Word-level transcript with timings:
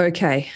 Okay, 0.00 0.48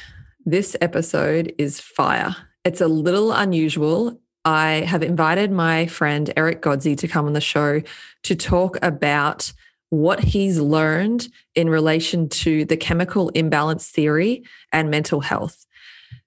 this 0.47 0.77
episode 0.81 1.53
is 1.59 1.81
fire. 1.81 2.37
It's 2.65 2.81
a 2.81 2.87
little 2.87 3.33
unusual. 3.33 4.21
I 4.45 4.85
have 4.87 5.03
invited 5.03 5.51
my 5.51 5.87
friend 5.87 6.33
Eric 6.37 6.63
Godsey 6.63 6.97
to 6.99 7.09
come 7.09 7.27
on 7.27 7.33
the 7.33 7.41
show 7.41 7.83
to 8.23 8.37
talk 8.37 8.79
about 8.83 9.53
what 9.91 10.21
he's 10.21 10.61
learned 10.61 11.27
in 11.57 11.69
relation 11.69 12.29
to 12.29 12.65
the 12.67 12.77
chemical 12.77 13.31
imbalance 13.31 13.91
theory 13.91 14.45
and 14.71 14.93
mental 14.93 15.23
health. 15.23 15.67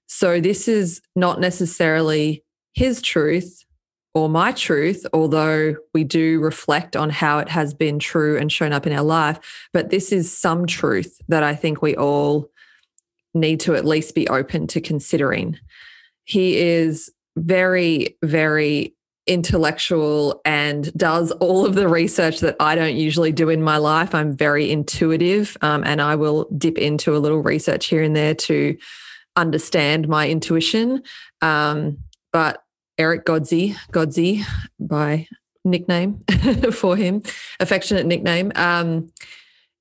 So, 0.06 0.38
this 0.38 0.68
is 0.68 1.00
not 1.14 1.40
necessarily 1.40 2.44
his 2.74 3.00
truth 3.00 3.64
or 4.12 4.28
my 4.28 4.52
truth, 4.52 5.06
although 5.14 5.76
we 5.94 6.04
do 6.04 6.38
reflect 6.40 6.94
on 6.96 7.08
how 7.08 7.38
it 7.38 7.48
has 7.48 7.72
been 7.72 7.98
true 7.98 8.36
and 8.36 8.52
shown 8.52 8.74
up 8.74 8.86
in 8.86 8.92
our 8.92 9.02
life. 9.02 9.68
But 9.72 9.88
this 9.88 10.12
is 10.12 10.36
some 10.36 10.66
truth 10.66 11.18
that 11.28 11.42
I 11.42 11.54
think 11.54 11.80
we 11.80 11.96
all 11.96 12.50
need 13.36 13.60
to 13.60 13.74
at 13.74 13.84
least 13.84 14.14
be 14.14 14.28
open 14.28 14.66
to 14.68 14.80
considering. 14.80 15.58
He 16.24 16.58
is 16.58 17.10
very, 17.36 18.16
very 18.22 18.94
intellectual 19.26 20.40
and 20.44 20.92
does 20.94 21.32
all 21.32 21.66
of 21.66 21.74
the 21.74 21.88
research 21.88 22.40
that 22.40 22.56
I 22.60 22.74
don't 22.76 22.96
usually 22.96 23.32
do 23.32 23.48
in 23.48 23.62
my 23.62 23.76
life. 23.76 24.14
I'm 24.14 24.36
very 24.36 24.70
intuitive 24.70 25.56
um, 25.62 25.82
and 25.84 26.00
I 26.00 26.14
will 26.14 26.48
dip 26.56 26.78
into 26.78 27.16
a 27.16 27.18
little 27.18 27.40
research 27.40 27.86
here 27.86 28.02
and 28.02 28.14
there 28.14 28.34
to 28.34 28.76
understand 29.34 30.08
my 30.08 30.28
intuition. 30.28 31.02
Um, 31.42 31.98
but 32.32 32.62
Eric 32.98 33.26
Godsey, 33.26 33.76
Godsey 33.92 34.44
by 34.78 35.26
nickname 35.64 36.22
for 36.72 36.96
him, 36.96 37.22
affectionate 37.60 38.06
nickname. 38.06 38.52
Um, 38.54 39.10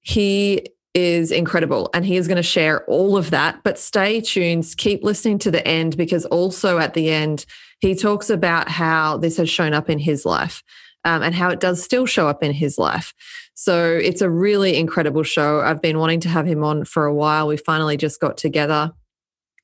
he 0.01 0.65
is 0.95 1.29
incredible 1.29 1.89
and 1.93 2.05
he 2.05 2.15
is 2.15 2.27
going 2.27 2.37
to 2.37 2.43
share 2.43 2.85
all 2.85 3.17
of 3.17 3.29
that. 3.31 3.61
But 3.63 3.77
stay 3.77 4.21
tuned, 4.21 4.65
keep 4.77 5.03
listening 5.03 5.37
to 5.39 5.51
the 5.51 5.65
end 5.67 5.97
because 5.97 6.25
also 6.25 6.79
at 6.79 6.93
the 6.93 7.11
end, 7.11 7.45
he 7.81 7.93
talks 7.93 8.29
about 8.29 8.69
how 8.69 9.17
this 9.17 9.37
has 9.37 9.49
shown 9.49 9.73
up 9.73 9.89
in 9.89 9.99
his 9.99 10.25
life 10.25 10.63
um, 11.03 11.21
and 11.21 11.35
how 11.35 11.49
it 11.49 11.59
does 11.59 11.83
still 11.83 12.05
show 12.05 12.27
up 12.27 12.41
in 12.41 12.53
his 12.53 12.77
life. 12.77 13.13
So 13.53 13.91
it's 13.91 14.21
a 14.21 14.29
really 14.29 14.77
incredible 14.77 15.23
show. 15.23 15.61
I've 15.61 15.81
been 15.81 15.99
wanting 15.99 16.21
to 16.21 16.29
have 16.29 16.47
him 16.47 16.63
on 16.63 16.85
for 16.85 17.05
a 17.05 17.13
while. 17.13 17.47
We 17.47 17.57
finally 17.57 17.97
just 17.97 18.19
got 18.19 18.37
together 18.37 18.91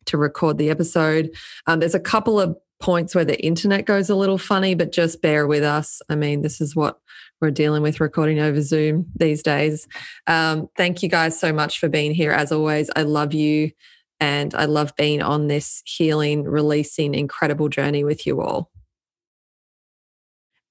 to 0.06 0.18
record 0.18 0.58
the 0.58 0.70
episode. 0.70 1.32
Um, 1.66 1.80
there's 1.80 1.96
a 1.96 2.00
couple 2.00 2.40
of 2.40 2.58
points 2.82 3.16
where 3.16 3.26
the 3.26 3.44
internet 3.44 3.86
goes 3.86 4.10
a 4.10 4.16
little 4.16 4.38
funny, 4.38 4.76
but 4.76 4.92
just 4.92 5.22
bear 5.22 5.48
with 5.48 5.64
us. 5.64 6.02
I 6.10 6.16
mean, 6.16 6.42
this 6.42 6.60
is 6.60 6.76
what 6.76 7.00
we're 7.42 7.52
dealing 7.52 7.82
with 7.82 8.00
recording 8.00 8.40
over 8.40 8.62
Zoom 8.62 9.08
these 9.16 9.42
days. 9.42 9.88
Um, 10.28 10.70
thank 10.78 11.02
you 11.02 11.10
guys 11.10 11.40
so 11.40 11.52
much 11.52 11.80
for 11.80 11.90
being 11.90 12.14
here. 12.14 12.32
As 12.32 12.52
always, 12.52 12.90
I 12.96 13.02
love 13.02 13.34
you 13.34 13.72
and 14.20 14.54
I 14.54 14.66
love 14.66 14.96
being 14.96 15.22
on 15.22 15.48
this 15.48 15.82
healing, 15.86 16.44
releasing, 16.44 17.16
incredible 17.16 17.68
journey 17.68 18.04
with 18.04 18.28
you 18.28 18.42
all. 18.42 18.70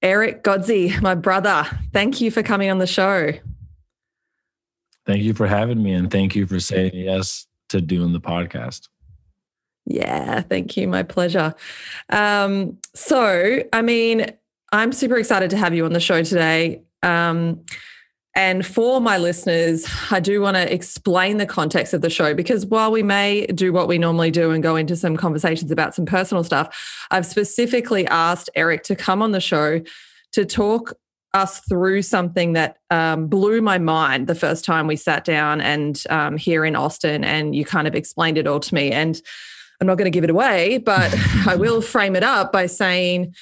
Eric 0.01 0.45
Godsey, 0.45 0.99
my 1.03 1.15
brother, 1.15 1.67
thank 1.93 2.21
you 2.21 2.31
for 2.31 2.43
coming 2.43 2.71
on 2.71 2.79
the 2.79 2.87
show. 2.87 3.33
Thank 5.05 5.23
you 5.23 5.35
for 5.35 5.47
having 5.47 5.83
me 5.83 5.93
and 5.93 6.11
thank 6.11 6.37
you 6.37 6.47
for 6.47 6.61
saying 6.61 6.93
yes 6.95 7.47
to 7.71 7.81
doing 7.81 8.13
the 8.13 8.21
podcast. 8.21 8.89
Yeah, 9.87 10.43
thank 10.43 10.77
you. 10.77 10.87
My 10.87 11.03
pleasure. 11.03 11.55
Um, 12.11 12.79
so, 12.95 13.63
I 13.73 13.83
mean, 13.83 14.27
I'm 14.73 14.93
super 14.93 15.17
excited 15.17 15.51
to 15.51 15.57
have 15.57 15.75
you 15.75 15.85
on 15.85 15.93
the 15.93 16.01
show 16.01 16.23
today. 16.23 16.83
Um, 17.03 17.65
and 18.37 18.65
for 18.65 19.01
my 19.01 19.19
listeners, 19.19 19.85
I 20.13 20.21
do 20.21 20.41
want 20.41 20.57
to 20.57 20.73
explain 20.73 21.39
the 21.39 21.47
context 21.47 21.93
of 21.93 22.01
the 22.01 22.11
show 22.11 22.33
because 22.33 22.65
while 22.65 22.93
we 22.93 23.03
may 23.03 23.47
do 23.47 23.73
what 23.73 23.89
we 23.89 23.99
normally 23.99 24.31
do 24.31 24.53
and 24.53 24.63
go 24.63 24.77
into 24.77 24.95
some 24.95 25.17
conversations 25.17 25.73
about 25.73 25.97
some 25.97 26.07
personal 26.07 26.45
stuff, 26.45 27.07
I've 27.11 27.27
specifically 27.27 28.07
asked 28.07 28.49
Eric 28.55 28.85
to 28.85 28.95
come 28.95 29.21
on 29.21 29.33
the 29.33 29.41
show 29.41 29.83
to 30.33 30.45
talk 30.45 30.93
us 31.35 31.61
through 31.69 32.03
something 32.03 32.53
that 32.53 32.79
um, 32.91 33.27
blew 33.27 33.61
my 33.61 33.79
mind 33.79 34.29
the 34.29 34.35
first 34.35 34.65
time 34.65 34.87
we 34.87 34.97
sat 34.97 35.25
down 35.25 35.61
and 35.61 36.05
um, 36.11 36.37
here 36.37 36.65
in 36.65 36.77
Austin, 36.77 37.25
and 37.25 37.55
you 37.55 37.65
kind 37.65 37.89
of 37.89 37.97
explained 37.97 38.39
it 38.39 38.47
all 38.47 38.61
to 38.61 38.75
me. 38.75 38.93
And 38.93 39.21
I'm 39.81 39.87
not 39.87 39.97
going 39.99 40.11
to 40.11 40.17
give 40.17 40.25
it 40.25 40.31
away, 40.31 40.79
but 40.79 41.13
I 41.47 41.57
will 41.57 41.83
frame 41.83 42.15
it 42.15 42.23
up 42.23 42.53
by 42.53 42.67
saying 42.67 43.35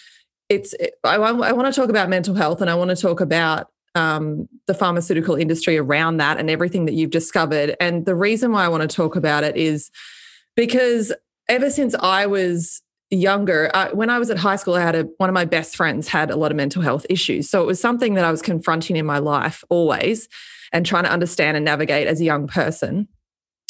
it's. 0.49 0.75
I, 1.05 1.17
I 1.17 1.53
want 1.53 1.73
to 1.73 1.81
talk 1.81 1.91
about 1.91 2.09
mental 2.09 2.35
health, 2.35 2.61
and 2.61 2.71
I 2.71 2.75
want 2.75 2.91
to 2.91 2.97
talk 2.97 3.21
about 3.21 3.69
um, 3.95 4.49
the 4.67 4.75
pharmaceutical 4.75 5.35
industry 5.35 5.77
around 5.77 6.19
that 6.19 6.39
and 6.39 6.51
everything 6.51 6.85
that 6.87 6.95
you've 6.95 7.11
discovered. 7.11 7.77
And 7.81 8.07
the 8.07 8.15
reason 8.15 8.53
why 8.53 8.65
I 8.65 8.69
want 8.69 8.89
to 8.89 8.95
talk 8.95 9.17
about 9.17 9.45
it 9.45 9.57
is 9.57 9.91
because 10.57 11.13
ever 11.49 11.71
since 11.71 11.95
I 12.01 12.27
was 12.27 12.83
younger, 13.11 13.71
uh, 13.75 13.91
when 13.91 14.11
I 14.11 14.19
was 14.19 14.31
at 14.31 14.39
high 14.39 14.57
school, 14.57 14.75
I 14.75 14.83
had 14.83 14.95
a, 14.95 15.03
one 15.17 15.31
of 15.31 15.35
my 15.35 15.45
best 15.45 15.77
friends 15.77 16.09
had 16.09 16.31
a 16.31 16.37
lot 16.37 16.51
of 16.51 16.57
mental 16.57 16.83
health 16.83 17.07
issues. 17.09 17.49
So 17.49 17.63
it 17.63 17.67
was 17.67 17.81
something 17.81 18.15
that 18.15 18.25
I 18.25 18.31
was 18.31 18.43
confronting 18.43 18.97
in 18.97 19.07
my 19.07 19.19
life 19.19 19.65
always 19.71 20.29
and 20.73 20.85
trying 20.85 21.05
to 21.05 21.11
understand 21.11 21.57
and 21.57 21.65
navigate 21.65 22.07
as 22.07 22.21
a 22.21 22.25
young 22.25 22.47
person. 22.47 23.09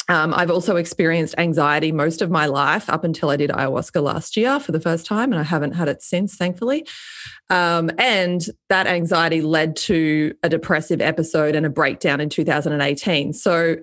Um, 0.09 0.33
I've 0.33 0.49
also 0.49 0.75
experienced 0.75 1.35
anxiety 1.37 1.91
most 1.91 2.23
of 2.23 2.31
my 2.31 2.47
life 2.47 2.89
up 2.89 3.03
until 3.03 3.29
I 3.29 3.37
did 3.37 3.51
ayahuasca 3.51 4.01
last 4.01 4.35
year 4.35 4.59
for 4.59 4.71
the 4.71 4.79
first 4.79 5.05
time, 5.05 5.31
and 5.31 5.39
I 5.39 5.43
haven't 5.43 5.73
had 5.73 5.87
it 5.87 6.01
since, 6.01 6.35
thankfully. 6.35 6.87
Um, 7.51 7.91
and 7.99 8.41
that 8.69 8.87
anxiety 8.87 9.41
led 9.41 9.75
to 9.77 10.33
a 10.41 10.49
depressive 10.49 10.99
episode 10.99 11.55
and 11.55 11.63
a 11.63 11.69
breakdown 11.69 12.19
in 12.21 12.29
2018. 12.29 13.33
So, 13.33 13.75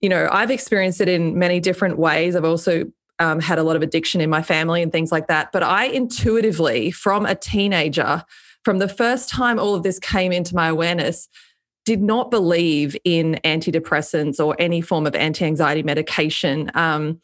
you 0.00 0.08
know, 0.08 0.28
I've 0.32 0.50
experienced 0.50 1.00
it 1.00 1.08
in 1.08 1.38
many 1.38 1.60
different 1.60 1.98
ways. 1.98 2.34
I've 2.34 2.44
also 2.44 2.86
um, 3.20 3.38
had 3.38 3.60
a 3.60 3.62
lot 3.62 3.76
of 3.76 3.82
addiction 3.82 4.20
in 4.20 4.28
my 4.28 4.42
family 4.42 4.82
and 4.82 4.90
things 4.90 5.12
like 5.12 5.28
that. 5.28 5.52
But 5.52 5.62
I 5.62 5.84
intuitively, 5.84 6.90
from 6.90 7.26
a 7.26 7.36
teenager, 7.36 8.24
from 8.64 8.78
the 8.78 8.88
first 8.88 9.28
time 9.28 9.60
all 9.60 9.76
of 9.76 9.84
this 9.84 10.00
came 10.00 10.32
into 10.32 10.54
my 10.54 10.66
awareness, 10.66 11.28
did 11.84 12.02
not 12.02 12.30
believe 12.30 12.96
in 13.04 13.40
antidepressants 13.44 14.44
or 14.44 14.56
any 14.58 14.80
form 14.80 15.06
of 15.06 15.14
anti 15.14 15.44
anxiety 15.44 15.82
medication. 15.82 16.70
Um, 16.74 17.20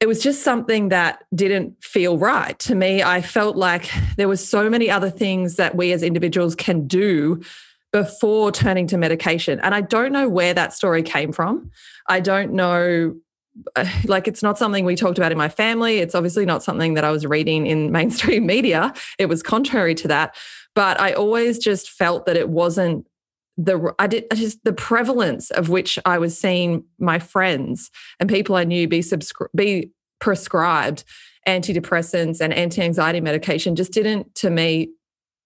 it 0.00 0.06
was 0.06 0.22
just 0.22 0.42
something 0.42 0.90
that 0.90 1.24
didn't 1.34 1.82
feel 1.82 2.18
right 2.18 2.56
to 2.60 2.74
me. 2.74 3.02
I 3.02 3.20
felt 3.20 3.56
like 3.56 3.90
there 4.16 4.28
was 4.28 4.46
so 4.46 4.70
many 4.70 4.88
other 4.88 5.10
things 5.10 5.56
that 5.56 5.74
we 5.74 5.92
as 5.92 6.02
individuals 6.02 6.54
can 6.54 6.86
do 6.86 7.42
before 7.92 8.52
turning 8.52 8.86
to 8.88 8.98
medication. 8.98 9.58
And 9.60 9.74
I 9.74 9.80
don't 9.80 10.12
know 10.12 10.28
where 10.28 10.54
that 10.54 10.72
story 10.72 11.02
came 11.02 11.32
from. 11.32 11.70
I 12.08 12.20
don't 12.20 12.52
know 12.52 13.16
like 14.04 14.28
it's 14.28 14.42
not 14.42 14.56
something 14.56 14.84
we 14.84 14.94
talked 14.94 15.18
about 15.18 15.32
in 15.32 15.38
my 15.38 15.48
family. 15.48 15.98
It's 15.98 16.14
obviously 16.14 16.46
not 16.46 16.62
something 16.62 16.94
that 16.94 17.02
I 17.04 17.10
was 17.10 17.26
reading 17.26 17.66
in 17.66 17.90
mainstream 17.90 18.46
media. 18.54 18.92
It 19.18 19.26
was 19.26 19.42
contrary 19.42 19.94
to 19.96 20.08
that. 20.08 20.36
But 20.74 21.00
I 21.00 21.12
always 21.12 21.58
just 21.58 21.90
felt 21.90 22.26
that 22.26 22.36
it 22.36 22.50
wasn't 22.50 23.07
the 23.58 23.94
I 23.98 24.06
did 24.06 24.24
just 24.34 24.62
the 24.64 24.72
prevalence 24.72 25.50
of 25.50 25.68
which 25.68 25.98
I 26.06 26.18
was 26.18 26.38
seeing 26.38 26.84
my 26.98 27.18
friends 27.18 27.90
and 28.20 28.28
people 28.28 28.54
I 28.54 28.64
knew 28.64 28.88
be 28.88 29.00
subscri- 29.00 29.48
be 29.54 29.90
prescribed 30.20 31.04
antidepressants 31.46 32.40
and 32.40 32.52
anti-anxiety 32.52 33.20
medication 33.20 33.74
just 33.74 33.92
didn't 33.92 34.34
to 34.36 34.50
me 34.50 34.90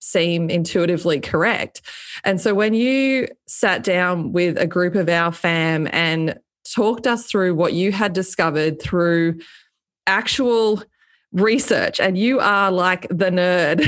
seem 0.00 0.50
intuitively 0.50 1.20
correct. 1.20 1.80
And 2.24 2.40
so 2.40 2.54
when 2.54 2.74
you 2.74 3.28
sat 3.46 3.82
down 3.82 4.32
with 4.32 4.58
a 4.58 4.66
group 4.66 4.94
of 4.94 5.08
our 5.08 5.32
fam 5.32 5.88
and 5.92 6.38
talked 6.74 7.06
us 7.06 7.26
through 7.26 7.54
what 7.54 7.72
you 7.72 7.92
had 7.92 8.12
discovered 8.12 8.82
through 8.82 9.38
actual 10.06 10.82
research 11.32 11.98
and 11.98 12.18
you 12.18 12.40
are 12.40 12.70
like 12.70 13.08
the 13.08 13.30
nerd. 13.30 13.80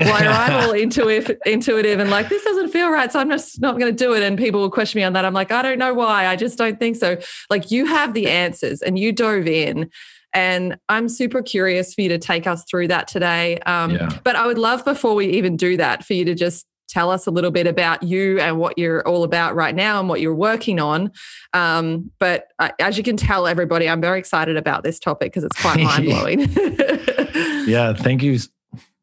While 0.06 0.32
i'm 0.32 0.64
all 0.64 0.72
intuitive 0.86 1.36
intuitive 1.44 1.98
and 1.98 2.10
like 2.10 2.28
this 2.28 2.42
doesn't 2.44 2.70
feel 2.70 2.90
right 2.90 3.10
so 3.10 3.18
i'm 3.18 3.28
just 3.28 3.60
not 3.60 3.78
going 3.78 3.94
to 3.94 4.04
do 4.04 4.14
it 4.14 4.22
and 4.22 4.38
people 4.38 4.60
will 4.60 4.70
question 4.70 4.98
me 4.98 5.04
on 5.04 5.12
that. 5.14 5.24
I'm 5.24 5.34
like 5.34 5.52
i 5.52 5.62
don't 5.62 5.78
know 5.78 5.92
why 5.92 6.26
i 6.26 6.36
just 6.36 6.56
don't 6.56 6.78
think 6.78 6.96
so. 6.96 7.18
Like 7.50 7.70
you 7.70 7.86
have 7.86 8.14
the 8.14 8.28
answers 8.28 8.82
and 8.82 8.98
you 8.98 9.12
dove 9.12 9.46
in 9.46 9.90
and 10.32 10.78
i'm 10.88 11.08
super 11.08 11.42
curious 11.42 11.92
for 11.94 12.02
you 12.02 12.08
to 12.08 12.18
take 12.18 12.46
us 12.46 12.64
through 12.70 12.88
that 12.88 13.08
today 13.08 13.58
um, 13.60 13.90
yeah. 13.90 14.08
but 14.22 14.36
i 14.36 14.46
would 14.46 14.58
love 14.58 14.84
before 14.84 15.14
we 15.14 15.26
even 15.26 15.56
do 15.56 15.76
that 15.76 16.04
for 16.04 16.14
you 16.14 16.24
to 16.24 16.34
just 16.34 16.66
tell 16.90 17.10
us 17.10 17.26
a 17.26 17.30
little 17.30 17.50
bit 17.50 17.66
about 17.66 18.02
you 18.02 18.40
and 18.40 18.58
what 18.58 18.76
you're 18.76 19.06
all 19.06 19.22
about 19.24 19.54
right 19.54 19.74
now 19.74 20.00
and 20.00 20.08
what 20.08 20.20
you're 20.20 20.34
working 20.34 20.80
on. 20.80 21.12
Um, 21.52 22.10
but 22.18 22.48
I, 22.58 22.72
as 22.78 22.98
you 22.98 23.04
can 23.04 23.16
tell, 23.16 23.46
everybody, 23.46 23.88
I'm 23.88 24.00
very 24.00 24.18
excited 24.18 24.56
about 24.56 24.82
this 24.82 24.98
topic 24.98 25.32
because 25.32 25.44
it's 25.44 25.60
quite 25.60 25.80
mind 25.80 26.04
blowing. 26.04 26.40
yeah, 27.68 27.94
thank 27.94 28.22
you. 28.22 28.38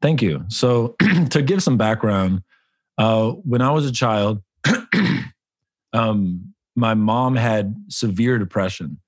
Thank 0.01 0.22
you. 0.22 0.45
So, 0.50 0.95
to 1.31 1.42
give 1.42 1.63
some 1.63 1.78
background, 1.78 2.44
uh, 2.98 3.31
when 3.31 3.62
I 3.62 3.72
was 3.72 3.86
a 3.86 3.92
child, 3.92 4.42
um, 5.94 6.54
my 6.75 6.94
mom 6.94 7.36
had 7.36 7.75
severe 7.89 8.38
depression. 8.38 9.00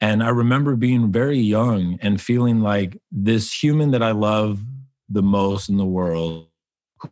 And 0.00 0.22
I 0.22 0.30
remember 0.30 0.76
being 0.76 1.12
very 1.12 1.38
young 1.38 1.98
and 2.00 2.18
feeling 2.18 2.60
like 2.60 2.96
this 3.12 3.52
human 3.52 3.90
that 3.90 4.02
I 4.02 4.12
love 4.12 4.60
the 5.10 5.22
most 5.22 5.68
in 5.68 5.76
the 5.76 5.84
world 5.84 6.46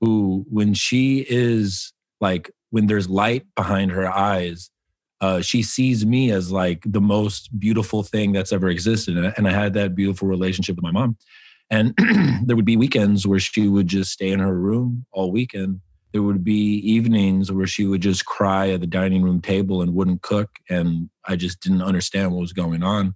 who, 0.01 0.45
when 0.51 0.75
she 0.75 1.27
is 1.29 1.93
like, 2.21 2.51
when 2.71 2.87
there's 2.87 3.09
light 3.09 3.47
behind 3.55 3.91
her 3.91 4.09
eyes, 4.09 4.71
uh, 5.21 5.41
she 5.41 5.63
sees 5.63 6.07
me 6.07 6.31
as 6.31 6.53
like 6.53 6.83
the 6.87 7.01
most 7.01 7.59
beautiful 7.59 8.03
thing 8.03 8.33
that's 8.33 8.53
ever 8.53 8.69
existed. 8.69 9.17
And, 9.17 9.35
and 9.37 9.49
I 9.49 9.53
had 9.53 9.75
that 9.75 9.95
beautiful 9.95 10.29
relationship 10.29 10.77
with 10.77 10.83
my 10.85 10.93
mom. 10.93 11.17
And 11.71 11.95
there 12.45 12.57
would 12.57 12.65
be 12.65 12.77
weekends 12.77 13.27
where 13.27 13.41
she 13.41 13.69
would 13.69 13.89
just 13.89 14.13
stay 14.13 14.31
in 14.31 14.39
her 14.39 14.57
room 14.57 15.05
all 15.13 15.33
weekend. 15.33 15.81
There 16.13 16.23
would 16.23 16.43
be 16.43 16.77
evenings 16.79 17.53
where 17.53 17.67
she 17.67 17.85
would 17.85 18.01
just 18.01 18.25
cry 18.25 18.71
at 18.71 18.81
the 18.81 18.87
dining 18.87 19.23
room 19.23 19.41
table 19.41 19.83
and 19.83 19.95
wouldn't 19.95 20.23
cook. 20.23 20.51
And 20.71 21.11
I 21.27 21.37
just 21.37 21.61
didn't 21.61 21.83
understand 21.83 22.33
what 22.33 22.41
was 22.41 22.53
going 22.53 22.83
on. 22.83 23.15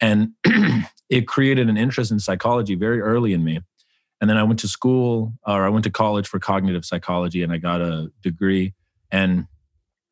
And 0.00 0.32
it 1.08 1.26
created 1.26 1.70
an 1.70 1.78
interest 1.78 2.10
in 2.10 2.18
psychology 2.18 2.74
very 2.74 3.00
early 3.00 3.32
in 3.32 3.44
me. 3.44 3.60
And 4.20 4.30
then 4.30 4.36
I 4.36 4.42
went 4.42 4.60
to 4.60 4.68
school 4.68 5.32
or 5.46 5.64
I 5.64 5.68
went 5.68 5.84
to 5.84 5.90
college 5.90 6.26
for 6.26 6.38
cognitive 6.38 6.84
psychology 6.84 7.42
and 7.42 7.52
I 7.52 7.58
got 7.58 7.80
a 7.80 8.10
degree. 8.22 8.74
And 9.10 9.46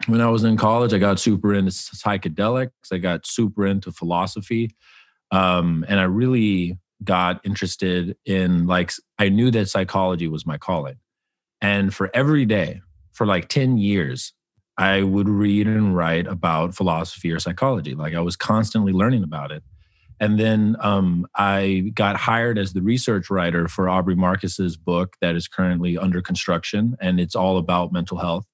when 0.07 0.21
I 0.21 0.29
was 0.29 0.45
in 0.45 0.57
college, 0.57 0.93
I 0.93 0.99
got 0.99 1.19
super 1.19 1.55
into 1.55 1.71
psychedelics. 1.71 2.71
I 2.93 2.99
got 2.99 3.27
super 3.27 3.67
into 3.67 3.93
philosophy. 3.93 4.75
Um, 5.31 5.85
and 5.89 5.99
I 5.99 6.05
really 6.05 6.79
got 7.03 7.41
interested 7.45 8.17
in 8.25 8.67
like, 8.67 8.93
I 9.19 9.29
knew 9.29 9.51
that 9.53 9.69
psychology 9.69 10.29
was 10.29 10.47
my 10.47 10.59
calling. 10.59 10.97
And 11.61 11.95
for 11.95 12.11
every 12.15 12.45
day, 12.45 12.83
for 13.13 13.27
like 13.27 13.49
10 13.49 13.79
years, 13.79 14.33
I 14.77 15.03
would 15.03 15.29
read 15.29 15.67
and 15.67 15.97
write 15.97 16.27
about 16.27 16.75
philosophy 16.75 17.33
or 17.33 17.39
psychology. 17.39 17.95
Like 17.95 18.15
I 18.15 18.21
was 18.21 18.37
constantly 18.37 18.93
learning 18.93 19.23
about 19.23 19.53
it. 19.53 19.63
And 20.21 20.39
then 20.39 20.77
um, 20.81 21.27
I 21.35 21.93
got 21.95 22.17
hired 22.17 22.59
as 22.59 22.73
the 22.73 22.83
research 22.83 23.31
writer 23.31 23.69
for 23.69 23.89
Aubrey 23.89 24.15
Marcus's 24.15 24.77
book 24.77 25.17
that 25.21 25.35
is 25.35 25.49
currently 25.49 25.99
under 25.99 26.23
construction, 26.23 26.97
and 27.01 27.19
it's 27.19 27.35
all 27.35 27.59
about 27.59 27.93
mental 27.93 28.19
health. 28.19 28.47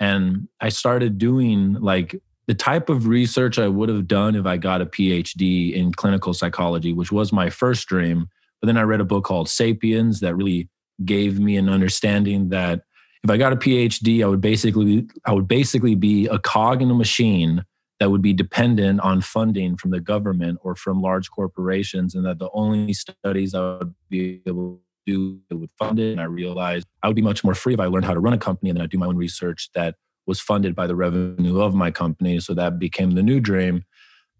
And 0.00 0.48
I 0.60 0.68
started 0.68 1.18
doing 1.18 1.74
like 1.74 2.20
the 2.46 2.54
type 2.54 2.88
of 2.88 3.06
research 3.06 3.58
I 3.58 3.68
would 3.68 3.88
have 3.88 4.06
done 4.06 4.34
if 4.34 4.46
I 4.46 4.56
got 4.56 4.80
a 4.80 4.86
PhD 4.86 5.72
in 5.74 5.92
clinical 5.92 6.32
psychology, 6.32 6.92
which 6.92 7.12
was 7.12 7.32
my 7.32 7.50
first 7.50 7.86
dream. 7.88 8.28
But 8.60 8.66
then 8.66 8.76
I 8.76 8.82
read 8.82 9.00
a 9.00 9.04
book 9.04 9.24
called 9.24 9.48
Sapiens 9.48 10.20
that 10.20 10.34
really 10.34 10.68
gave 11.04 11.38
me 11.38 11.56
an 11.56 11.68
understanding 11.68 12.48
that 12.48 12.82
if 13.22 13.30
I 13.30 13.36
got 13.36 13.52
a 13.52 13.56
PhD, 13.56 14.24
I 14.24 14.28
would 14.28 14.40
basically 14.40 15.06
I 15.24 15.32
would 15.32 15.48
basically 15.48 15.94
be 15.94 16.26
a 16.26 16.38
cog 16.38 16.82
in 16.82 16.90
a 16.90 16.94
machine 16.94 17.64
that 18.00 18.10
would 18.10 18.22
be 18.22 18.32
dependent 18.32 19.00
on 19.00 19.20
funding 19.20 19.76
from 19.76 19.90
the 19.90 20.00
government 20.00 20.58
or 20.62 20.74
from 20.74 21.00
large 21.00 21.30
corporations, 21.30 22.14
and 22.14 22.24
that 22.24 22.38
the 22.38 22.50
only 22.52 22.92
studies 22.92 23.54
I 23.54 23.78
would 23.78 23.94
be 24.08 24.40
able 24.46 24.80
to 25.06 25.40
do 25.50 25.56
would 25.58 25.70
fund 25.78 25.98
it. 25.98 26.12
And 26.12 26.20
I 26.20 26.24
realized 26.24 26.86
I 27.02 27.08
would 27.08 27.16
be 27.16 27.22
much 27.22 27.42
more 27.42 27.54
free 27.54 27.74
if 27.74 27.80
I 27.80 27.86
learned 27.86 28.04
how 28.04 28.14
to 28.14 28.20
run 28.20 28.34
a 28.34 28.38
company 28.38 28.70
and 28.70 28.76
then 28.76 28.84
I'd 28.84 28.90
do 28.90 28.98
my 28.98 29.06
own 29.06 29.16
research 29.16 29.70
that 29.74 29.96
was 30.26 30.40
funded 30.40 30.74
by 30.74 30.86
the 30.86 30.94
revenue 30.94 31.60
of 31.60 31.74
my 31.74 31.90
company. 31.90 32.38
So 32.38 32.54
that 32.54 32.78
became 32.78 33.12
the 33.12 33.22
new 33.22 33.40
dream. 33.40 33.82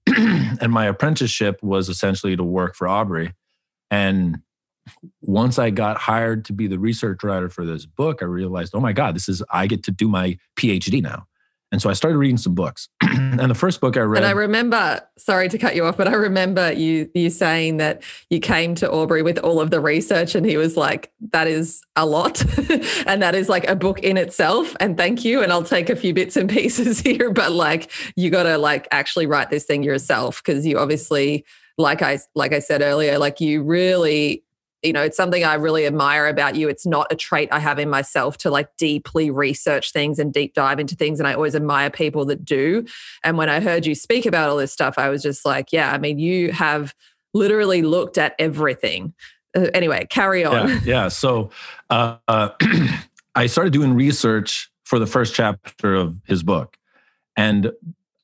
and 0.16 0.70
my 0.70 0.86
apprenticeship 0.86 1.58
was 1.62 1.88
essentially 1.88 2.36
to 2.36 2.44
work 2.44 2.76
for 2.76 2.86
Aubrey. 2.86 3.32
And 3.90 4.38
once 5.22 5.58
I 5.58 5.70
got 5.70 5.96
hired 5.96 6.44
to 6.46 6.52
be 6.52 6.66
the 6.66 6.78
research 6.78 7.22
writer 7.22 7.48
for 7.48 7.64
this 7.64 7.86
book, 7.86 8.22
I 8.22 8.26
realized, 8.26 8.74
oh 8.74 8.80
my 8.80 8.92
God, 8.92 9.14
this 9.14 9.28
is, 9.28 9.42
I 9.50 9.66
get 9.66 9.82
to 9.84 9.90
do 9.90 10.08
my 10.08 10.38
PhD 10.56 11.02
now. 11.02 11.26
And 11.70 11.82
so 11.82 11.90
I 11.90 11.92
started 11.92 12.16
reading 12.16 12.38
some 12.38 12.54
books. 12.54 12.88
and 13.02 13.50
the 13.50 13.54
first 13.54 13.80
book 13.80 13.96
I 13.96 14.00
read. 14.00 14.22
And 14.22 14.26
I 14.26 14.30
remember, 14.30 15.02
sorry 15.18 15.48
to 15.50 15.58
cut 15.58 15.76
you 15.76 15.84
off, 15.84 15.96
but 15.96 16.08
I 16.08 16.14
remember 16.14 16.72
you 16.72 17.10
you 17.14 17.28
saying 17.30 17.76
that 17.76 18.02
you 18.30 18.40
came 18.40 18.74
to 18.76 18.90
Aubrey 18.90 19.22
with 19.22 19.38
all 19.38 19.60
of 19.60 19.70
the 19.70 19.80
research 19.80 20.34
and 20.34 20.46
he 20.46 20.56
was 20.56 20.76
like, 20.76 21.12
that 21.32 21.46
is 21.46 21.82
a 21.94 22.06
lot. 22.06 22.40
and 23.06 23.22
that 23.22 23.34
is 23.34 23.48
like 23.48 23.68
a 23.68 23.76
book 23.76 24.00
in 24.00 24.16
itself. 24.16 24.74
And 24.80 24.96
thank 24.96 25.24
you. 25.24 25.42
And 25.42 25.52
I'll 25.52 25.62
take 25.62 25.90
a 25.90 25.96
few 25.96 26.14
bits 26.14 26.36
and 26.36 26.48
pieces 26.58 27.00
here, 27.00 27.30
but 27.30 27.52
like 27.52 27.90
you 28.16 28.30
gotta 28.30 28.56
like 28.56 28.88
actually 28.90 29.26
write 29.26 29.50
this 29.50 29.64
thing 29.64 29.82
yourself 29.82 30.42
because 30.42 30.66
you 30.66 30.78
obviously 30.78 31.44
like 31.76 32.02
I 32.02 32.18
like 32.34 32.52
I 32.52 32.58
said 32.60 32.82
earlier, 32.82 33.18
like 33.18 33.40
you 33.40 33.62
really 33.62 34.42
you 34.82 34.92
know, 34.92 35.02
it's 35.02 35.16
something 35.16 35.44
I 35.44 35.54
really 35.54 35.86
admire 35.86 36.26
about 36.26 36.54
you. 36.54 36.68
It's 36.68 36.86
not 36.86 37.08
a 37.10 37.16
trait 37.16 37.48
I 37.50 37.58
have 37.58 37.78
in 37.78 37.90
myself 37.90 38.38
to 38.38 38.50
like 38.50 38.68
deeply 38.76 39.30
research 39.30 39.92
things 39.92 40.18
and 40.18 40.32
deep 40.32 40.54
dive 40.54 40.78
into 40.78 40.94
things. 40.94 41.18
And 41.18 41.26
I 41.26 41.34
always 41.34 41.56
admire 41.56 41.90
people 41.90 42.24
that 42.26 42.44
do. 42.44 42.86
And 43.24 43.36
when 43.36 43.48
I 43.48 43.60
heard 43.60 43.86
you 43.86 43.94
speak 43.94 44.24
about 44.24 44.48
all 44.48 44.56
this 44.56 44.72
stuff, 44.72 44.94
I 44.96 45.08
was 45.08 45.22
just 45.22 45.44
like, 45.44 45.72
yeah, 45.72 45.92
I 45.92 45.98
mean, 45.98 46.18
you 46.18 46.52
have 46.52 46.94
literally 47.34 47.82
looked 47.82 48.18
at 48.18 48.34
everything. 48.38 49.14
Uh, 49.56 49.66
anyway, 49.74 50.06
carry 50.10 50.44
on. 50.44 50.68
Yeah. 50.68 50.80
yeah. 50.84 51.08
So 51.08 51.50
uh, 51.90 52.16
uh, 52.28 52.50
I 53.34 53.46
started 53.46 53.72
doing 53.72 53.94
research 53.94 54.70
for 54.84 54.98
the 54.98 55.06
first 55.06 55.34
chapter 55.34 55.94
of 55.94 56.16
his 56.24 56.42
book. 56.42 56.76
And 57.36 57.72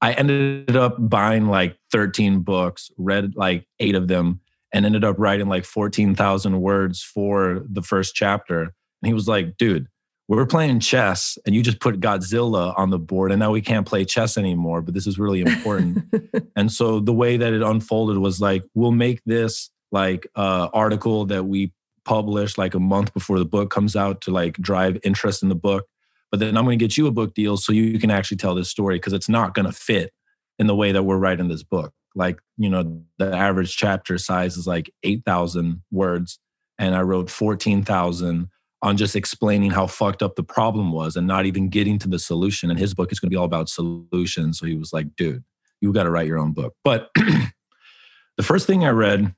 I 0.00 0.12
ended 0.12 0.76
up 0.76 0.96
buying 0.98 1.46
like 1.46 1.76
13 1.90 2.40
books, 2.40 2.90
read 2.96 3.34
like 3.36 3.66
eight 3.80 3.94
of 3.94 4.06
them 4.06 4.40
and 4.74 4.84
ended 4.84 5.04
up 5.04 5.14
writing 5.18 5.48
like 5.48 5.64
14,000 5.64 6.60
words 6.60 7.00
for 7.00 7.62
the 7.70 7.80
first 7.80 8.14
chapter. 8.16 8.62
And 8.62 9.06
he 9.06 9.14
was 9.14 9.28
like, 9.28 9.56
dude, 9.56 9.86
we're 10.26 10.46
playing 10.46 10.80
chess 10.80 11.38
and 11.46 11.54
you 11.54 11.62
just 11.62 11.78
put 11.78 12.00
Godzilla 12.00 12.76
on 12.76 12.90
the 12.90 12.98
board 12.98 13.30
and 13.30 13.38
now 13.38 13.52
we 13.52 13.60
can't 13.60 13.86
play 13.86 14.04
chess 14.04 14.36
anymore, 14.36 14.82
but 14.82 14.92
this 14.92 15.06
is 15.06 15.16
really 15.16 15.42
important. 15.42 16.04
and 16.56 16.72
so 16.72 16.98
the 16.98 17.12
way 17.12 17.36
that 17.36 17.52
it 17.52 17.62
unfolded 17.62 18.18
was 18.18 18.40
like, 18.40 18.64
we'll 18.74 18.90
make 18.90 19.22
this 19.24 19.70
like 19.92 20.26
uh 20.34 20.68
article 20.74 21.24
that 21.26 21.44
we 21.44 21.72
publish 22.04 22.58
like 22.58 22.74
a 22.74 22.80
month 22.80 23.14
before 23.14 23.38
the 23.38 23.44
book 23.44 23.70
comes 23.70 23.94
out 23.94 24.20
to 24.22 24.32
like 24.32 24.54
drive 24.54 24.98
interest 25.04 25.44
in 25.44 25.50
the 25.50 25.54
book. 25.54 25.86
But 26.32 26.40
then 26.40 26.56
I'm 26.56 26.64
going 26.64 26.76
to 26.76 26.84
get 26.84 26.96
you 26.96 27.06
a 27.06 27.12
book 27.12 27.34
deal 27.34 27.56
so 27.56 27.72
you 27.72 28.00
can 28.00 28.10
actually 28.10 28.38
tell 28.38 28.56
this 28.56 28.68
story 28.68 28.96
because 28.96 29.12
it's 29.12 29.28
not 29.28 29.54
going 29.54 29.66
to 29.66 29.72
fit 29.72 30.12
in 30.58 30.66
the 30.66 30.74
way 30.74 30.90
that 30.90 31.04
we're 31.04 31.18
writing 31.18 31.46
this 31.46 31.62
book 31.62 31.92
like 32.14 32.38
you 32.56 32.68
know 32.68 33.02
the 33.18 33.34
average 33.34 33.76
chapter 33.76 34.18
size 34.18 34.56
is 34.56 34.66
like 34.66 34.92
8000 35.02 35.82
words 35.90 36.38
and 36.78 36.94
i 36.94 37.02
wrote 37.02 37.30
14000 37.30 38.48
on 38.82 38.98
just 38.98 39.16
explaining 39.16 39.70
how 39.70 39.86
fucked 39.86 40.22
up 40.22 40.36
the 40.36 40.42
problem 40.42 40.92
was 40.92 41.16
and 41.16 41.26
not 41.26 41.46
even 41.46 41.70
getting 41.70 41.98
to 41.98 42.06
the 42.06 42.18
solution. 42.18 42.68
And 42.68 42.78
his 42.78 42.92
book 42.92 43.10
is 43.10 43.18
going 43.18 43.28
to 43.28 43.34
be 43.34 43.38
all 43.38 43.46
about 43.46 43.70
solutions. 43.70 44.58
So 44.58 44.66
he 44.66 44.74
was 44.74 44.92
like 44.92 45.06
dude 45.16 45.42
you 45.84 45.92
got 45.92 46.04
to 46.04 46.10
write 46.10 46.26
your 46.26 46.38
own 46.38 46.52
book. 46.52 46.74
But 46.82 47.10
the 47.14 48.42
first 48.42 48.66
thing 48.66 48.84
i 48.84 48.90
read 48.90 49.34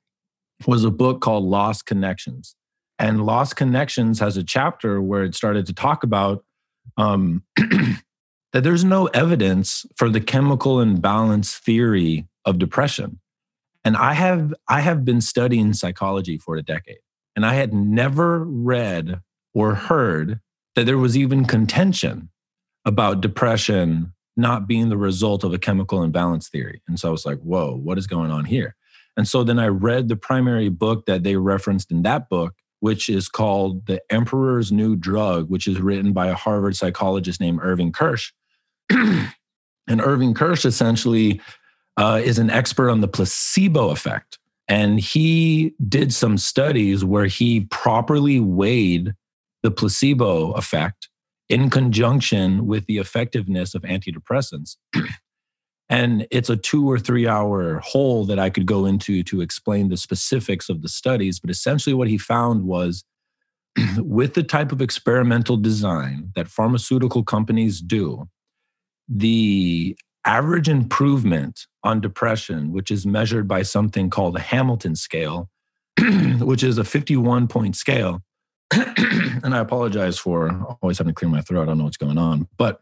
was 0.67 0.85
a 0.85 0.91
book 0.91 1.21
called 1.21 1.45
lost 1.45 1.87
connections. 1.87 2.55
And 2.99 3.27
lost 3.27 3.57
connections 3.57 4.21
has 4.21 4.37
a 4.37 4.45
chapter 4.45 5.03
where 5.03 5.25
it 5.25 5.35
started 5.35 5.67
to 5.67 5.75
talk 5.75 6.03
about 6.03 6.45
um, 6.97 7.43
that 7.57 8.63
there's 8.63 8.85
no 8.85 9.07
evidence 9.07 9.85
for 9.97 10.09
the 10.09 10.21
chemical 10.21 10.81
imbalance 10.81 11.57
theory 11.57 12.27
of 12.47 12.59
depression. 12.59 13.21
And 13.85 13.97
I 13.97 14.15
have 14.15 14.55
I 14.69 14.81
have 14.81 15.05
been 15.05 15.21
studying 15.21 15.73
psychology 15.75 16.39
for 16.39 16.57
a 16.57 16.63
decade 16.63 16.99
and 17.37 17.45
I 17.45 17.55
had 17.55 17.75
never 17.75 18.45
read 18.45 19.21
or 19.55 19.75
heard 19.75 20.41
that 20.75 20.87
there 20.87 20.99
was 20.99 21.17
even 21.17 21.45
contention 21.45 22.31
about 22.85 23.21
depression 23.21 24.13
not 24.37 24.67
being 24.67 24.89
the 24.89 24.97
result 24.97 25.45
of 25.45 25.53
a 25.53 25.59
chemical 25.59 26.03
imbalance 26.03 26.49
theory. 26.49 26.83
And 26.89 26.99
so 26.99 27.09
I 27.09 27.13
was 27.13 27.25
like, 27.25 27.39
whoa, 27.41 27.75
what 27.77 27.99
is 27.99 28.07
going 28.07 28.31
on 28.31 28.45
here? 28.45 28.75
And 29.17 29.27
so 29.27 29.45
then 29.45 29.59
I 29.59 29.69
read 29.69 30.09
the 30.09 30.17
primary 30.17 30.69
book 30.69 31.07
that 31.07 31.23
they 31.23 31.37
referenced 31.37 31.91
in 31.91 32.03
that 32.03 32.29
book, 32.29 32.55
which 32.81 33.09
is 33.09 33.29
called 33.29 33.87
The 33.87 34.03
Emperor's 34.11 34.73
New 34.73 34.95
Drug, 34.95 35.49
which 35.49 35.67
is 35.67 35.81
written 35.81 36.13
by 36.13 36.27
a 36.27 36.35
Harvard 36.35 36.77
psychologist 36.77 37.41
named 37.41 37.61
Irving 37.63 37.93
Kirsch. 37.93 38.33
and 38.91 39.33
Irving 39.89 40.35
Kirsch 40.35 40.67
essentially 40.67 41.41
uh, 41.97 42.21
is 42.23 42.39
an 42.39 42.51
expert 42.51 42.91
on 42.91 43.01
the 43.01 43.09
placebo 43.09 43.91
effect. 43.91 44.39
And 44.69 44.99
he 44.99 45.75
did 45.89 46.13
some 46.13 46.39
studies 46.39 47.05
where 47.05 47.27
he 47.27 47.61
properly 47.71 48.41
weighed 48.41 49.15
the 49.63 49.71
placebo 49.71 50.53
effect 50.53 51.09
in 51.49 51.71
conjunction 51.71 52.67
with 52.67 52.87
the 52.87 52.99
effectiveness 52.99 53.75
of 53.75 53.83
antidepressants. 53.83 54.77
and 55.89 56.27
it's 56.31 56.51
a 56.51 56.57
two 56.57 56.91
or 56.91 56.99
three 56.99 57.29
hour 57.29 57.79
hole 57.81 58.25
that 58.27 58.39
I 58.39 58.51
could 58.51 58.67
go 58.67 58.87
into 58.87 59.23
to 59.25 59.41
explain 59.41 59.89
the 59.89 59.97
specifics 59.97 60.69
of 60.69 60.83
the 60.83 60.89
studies. 60.89 61.39
But 61.39 61.51
essentially, 61.51 61.95
what 61.95 62.09
he 62.09 62.19
found 62.19 62.65
was 62.65 63.05
with 63.99 64.35
the 64.35 64.43
type 64.43 64.73
of 64.73 64.83
experimental 64.83 65.57
design 65.57 66.33
that 66.35 66.49
pharmaceutical 66.49 67.23
companies 67.23 67.81
do, 67.81 68.29
the 69.09 69.97
average 70.27 70.69
improvement 70.69 71.67
on 71.85 72.01
depression, 72.01 72.73
which 72.73 72.91
is 72.91 73.07
measured 73.07 73.47
by 73.49 73.63
something 73.63 74.11
called 74.11 74.35
the 74.35 74.41
Hamilton 74.41 74.97
scale, 74.97 75.49
which 76.41 76.63
is 76.63 76.79
a 76.79 76.85
51 76.85 77.49
point 77.49 77.77
scale. 77.77 78.23
and 78.73 79.55
I 79.55 79.61
apologize 79.61 80.19
for 80.19 80.51
always 80.83 80.99
having 80.99 81.15
to 81.15 81.15
clear 81.15 81.31
my 81.31 81.41
throat. 81.41 81.63
I 81.63 81.67
don't 81.67 81.79
know 81.79 81.85
what's 81.85 81.97
going 81.97 82.19
on. 82.19 82.49
But 82.59 82.81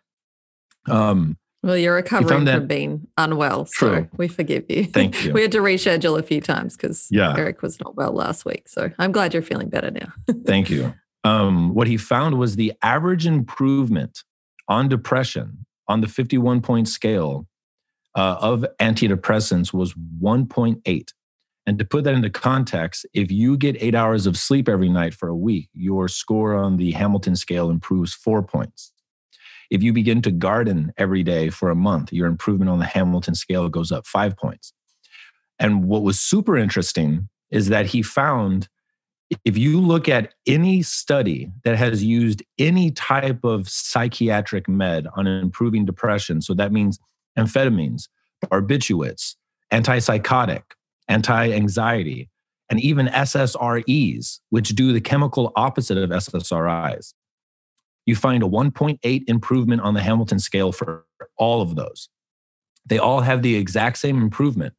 um, 0.88 1.36
well, 1.62 1.76
you're 1.76 1.94
recovering 1.94 2.46
from 2.46 2.66
being 2.66 3.06
unwell. 3.16 3.66
True. 3.66 4.02
So 4.02 4.08
we 4.16 4.28
forgive 4.28 4.64
you. 4.68 4.84
Thank 4.84 5.24
you. 5.24 5.32
we 5.34 5.42
had 5.42 5.52
to 5.52 5.58
reschedule 5.58 6.18
a 6.18 6.22
few 6.22 6.40
times 6.40 6.76
because 6.76 7.06
yeah. 7.10 7.34
Eric 7.36 7.62
was 7.62 7.80
not 7.80 7.96
well 7.96 8.12
last 8.12 8.44
week. 8.44 8.68
So 8.68 8.90
I'm 8.98 9.12
glad 9.12 9.32
you're 9.32 9.42
feeling 9.42 9.68
better 9.68 9.90
now. 9.90 10.12
Thank 10.46 10.70
you. 10.70 10.94
Um, 11.24 11.74
what 11.74 11.86
he 11.86 11.96
found 11.96 12.38
was 12.38 12.56
the 12.56 12.74
average 12.82 13.26
improvement 13.26 14.24
on 14.68 14.88
depression 14.88 15.64
on 15.88 16.00
the 16.00 16.08
51 16.08 16.60
point 16.60 16.88
scale 16.88 17.46
uh, 18.14 18.36
of 18.40 18.64
antidepressants 18.80 19.72
was 19.72 19.94
1.8. 20.22 21.08
And 21.66 21.78
to 21.78 21.84
put 21.84 22.04
that 22.04 22.14
into 22.14 22.30
context, 22.30 23.06
if 23.14 23.30
you 23.30 23.56
get 23.56 23.82
eight 23.82 23.94
hours 23.94 24.26
of 24.26 24.36
sleep 24.36 24.68
every 24.68 24.88
night 24.88 25.14
for 25.14 25.28
a 25.28 25.36
week, 25.36 25.70
your 25.72 26.08
score 26.08 26.54
on 26.54 26.76
the 26.76 26.92
Hamilton 26.92 27.36
scale 27.36 27.70
improves 27.70 28.12
four 28.12 28.42
points. 28.42 28.92
If 29.70 29.82
you 29.82 29.92
begin 29.92 30.20
to 30.22 30.30
garden 30.30 30.92
every 30.98 31.22
day 31.22 31.48
for 31.48 31.70
a 31.70 31.74
month, 31.74 32.12
your 32.12 32.26
improvement 32.26 32.70
on 32.70 32.78
the 32.80 32.84
Hamilton 32.84 33.34
scale 33.34 33.68
goes 33.68 33.90
up 33.90 34.06
five 34.06 34.36
points. 34.36 34.74
And 35.58 35.84
what 35.84 36.02
was 36.02 36.20
super 36.20 36.56
interesting 36.56 37.28
is 37.50 37.68
that 37.68 37.86
he 37.86 38.02
found 38.02 38.68
if 39.44 39.56
you 39.56 39.80
look 39.80 40.08
at 40.08 40.34
any 40.46 40.82
study 40.82 41.50
that 41.64 41.76
has 41.76 42.02
used 42.02 42.42
any 42.58 42.90
type 42.90 43.44
of 43.44 43.68
psychiatric 43.68 44.68
med 44.68 45.06
on 45.16 45.26
improving 45.26 45.84
depression, 45.84 46.40
so 46.40 46.54
that 46.54 46.72
means 46.72 46.98
amphetamines, 47.38 48.08
barbiturates, 48.44 49.34
antipsychotic, 49.72 50.62
anti 51.08 51.52
anxiety, 51.52 52.28
and 52.70 52.80
even 52.80 53.06
SSREs, 53.06 54.40
which 54.50 54.70
do 54.70 54.92
the 54.92 55.00
chemical 55.00 55.52
opposite 55.56 55.98
of 55.98 56.10
SSRIs, 56.10 57.14
you 58.06 58.16
find 58.16 58.42
a 58.42 58.46
1.8 58.46 59.22
improvement 59.26 59.80
on 59.82 59.94
the 59.94 60.02
Hamilton 60.02 60.38
scale 60.38 60.72
for 60.72 61.06
all 61.36 61.62
of 61.62 61.76
those. 61.76 62.08
They 62.86 62.98
all 62.98 63.20
have 63.20 63.42
the 63.42 63.56
exact 63.56 63.98
same 63.98 64.20
improvement. 64.20 64.74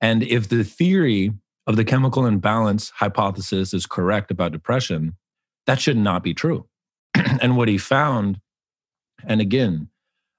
And 0.00 0.22
if 0.22 0.48
the 0.48 0.64
theory 0.64 1.32
of 1.66 1.76
the 1.76 1.84
chemical 1.84 2.26
imbalance 2.26 2.90
hypothesis 2.90 3.72
is 3.72 3.86
correct 3.86 4.30
about 4.30 4.52
depression, 4.52 5.16
that 5.66 5.80
should 5.80 5.96
not 5.96 6.22
be 6.22 6.34
true. 6.34 6.66
and 7.14 7.56
what 7.56 7.68
he 7.68 7.78
found, 7.78 8.40
and 9.24 9.40
again, 9.40 9.88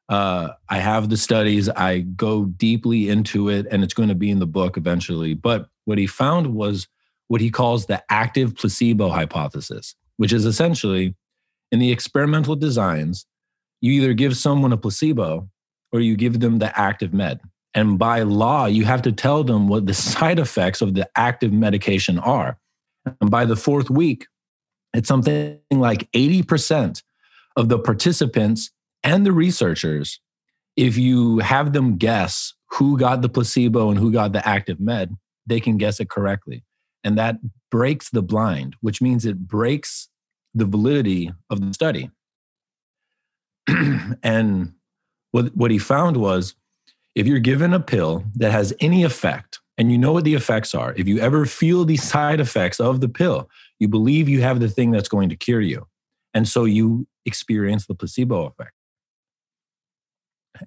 uh, 0.10 0.50
I 0.70 0.80
have 0.80 1.10
the 1.10 1.18
studies, 1.18 1.70
I 1.70 2.00
go 2.00 2.46
deeply 2.46 3.10
into 3.10 3.50
it, 3.50 3.68
and 3.72 3.84
it's 3.84 3.94
going 3.94 4.10
to 4.10 4.15
be 4.15 4.30
in 4.30 4.39
the 4.39 4.46
book 4.48 4.75
eventually. 4.75 5.34
But 5.34 5.70
what 5.86 5.98
he 5.98 6.08
found 6.08 6.53
was 6.53 6.88
what 7.27 7.42
he 7.42 7.50
calls 7.50 7.86
the 7.86 8.03
active 8.10 8.56
placebo 8.56 9.10
hypothesis, 9.10 9.96
which 10.18 10.34
is 10.34 10.46
essentially 10.46 11.15
in 11.72 11.80
the 11.80 11.92
experimental 11.92 12.56
designs, 12.56 13.25
you 13.82 13.94
either 13.94 14.13
give 14.13 14.38
someone 14.38 14.74
a 14.74 14.77
placebo 14.77 15.50
or 15.92 16.00
you 16.00 16.15
give 16.15 16.39
them 16.39 16.60
the 16.60 16.77
active 16.80 17.13
med. 17.13 17.39
And 17.74 17.98
by 17.98 18.22
law, 18.22 18.65
you 18.65 18.86
have 18.86 19.01
to 19.03 19.12
tell 19.12 19.44
them 19.44 19.68
what 19.68 19.88
the 19.88 19.94
side 19.94 20.39
effects 20.39 20.82
of 20.82 20.94
the 20.94 21.10
active 21.15 21.51
medication 21.51 22.20
are. 22.20 22.58
And 23.20 23.32
by 23.32 23.46
the 23.46 23.56
fourth 23.56 23.89
week, 23.89 24.27
it's 24.94 25.08
something 25.08 25.60
like 25.72 26.10
80% 26.12 27.01
of 27.56 27.70
the 27.70 27.80
participants 27.80 28.72
and 29.03 29.25
the 29.25 29.32
researchers, 29.32 30.20
if 30.75 30.98
you 30.98 31.39
have 31.39 31.74
them 31.74 31.98
guess 31.98 32.53
who 32.72 32.98
got 32.98 33.22
the 33.22 33.30
placebo 33.30 33.89
and 33.89 34.00
who 34.00 34.12
got 34.12 34.34
the 34.34 34.48
active 34.48 34.80
med, 34.80 35.15
they 35.46 35.60
can 35.60 35.77
guess 35.77 36.00
it 36.00 36.10
correctly. 36.10 36.63
And 37.03 37.18
that 37.18 37.38
breaks 37.70 38.10
the 38.10 38.22
blind, 38.22 38.75
which 38.82 39.01
means 39.01 39.25
it 39.25 39.48
breaks 39.48 40.10
the 40.53 40.65
validity 40.65 41.34
of 41.50 41.60
the 41.60 41.74
study. 41.74 42.10
and 44.24 44.74
what, 45.32 45.56
what 45.56 45.72
he 45.72 45.80
found 45.80 46.18
was 46.18 46.56
if 47.15 47.27
you're 47.27 47.39
given 47.39 47.74
a 47.74 47.79
pill 47.79 48.24
that 48.36 48.51
has 48.51 48.74
any 48.79 49.03
effect, 49.03 49.60
and 49.77 49.91
you 49.91 49.98
know 49.98 50.12
what 50.12 50.24
the 50.24 50.36
effects 50.36 50.75
are, 50.75 50.93
if 50.96 51.08
you 51.08 51.20
ever 51.20 51.46
feel 51.46 51.86
the 51.86 51.98
side 51.98 52.39
effects 52.39 52.79
of 52.79 53.01
the 53.01 53.10
pill, 53.10 53.50
you 53.79 53.88
believe 53.88 54.29
you 54.29 54.41
have 54.41 54.60
the 54.60 54.70
thing 54.70 54.91
that's 54.91 55.10
going 55.10 55.29
to 55.29 55.36
cure 55.36 55.62
you. 55.62 55.88
And 56.34 56.48
so 56.48 56.65
you 56.65 57.08
experience 57.25 57.86
the 57.88 57.96
placebo 57.96 58.46
effect. 58.46 58.72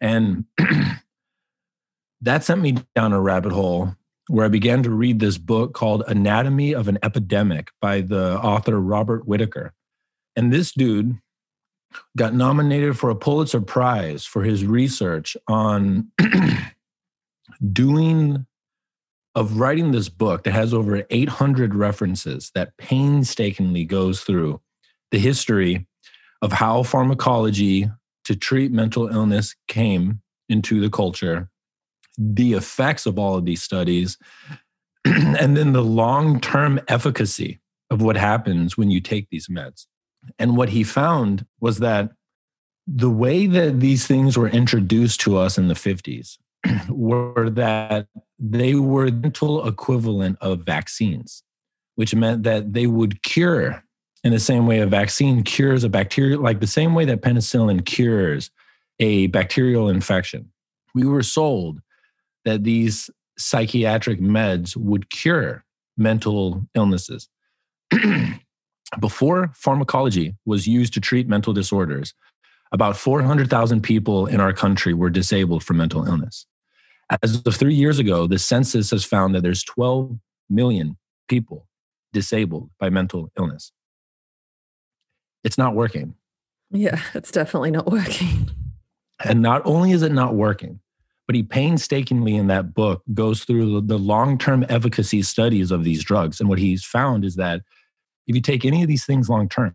And 0.01 0.45
that 2.21 2.45
sent 2.45 2.61
me 2.61 2.79
down 2.95 3.13
a 3.13 3.21
rabbit 3.21 3.53
hole 3.53 3.95
where 4.29 4.45
I 4.45 4.49
began 4.49 4.83
to 4.83 4.91
read 4.91 5.21
this 5.21 5.39
book 5.39 5.73
called 5.73 6.03
Anatomy 6.09 6.75
of 6.75 6.89
an 6.89 6.99
Epidemic 7.03 7.71
by 7.81 8.01
the 8.01 8.39
author 8.41 8.81
Robert 8.81 9.27
Whitaker. 9.27 9.73
And 10.35 10.53
this 10.53 10.73
dude 10.73 11.19
got 12.17 12.35
nominated 12.35 12.99
for 12.99 13.11
a 13.11 13.17
Pulitzer 13.17 13.61
Prize 13.61 14.25
for 14.25 14.43
his 14.43 14.65
research 14.65 15.37
on 15.49 16.11
doing 17.73 18.47
of 19.35 19.59
writing 19.59 19.93
this 19.93 20.09
book 20.09 20.45
that 20.45 20.53
has 20.53 20.73
over 20.73 21.05
800 21.11 21.75
references 21.75 22.51
that 22.55 22.77
painstakingly 22.79 23.85
goes 23.85 24.23
through 24.23 24.61
the 25.11 25.19
history 25.19 25.87
of 26.41 26.53
how 26.53 26.83
pharmacology 26.83 27.91
to 28.25 28.35
treat 28.35 28.73
mental 28.73 29.09
illness 29.09 29.55
came 29.69 30.21
into 30.49 30.81
the 30.81 30.91
culture, 30.91 31.51
the 32.17 32.55
effects 32.55 33.05
of 33.05 33.19
all 33.19 33.37
of 33.37 33.45
these 33.45 33.63
studies, 33.63 34.17
and 35.05 35.57
then 35.57 35.73
the 35.73 35.85
long 35.85 36.41
term 36.41 36.81
efficacy 36.89 37.61
of 37.91 38.03
what 38.03 38.17
happens 38.17 38.77
when 38.77 38.91
you 38.91 39.01
take 39.01 39.29
these 39.31 39.49
meds. 39.49 39.87
And 40.39 40.57
what 40.57 40.69
he 40.69 40.85
found 40.85 41.47
was 41.61 41.79
that 41.79 42.11
the 42.87 43.11
way 43.11 43.47
that 43.47 43.81
these 43.81 44.07
things 44.07 44.37
were 44.37 44.49
introduced 44.49 45.21
to 45.23 45.37
us 45.37 45.59
in 45.59 45.69
the 45.69 45.75
50s 45.75 46.39
were 46.89 47.51
that 47.51 48.07
they 48.39 48.75
were 48.75 49.11
the 49.11 49.17
mental 49.17 49.67
equivalent 49.67 50.39
of 50.41 50.61
vaccines, 50.61 51.43
which 51.97 52.15
meant 52.15 52.43
that 52.45 52.73
they 52.73 52.87
would 52.87 53.23
cure 53.23 53.83
in 54.25 54.33
the 54.33 54.41
same 54.41 54.67
way 54.67 54.81
a 54.81 54.87
vaccine 54.87 55.43
cures 55.43 55.85
a 55.85 55.89
bacteria, 55.89 56.39
like 56.39 56.61
the 56.61 56.67
same 56.67 56.95
way 56.95 57.05
that 57.05 57.23
penicillin 57.23 57.85
cures 57.85 58.51
a 58.99 59.27
bacterial 59.29 59.89
infection. 59.89 60.51
We 60.95 61.07
were 61.07 61.23
sold 61.23 61.81
that 62.45 62.65
these 62.65 63.11
psychiatric 63.39 64.21
meds 64.21 64.77
would 64.77 65.11
cure 65.11 65.65
mental 65.97 66.67
illnesses. 66.75 67.29
Before 69.01 69.51
pharmacology 69.55 70.37
was 70.45 70.67
used 70.67 70.95
to 70.95 71.01
treat 71.01 71.29
mental 71.29 71.53
disorders, 71.53 72.15
about 72.73 72.97
400,000 72.97 73.83
people 73.83 74.27
in 74.27 74.41
our 74.41 74.53
country 74.53 74.95
were 74.95 75.11
disabled 75.11 75.65
from 75.65 75.79
mental 75.79 76.07
illness. 76.07 76.47
As 77.23 77.43
of 77.47 77.55
three 77.55 77.75
years 77.75 77.99
ago, 77.99 78.27
the 78.27 78.39
census 78.39 78.91
has 78.91 79.05
found 79.05 79.35
that 79.35 79.43
there's 79.43 79.63
12 79.63 80.19
million 80.51 80.97
people 81.29 81.67
disabled 82.13 82.71
by 82.79 82.91
mental 82.91 83.31
illness. 83.39 83.73
It's 85.45 85.59
not 85.59 85.75
working. 85.75 86.15
Yeah, 86.71 87.01
it's 87.15 87.31
definitely 87.31 87.71
not 87.71 87.91
working. 87.91 88.51
And 89.25 89.41
not 89.41 89.63
only 89.65 89.93
is 89.93 90.03
it 90.03 90.13
not 90.13 90.35
working, 90.35 90.81
but 91.27 91.37
he 91.37 91.43
painstakingly 91.43 92.37
in 92.37 92.49
that 92.49 92.75
book 92.75 93.03
goes 93.15 93.45
through 93.45 93.81
the 93.83 93.99
long 93.99 94.39
term 94.39 94.65
efficacy 94.69 95.23
studies 95.23 95.71
of 95.71 95.85
these 95.85 96.05
drugs. 96.05 96.41
And 96.41 96.49
what 96.49 96.59
he's 96.59 96.85
found 96.85 97.25
is 97.25 97.37
that 97.37 97.63
if 98.27 98.35
you 98.35 98.43
take 98.43 98.65
any 98.65 98.83
of 98.83 98.89
these 98.89 99.05
things 99.05 99.29
long 99.29 99.49
term, 99.49 99.75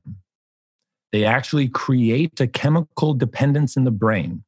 they 1.11 1.25
actually 1.25 1.67
create 1.67 2.39
a 2.39 2.47
chemical 2.47 3.13
dependence 3.13 3.75
in 3.75 3.83
the 3.83 3.91
brain 3.91 4.43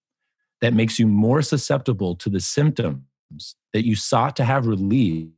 that 0.62 0.74
makes 0.74 0.98
you 0.98 1.08
more 1.08 1.42
susceptible 1.42 2.16
to 2.16 2.30
the 2.30 2.40
symptoms 2.40 3.02
that 3.74 3.86
you 3.86 3.96
sought 3.96 4.36
to 4.38 4.46
have 4.46 4.66
relieved. 4.66 5.32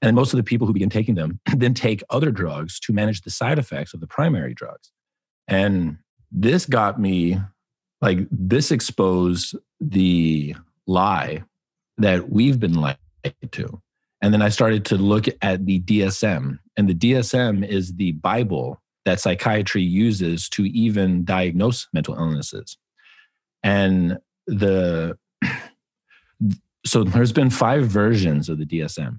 And 0.00 0.14
most 0.14 0.32
of 0.32 0.36
the 0.36 0.44
people 0.44 0.66
who 0.66 0.72
begin 0.72 0.90
taking 0.90 1.16
them 1.16 1.40
then 1.56 1.74
take 1.74 2.02
other 2.10 2.30
drugs 2.30 2.78
to 2.80 2.92
manage 2.92 3.22
the 3.22 3.30
side 3.30 3.58
effects 3.58 3.94
of 3.94 4.00
the 4.00 4.06
primary 4.06 4.54
drugs. 4.54 4.92
And 5.48 5.98
this 6.30 6.66
got 6.66 7.00
me 7.00 7.38
like, 8.00 8.20
this 8.30 8.70
exposed 8.70 9.56
the 9.80 10.54
lie 10.86 11.44
that 11.98 12.30
we've 12.30 12.58
been 12.58 12.74
lied 12.74 12.98
to. 13.52 13.80
And 14.22 14.32
then 14.32 14.40
I 14.40 14.48
started 14.50 14.84
to 14.86 14.96
look 14.96 15.26
at 15.42 15.66
the 15.66 15.80
DSM, 15.80 16.58
and 16.76 16.88
the 16.88 16.94
DSM 16.94 17.66
is 17.66 17.94
the 17.94 18.12
Bible 18.12 18.80
that 19.04 19.20
psychiatry 19.20 19.82
uses 19.82 20.48
to 20.50 20.64
even 20.66 21.24
diagnose 21.24 21.88
mental 21.92 22.14
illnesses. 22.14 22.78
And 23.64 24.18
the 24.46 25.18
so 26.86 27.04
there's 27.04 27.32
been 27.32 27.50
five 27.50 27.86
versions 27.86 28.48
of 28.48 28.58
the 28.58 28.66
DSM. 28.66 29.18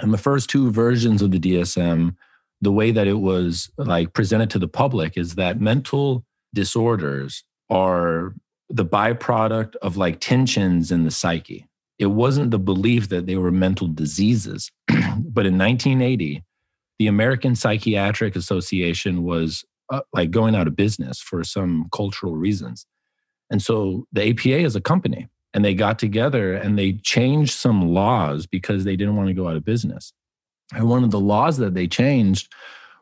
And 0.00 0.12
the 0.12 0.18
first 0.18 0.50
two 0.50 0.70
versions 0.70 1.22
of 1.22 1.30
the 1.30 1.38
DSM, 1.38 2.16
the 2.60 2.72
way 2.72 2.90
that 2.90 3.06
it 3.06 3.20
was 3.20 3.70
like 3.76 4.12
presented 4.12 4.50
to 4.50 4.58
the 4.58 4.68
public 4.68 5.16
is 5.16 5.36
that 5.36 5.60
mental 5.60 6.24
disorders 6.52 7.44
are 7.70 8.34
the 8.68 8.84
byproduct 8.84 9.76
of 9.76 9.96
like 9.96 10.18
tensions 10.20 10.90
in 10.90 11.04
the 11.04 11.10
psyche. 11.10 11.66
It 11.98 12.06
wasn't 12.06 12.50
the 12.50 12.58
belief 12.58 13.08
that 13.08 13.26
they 13.26 13.36
were 13.36 13.50
mental 13.50 13.88
diseases. 13.88 14.70
but 14.88 15.46
in 15.46 15.58
1980, 15.58 16.42
the 16.98 17.06
American 17.06 17.54
Psychiatric 17.54 18.36
Association 18.36 19.22
was 19.22 19.64
uh, 19.92 20.00
like 20.12 20.30
going 20.30 20.54
out 20.54 20.66
of 20.66 20.76
business 20.76 21.20
for 21.20 21.44
some 21.44 21.88
cultural 21.92 22.36
reasons. 22.36 22.86
And 23.50 23.62
so 23.62 24.06
the 24.12 24.30
APA 24.30 24.58
is 24.58 24.76
a 24.76 24.80
company 24.80 25.28
and 25.52 25.64
they 25.64 25.74
got 25.74 25.98
together 25.98 26.54
and 26.54 26.78
they 26.78 26.94
changed 26.94 27.52
some 27.52 27.92
laws 27.92 28.46
because 28.46 28.84
they 28.84 28.96
didn't 28.96 29.16
want 29.16 29.28
to 29.28 29.34
go 29.34 29.48
out 29.48 29.56
of 29.56 29.64
business. 29.64 30.12
And 30.72 30.88
one 30.88 31.04
of 31.04 31.10
the 31.10 31.20
laws 31.20 31.58
that 31.58 31.74
they 31.74 31.86
changed 31.86 32.52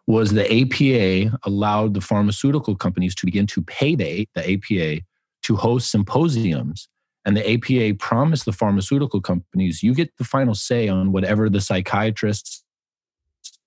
was 0.07 0.33
the 0.33 0.45
APA 0.45 1.39
allowed 1.45 1.95
the 1.95 2.01
pharmaceutical 2.01 2.75
companies 2.75 3.15
to 3.15 3.27
begin 3.27 3.47
to 3.47 3.63
pay 3.63 3.95
the, 3.95 4.29
the 4.35 4.53
APA 4.53 5.03
to 5.45 5.57
host 5.57 5.91
symposiums. 5.91 6.89
And 7.25 7.37
the 7.37 7.53
APA 7.53 7.99
promised 7.99 8.45
the 8.45 8.53
pharmaceutical 8.53 9.21
companies, 9.21 9.83
you 9.83 9.95
get 9.95 10.17
the 10.19 10.25
final 10.25 10.55
say 10.55 10.89
on 10.89 11.13
whatever 11.13 11.49
the 11.49 11.61
psychiatrists 11.61 12.65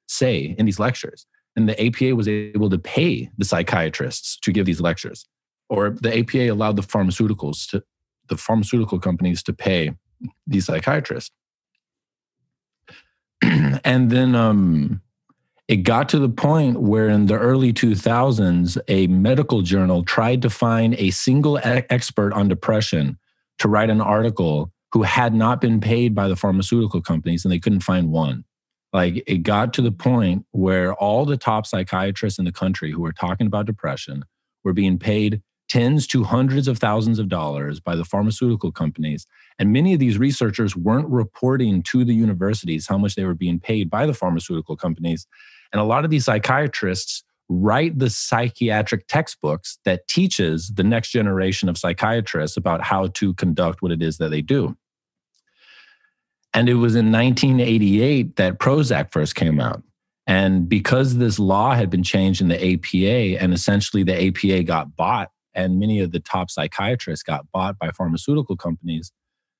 say 0.07 0.55
in 0.57 0.65
these 0.65 0.79
lectures. 0.79 1.25
And 1.55 1.69
the 1.69 1.85
APA 1.85 2.15
was 2.15 2.27
able 2.27 2.69
to 2.69 2.77
pay 2.77 3.29
the 3.37 3.45
psychiatrists 3.45 4.37
to 4.41 4.51
give 4.51 4.65
these 4.65 4.81
lectures. 4.81 5.25
Or 5.69 5.89
the 5.89 6.19
APA 6.19 6.51
allowed 6.51 6.75
the 6.75 6.81
pharmaceuticals 6.81 7.69
to 7.69 7.81
the 8.27 8.37
pharmaceutical 8.37 8.99
companies 8.99 9.41
to 9.43 9.53
pay 9.53 9.91
these 10.45 10.65
psychiatrists. 10.65 11.31
and 13.41 14.09
then 14.09 14.35
um, 14.35 15.01
it 15.67 15.77
got 15.77 16.09
to 16.09 16.19
the 16.19 16.29
point 16.29 16.81
where 16.81 17.07
in 17.07 17.27
the 17.27 17.37
early 17.37 17.71
2000s, 17.71 18.77
a 18.89 19.07
medical 19.07 19.61
journal 19.61 20.03
tried 20.03 20.41
to 20.41 20.49
find 20.49 20.93
a 20.95 21.11
single 21.11 21.59
expert 21.63 22.33
on 22.33 22.49
depression 22.49 23.17
to 23.59 23.67
write 23.67 23.89
an 23.89 24.01
article 24.01 24.71
who 24.91 25.03
had 25.03 25.33
not 25.33 25.61
been 25.61 25.81
paid 25.81 26.15
by 26.15 26.27
the 26.27 26.35
pharmaceutical 26.35 27.01
companies, 27.01 27.43
and 27.43 27.51
they 27.51 27.59
couldn't 27.59 27.81
find 27.81 28.11
one. 28.11 28.43
Like 28.93 29.21
it 29.27 29.39
got 29.39 29.73
to 29.73 29.81
the 29.81 29.91
point 29.91 30.45
where 30.51 30.93
all 30.93 31.25
the 31.25 31.35
top 31.35 31.65
psychiatrists 31.65 32.39
in 32.39 32.45
the 32.45 32.51
country 32.53 32.91
who 32.91 33.01
were 33.01 33.11
talking 33.11 33.45
about 33.45 33.65
depression 33.65 34.23
were 34.63 34.71
being 34.71 34.97
paid 34.97 35.41
tens 35.67 36.07
to 36.07 36.23
hundreds 36.23 36.69
of 36.69 36.77
thousands 36.77 37.19
of 37.19 37.27
dollars 37.27 37.81
by 37.81 37.93
the 37.93 38.05
pharmaceutical 38.05 38.71
companies. 38.71 39.27
And 39.59 39.73
many 39.73 39.93
of 39.93 39.99
these 39.99 40.17
researchers 40.17 40.77
weren't 40.77 41.09
reporting 41.09 41.83
to 41.83 42.05
the 42.05 42.13
universities 42.13 42.87
how 42.87 42.97
much 42.97 43.15
they 43.15 43.25
were 43.25 43.33
being 43.33 43.59
paid 43.59 43.89
by 43.89 44.05
the 44.05 44.13
pharmaceutical 44.13 44.77
companies. 44.77 45.27
And 45.73 45.81
a 45.81 45.85
lot 45.85 46.05
of 46.05 46.09
these 46.09 46.23
psychiatrists 46.23 47.24
write 47.49 47.99
the 47.99 48.09
psychiatric 48.09 49.07
textbooks 49.07 49.77
that 49.85 50.07
teaches 50.07 50.71
the 50.73 50.83
next 50.83 51.11
generation 51.11 51.69
of 51.69 51.77
psychiatrists 51.77 52.57
about 52.57 52.83
how 52.83 53.07
to 53.07 53.33
conduct 53.35 53.81
what 53.81 53.91
it 53.91 54.01
is 54.01 54.17
that 54.17 54.29
they 54.29 54.41
do. 54.41 54.75
And 56.53 56.69
it 56.69 56.75
was 56.75 56.95
in 56.95 57.11
1988 57.11 58.37
that 58.37 58.59
Prozac 58.59 59.11
first 59.11 59.35
came 59.35 59.59
out. 59.59 59.83
And 60.25 60.67
because 60.67 61.17
this 61.17 61.37
law 61.37 61.75
had 61.75 61.89
been 61.89 62.01
changed 62.01 62.41
in 62.41 62.47
the 62.47 62.73
APA, 62.73 63.41
and 63.41 63.53
essentially 63.53 64.03
the 64.03 64.27
APA 64.27 64.63
got 64.63 64.95
bought 64.95 65.29
and 65.55 65.79
many 65.79 66.01
of 66.01 66.11
the 66.11 66.19
top 66.19 66.51
psychiatrists 66.51 67.23
got 67.23 67.49
bought 67.51 67.79
by 67.79 67.89
pharmaceutical 67.91 68.57
companies. 68.57 69.11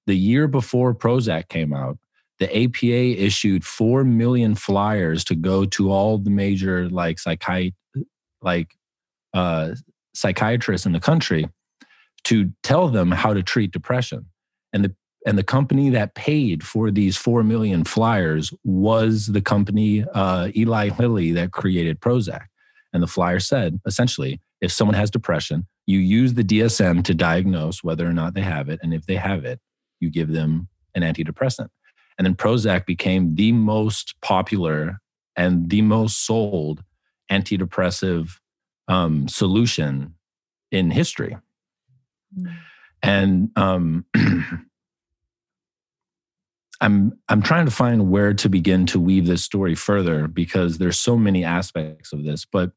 The 0.05 0.15
year 0.15 0.47
before 0.47 0.93
Prozac 0.93 1.47
came 1.47 1.73
out, 1.73 1.97
the 2.39 2.63
APA 2.63 3.23
issued 3.23 3.63
4 3.63 4.03
million 4.03 4.55
flyers 4.55 5.23
to 5.25 5.35
go 5.35 5.65
to 5.65 5.91
all 5.91 6.17
the 6.17 6.29
major 6.29 6.89
like 6.89 7.17
psychi- 7.17 7.73
like 8.41 8.75
uh, 9.33 9.71
psychiatrists 10.13 10.85
in 10.85 10.91
the 10.91 10.99
country 10.99 11.47
to 12.25 12.51
tell 12.63 12.89
them 12.89 13.11
how 13.11 13.33
to 13.33 13.43
treat 13.43 13.71
depression. 13.71 14.25
And 14.73 14.83
the 14.83 14.95
and 15.27 15.39
the 15.39 15.43
company 15.43 15.89
that 15.89 16.13
paid 16.13 16.63
for 16.63 16.91
these 16.91 17.17
4 17.17 17.43
million 17.43 17.83
flyers 17.83 18.53
was 18.63 19.25
the 19.27 19.41
company 19.41 20.05
uh, 20.13 20.49
Eli 20.55 20.91
Lilly 20.99 21.31
that 21.31 21.51
created 21.51 21.99
Prozac. 21.99 22.45
And 22.93 23.01
the 23.01 23.07
flyer 23.07 23.39
said 23.39 23.79
essentially, 23.87 24.39
if 24.61 24.71
someone 24.71 24.93
has 24.93 25.09
depression, 25.09 25.65
you 25.87 25.97
use 25.97 26.35
the 26.35 26.43
DSM 26.43 27.03
to 27.05 27.15
diagnose 27.15 27.83
whether 27.83 28.07
or 28.07 28.13
not 28.13 28.35
they 28.35 28.41
have 28.41 28.69
it. 28.69 28.79
And 28.83 28.93
if 28.93 29.07
they 29.07 29.15
have 29.15 29.45
it, 29.45 29.59
you 29.99 30.11
give 30.11 30.31
them 30.31 30.67
an 30.93 31.01
antidepressant. 31.01 31.69
And 32.17 32.25
then 32.25 32.35
Prozac 32.35 32.85
became 32.85 33.35
the 33.35 33.51
most 33.51 34.15
popular 34.21 34.99
and 35.35 35.69
the 35.69 35.81
most 35.81 36.25
sold 36.25 36.83
antidepressive 37.31 38.39
um, 38.87 39.27
solution 39.27 40.15
in 40.71 40.91
history. 40.91 41.37
Mm. 42.37 42.55
And 43.03 43.49
um, 43.55 44.05
I'm 46.81 47.17
I'm 47.29 47.41
trying 47.41 47.65
to 47.65 47.71
find 47.71 48.11
where 48.11 48.33
to 48.33 48.49
begin 48.49 48.85
to 48.87 48.99
weave 48.99 49.27
this 49.27 49.43
story 49.43 49.75
further 49.75 50.27
because 50.27 50.77
there's 50.77 50.99
so 50.99 51.17
many 51.17 51.43
aspects 51.43 52.11
of 52.13 52.23
this. 52.23 52.45
But 52.45 52.71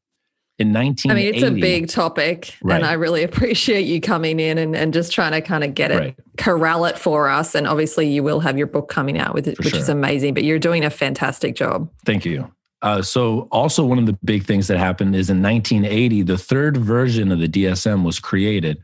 in 0.59 0.73
1980. 0.73 1.09
I 1.09 1.13
mean, 1.15 1.33
it's 1.33 1.43
a 1.43 1.59
big 1.59 1.87
topic, 1.87 2.55
right. 2.61 2.75
and 2.75 2.85
I 2.85 2.93
really 2.93 3.23
appreciate 3.29 3.83
you 3.83 4.01
coming 4.01 4.39
in 4.39 4.57
and, 4.57 4.75
and 4.75 4.93
just 4.93 5.13
trying 5.13 5.31
to 5.31 5.41
kind 5.41 5.63
of 5.63 5.73
get 5.73 5.89
it, 5.91 5.97
right. 5.97 6.15
corral 6.37 6.85
it 6.85 6.99
for 6.99 7.29
us. 7.29 7.55
And 7.55 7.65
obviously, 7.65 8.07
you 8.09 8.23
will 8.23 8.41
have 8.41 8.57
your 8.57 8.67
book 8.67 8.89
coming 8.89 9.17
out 9.17 9.33
with 9.33 9.47
it, 9.47 9.55
for 9.55 9.63
which 9.63 9.71
sure. 9.71 9.79
is 9.79 9.89
amazing. 9.89 10.33
But 10.33 10.43
you're 10.43 10.59
doing 10.59 10.83
a 10.83 10.89
fantastic 10.89 11.55
job. 11.55 11.89
Thank 12.05 12.25
you. 12.25 12.51
Uh, 12.81 13.01
so, 13.01 13.47
also 13.51 13.85
one 13.85 13.99
of 13.99 14.05
the 14.05 14.17
big 14.23 14.45
things 14.45 14.67
that 14.67 14.77
happened 14.77 15.15
is 15.15 15.29
in 15.29 15.41
1980, 15.41 16.23
the 16.23 16.37
third 16.37 16.77
version 16.77 17.31
of 17.31 17.39
the 17.39 17.47
DSM 17.47 18.03
was 18.03 18.19
created, 18.19 18.83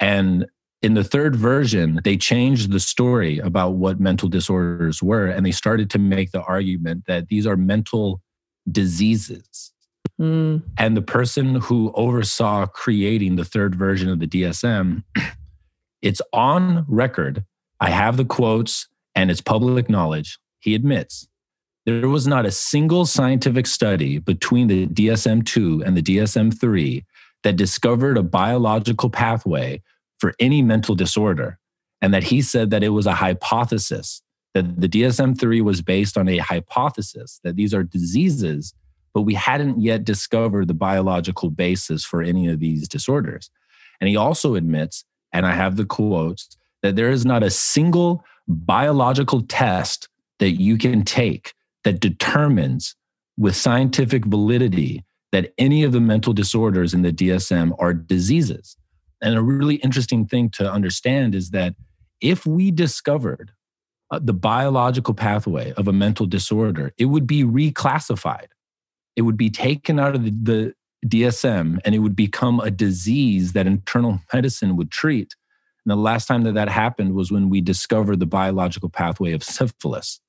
and 0.00 0.46
in 0.82 0.94
the 0.94 1.04
third 1.04 1.34
version, 1.34 2.00
they 2.04 2.16
changed 2.16 2.70
the 2.70 2.78
story 2.78 3.38
about 3.38 3.70
what 3.70 3.98
mental 3.98 4.28
disorders 4.28 5.02
were, 5.02 5.26
and 5.26 5.46
they 5.46 5.50
started 5.50 5.88
to 5.90 5.98
make 5.98 6.32
the 6.32 6.42
argument 6.42 7.04
that 7.06 7.28
these 7.28 7.46
are 7.46 7.56
mental 7.56 8.20
diseases 8.70 9.73
Mm. 10.20 10.62
And 10.78 10.96
the 10.96 11.02
person 11.02 11.56
who 11.56 11.92
oversaw 11.94 12.66
creating 12.66 13.36
the 13.36 13.44
third 13.44 13.74
version 13.74 14.08
of 14.08 14.20
the 14.20 14.26
DSM, 14.26 15.02
it's 16.02 16.22
on 16.32 16.84
record. 16.88 17.44
I 17.80 17.90
have 17.90 18.16
the 18.16 18.24
quotes 18.24 18.88
and 19.14 19.30
it's 19.30 19.40
public 19.40 19.88
knowledge. 19.88 20.38
He 20.60 20.74
admits 20.74 21.28
there 21.86 22.08
was 22.08 22.26
not 22.26 22.46
a 22.46 22.50
single 22.50 23.04
scientific 23.04 23.66
study 23.66 24.18
between 24.18 24.68
the 24.68 24.86
DSM 24.86 25.44
2 25.44 25.82
and 25.84 25.96
the 25.96 26.02
DSM 26.02 26.58
3 26.58 27.04
that 27.42 27.56
discovered 27.56 28.16
a 28.16 28.22
biological 28.22 29.10
pathway 29.10 29.82
for 30.18 30.32
any 30.40 30.62
mental 30.62 30.94
disorder. 30.94 31.58
And 32.00 32.14
that 32.14 32.24
he 32.24 32.40
said 32.40 32.70
that 32.70 32.82
it 32.82 32.90
was 32.90 33.06
a 33.06 33.14
hypothesis, 33.14 34.22
that 34.54 34.80
the 34.80 34.88
DSM 34.88 35.38
3 35.38 35.60
was 35.60 35.82
based 35.82 36.16
on 36.16 36.28
a 36.28 36.38
hypothesis 36.38 37.40
that 37.44 37.56
these 37.56 37.74
are 37.74 37.82
diseases 37.82 38.74
but 39.14 39.22
we 39.22 39.34
hadn't 39.34 39.80
yet 39.80 40.04
discovered 40.04 40.68
the 40.68 40.74
biological 40.74 41.48
basis 41.48 42.04
for 42.04 42.20
any 42.20 42.48
of 42.48 42.58
these 42.58 42.88
disorders. 42.88 43.48
And 44.00 44.08
he 44.08 44.16
also 44.16 44.56
admits, 44.56 45.04
and 45.32 45.46
I 45.46 45.52
have 45.52 45.76
the 45.76 45.86
quotes, 45.86 46.56
that 46.82 46.96
there 46.96 47.10
is 47.10 47.24
not 47.24 47.42
a 47.42 47.50
single 47.50 48.24
biological 48.48 49.42
test 49.42 50.08
that 50.40 50.60
you 50.60 50.76
can 50.76 51.04
take 51.04 51.54
that 51.84 52.00
determines 52.00 52.96
with 53.38 53.56
scientific 53.56 54.24
validity 54.24 55.04
that 55.32 55.52
any 55.58 55.84
of 55.84 55.92
the 55.92 56.00
mental 56.00 56.32
disorders 56.32 56.92
in 56.92 57.02
the 57.02 57.12
DSM 57.12 57.74
are 57.78 57.94
diseases. 57.94 58.76
And 59.22 59.36
a 59.36 59.42
really 59.42 59.76
interesting 59.76 60.26
thing 60.26 60.50
to 60.50 60.70
understand 60.70 61.34
is 61.34 61.50
that 61.50 61.74
if 62.20 62.46
we 62.46 62.70
discovered 62.70 63.52
uh, 64.10 64.20
the 64.22 64.34
biological 64.34 65.14
pathway 65.14 65.72
of 65.72 65.88
a 65.88 65.92
mental 65.92 66.26
disorder, 66.26 66.92
it 66.98 67.06
would 67.06 67.26
be 67.26 67.42
reclassified 67.42 68.48
it 69.16 69.22
would 69.22 69.36
be 69.36 69.50
taken 69.50 69.98
out 69.98 70.14
of 70.14 70.24
the, 70.24 70.30
the 70.30 70.74
DSM 71.06 71.78
and 71.84 71.94
it 71.94 71.98
would 71.98 72.16
become 72.16 72.60
a 72.60 72.70
disease 72.70 73.52
that 73.52 73.66
internal 73.66 74.20
medicine 74.32 74.76
would 74.76 74.90
treat. 74.90 75.34
And 75.84 75.90
the 75.90 75.96
last 75.96 76.26
time 76.26 76.42
that 76.42 76.54
that 76.54 76.68
happened 76.68 77.14
was 77.14 77.30
when 77.30 77.50
we 77.50 77.60
discovered 77.60 78.20
the 78.20 78.26
biological 78.26 78.88
pathway 78.88 79.32
of 79.32 79.44
syphilis. 79.44 80.20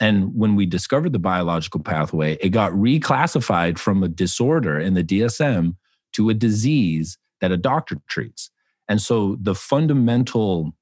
And 0.00 0.34
when 0.34 0.56
we 0.56 0.66
discovered 0.66 1.12
the 1.12 1.18
biological 1.18 1.80
pathway, 1.80 2.36
it 2.40 2.48
got 2.48 2.72
reclassified 2.72 3.78
from 3.78 4.02
a 4.02 4.08
disorder 4.08 4.78
in 4.78 4.94
the 4.94 5.04
DSM 5.04 5.76
to 6.14 6.30
a 6.30 6.34
disease 6.34 7.18
that 7.40 7.52
a 7.52 7.56
doctor 7.56 7.98
treats. 8.08 8.50
And 8.88 9.00
so 9.00 9.36
the 9.40 9.54
fundamental 9.54 10.72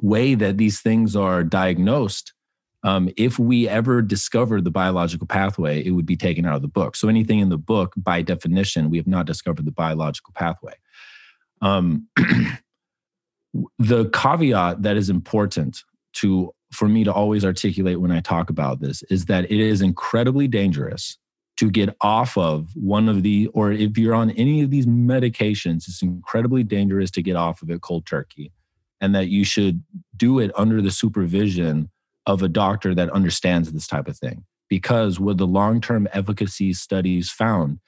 way 0.00 0.34
that 0.34 0.58
these 0.58 0.80
things 0.80 1.16
are 1.16 1.42
diagnosed 1.42 2.32
um, 2.82 3.10
if 3.16 3.38
we 3.38 3.68
ever 3.68 4.00
discover 4.00 4.60
the 4.60 4.70
biological 4.70 5.26
pathway, 5.26 5.84
it 5.84 5.90
would 5.90 6.06
be 6.06 6.16
taken 6.16 6.46
out 6.46 6.56
of 6.56 6.62
the 6.62 6.68
book. 6.68 6.96
So 6.96 7.08
anything 7.08 7.40
in 7.40 7.50
the 7.50 7.58
book, 7.58 7.92
by 7.96 8.22
definition, 8.22 8.90
we 8.90 8.96
have 8.96 9.06
not 9.06 9.26
discovered 9.26 9.66
the 9.66 9.72
biological 9.72 10.32
pathway. 10.34 10.74
Um, 11.60 12.08
the 13.78 14.08
caveat 14.10 14.82
that 14.82 14.96
is 14.96 15.10
important 15.10 15.82
to 16.14 16.54
for 16.72 16.88
me 16.88 17.04
to 17.04 17.12
always 17.12 17.44
articulate 17.44 18.00
when 18.00 18.12
I 18.12 18.20
talk 18.20 18.48
about 18.48 18.80
this 18.80 19.02
is 19.10 19.26
that 19.26 19.44
it 19.50 19.58
is 19.58 19.82
incredibly 19.82 20.46
dangerous 20.46 21.18
to 21.56 21.68
get 21.68 21.94
off 22.00 22.38
of 22.38 22.70
one 22.74 23.08
of 23.08 23.22
the, 23.22 23.48
or 23.48 23.72
if 23.72 23.98
you're 23.98 24.14
on 24.14 24.30
any 24.30 24.62
of 24.62 24.70
these 24.70 24.86
medications, 24.86 25.88
it's 25.88 26.00
incredibly 26.00 26.62
dangerous 26.62 27.10
to 27.10 27.22
get 27.22 27.36
off 27.36 27.60
of 27.60 27.70
it 27.70 27.82
cold 27.82 28.06
turkey, 28.06 28.52
and 29.00 29.14
that 29.14 29.28
you 29.28 29.44
should 29.44 29.82
do 30.16 30.38
it 30.38 30.52
under 30.56 30.80
the 30.80 30.90
supervision 30.92 31.90
of 32.34 32.42
a 32.42 32.48
doctor 32.48 32.94
that 32.94 33.10
understands 33.10 33.72
this 33.72 33.86
type 33.86 34.08
of 34.08 34.16
thing. 34.18 34.44
Because 34.68 35.18
what 35.18 35.38
the 35.38 35.46
long 35.46 35.80
term 35.80 36.08
efficacy 36.12 36.72
studies 36.72 37.30
found 37.30 37.80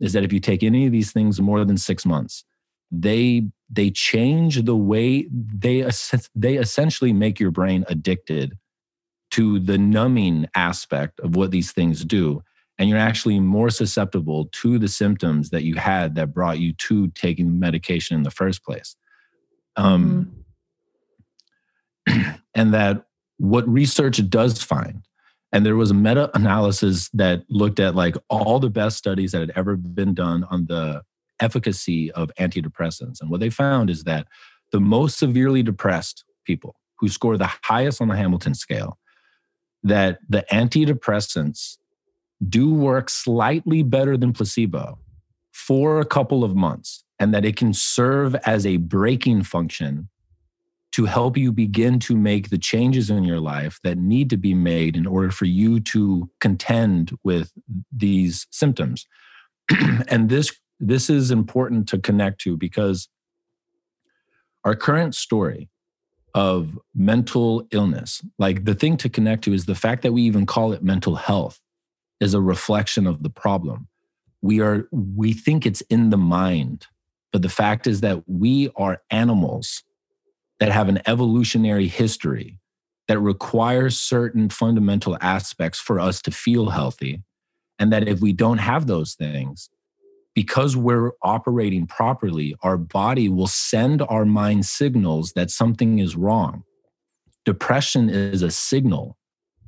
is 0.00 0.12
that 0.12 0.24
if 0.24 0.32
you 0.32 0.40
take 0.40 0.62
any 0.62 0.86
of 0.86 0.92
these 0.92 1.12
things 1.12 1.40
more 1.40 1.64
than 1.64 1.76
six 1.76 2.06
months, 2.06 2.44
they 2.90 3.42
they 3.70 3.90
change 3.90 4.62
the 4.62 4.76
way 4.76 5.28
they 5.30 5.86
they 6.34 6.56
essentially 6.56 7.12
make 7.12 7.38
your 7.38 7.50
brain 7.50 7.84
addicted 7.88 8.56
to 9.30 9.58
the 9.58 9.76
numbing 9.76 10.46
aspect 10.54 11.20
of 11.20 11.36
what 11.36 11.50
these 11.50 11.72
things 11.72 12.04
do 12.04 12.42
and 12.78 12.88
you're 12.88 12.98
actually 12.98 13.40
more 13.40 13.70
susceptible 13.70 14.48
to 14.52 14.78
the 14.78 14.88
symptoms 14.88 15.50
that 15.50 15.64
you 15.64 15.74
had 15.74 16.14
that 16.14 16.32
brought 16.32 16.60
you 16.60 16.72
to 16.74 17.08
taking 17.08 17.58
medication 17.58 18.16
in 18.16 18.22
the 18.22 18.30
first 18.30 18.64
place 18.64 18.96
Um, 19.76 20.32
mm-hmm. 22.08 22.30
and 22.54 22.72
that 22.72 23.04
what 23.38 23.68
research 23.68 24.20
does 24.28 24.62
find, 24.62 25.02
and 25.52 25.64
there 25.64 25.76
was 25.76 25.90
a 25.90 25.94
meta 25.94 26.30
analysis 26.34 27.08
that 27.14 27.44
looked 27.48 27.80
at 27.80 27.94
like 27.94 28.16
all 28.28 28.58
the 28.58 28.70
best 28.70 28.98
studies 28.98 29.32
that 29.32 29.40
had 29.40 29.52
ever 29.56 29.76
been 29.76 30.14
done 30.14 30.44
on 30.50 30.66
the 30.66 31.02
efficacy 31.40 32.10
of 32.12 32.30
antidepressants. 32.38 33.20
And 33.20 33.30
what 33.30 33.40
they 33.40 33.50
found 33.50 33.90
is 33.90 34.04
that 34.04 34.26
the 34.72 34.80
most 34.80 35.18
severely 35.18 35.62
depressed 35.62 36.24
people 36.44 36.74
who 36.98 37.08
score 37.08 37.38
the 37.38 37.50
highest 37.62 38.02
on 38.02 38.08
the 38.08 38.16
Hamilton 38.16 38.54
scale, 38.54 38.98
that 39.82 40.18
the 40.28 40.44
antidepressants 40.50 41.78
do 42.48 42.74
work 42.74 43.08
slightly 43.08 43.82
better 43.82 44.16
than 44.16 44.32
placebo 44.32 44.98
for 45.52 46.00
a 46.00 46.04
couple 46.04 46.44
of 46.44 46.54
months, 46.54 47.04
and 47.18 47.32
that 47.32 47.44
it 47.44 47.56
can 47.56 47.72
serve 47.72 48.34
as 48.46 48.66
a 48.66 48.76
braking 48.76 49.42
function 49.42 50.08
to 50.92 51.04
help 51.04 51.36
you 51.36 51.52
begin 51.52 51.98
to 52.00 52.16
make 52.16 52.48
the 52.48 52.58
changes 52.58 53.10
in 53.10 53.24
your 53.24 53.40
life 53.40 53.78
that 53.84 53.98
need 53.98 54.30
to 54.30 54.36
be 54.36 54.54
made 54.54 54.96
in 54.96 55.06
order 55.06 55.30
for 55.30 55.44
you 55.44 55.80
to 55.80 56.28
contend 56.40 57.16
with 57.22 57.52
these 57.92 58.46
symptoms. 58.50 59.06
and 60.08 60.28
this 60.28 60.52
this 60.80 61.10
is 61.10 61.30
important 61.30 61.88
to 61.88 61.98
connect 61.98 62.40
to 62.40 62.56
because 62.56 63.08
our 64.64 64.76
current 64.76 65.14
story 65.14 65.68
of 66.34 66.78
mental 66.94 67.66
illness, 67.72 68.22
like 68.38 68.64
the 68.64 68.74
thing 68.74 68.96
to 68.96 69.08
connect 69.08 69.42
to 69.44 69.52
is 69.52 69.66
the 69.66 69.74
fact 69.74 70.02
that 70.02 70.12
we 70.12 70.22
even 70.22 70.46
call 70.46 70.72
it 70.72 70.82
mental 70.82 71.16
health 71.16 71.60
is 72.20 72.34
a 72.34 72.40
reflection 72.40 73.06
of 73.06 73.22
the 73.22 73.30
problem. 73.30 73.88
We 74.40 74.60
are 74.60 74.88
we 74.92 75.32
think 75.32 75.66
it's 75.66 75.80
in 75.82 76.10
the 76.10 76.16
mind, 76.16 76.86
but 77.32 77.42
the 77.42 77.48
fact 77.48 77.86
is 77.86 78.00
that 78.02 78.22
we 78.28 78.70
are 78.76 79.02
animals 79.10 79.82
that 80.60 80.70
have 80.70 80.88
an 80.88 81.00
evolutionary 81.06 81.86
history 81.86 82.58
that 83.06 83.18
requires 83.18 83.98
certain 83.98 84.48
fundamental 84.50 85.16
aspects 85.20 85.78
for 85.80 85.98
us 85.98 86.20
to 86.22 86.30
feel 86.30 86.70
healthy 86.70 87.22
and 87.78 87.92
that 87.92 88.08
if 88.08 88.20
we 88.20 88.32
don't 88.32 88.58
have 88.58 88.86
those 88.86 89.14
things 89.14 89.70
because 90.34 90.76
we're 90.76 91.10
operating 91.22 91.86
properly, 91.86 92.54
our 92.62 92.76
body 92.76 93.28
will 93.28 93.48
send 93.48 94.02
our 94.02 94.24
mind 94.24 94.66
signals 94.66 95.32
that 95.32 95.50
something 95.50 95.98
is 95.98 96.14
wrong. 96.14 96.62
Depression 97.44 98.08
is 98.08 98.42
a 98.42 98.50
signal, 98.50 99.16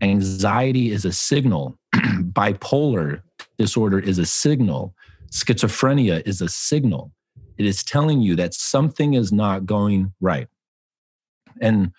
anxiety 0.01 0.91
is 0.91 1.05
a 1.05 1.13
signal, 1.13 1.77
bipolar 1.95 3.23
disorder 3.59 3.99
is 3.99 4.19
a 4.19 4.27
signal, 4.27 4.95
schizophrenia 5.33 6.23
is 6.27 6.41
a 6.41 6.49
signal. 6.49 7.11
It 7.59 7.67
is 7.67 7.83
telling 7.83 8.21
you 8.21 8.37
that 8.37 8.55
something 8.55 9.15
is 9.15 9.33
not 9.33 9.67
going 9.67 10.13
right. 10.21 10.47
And 11.61 11.93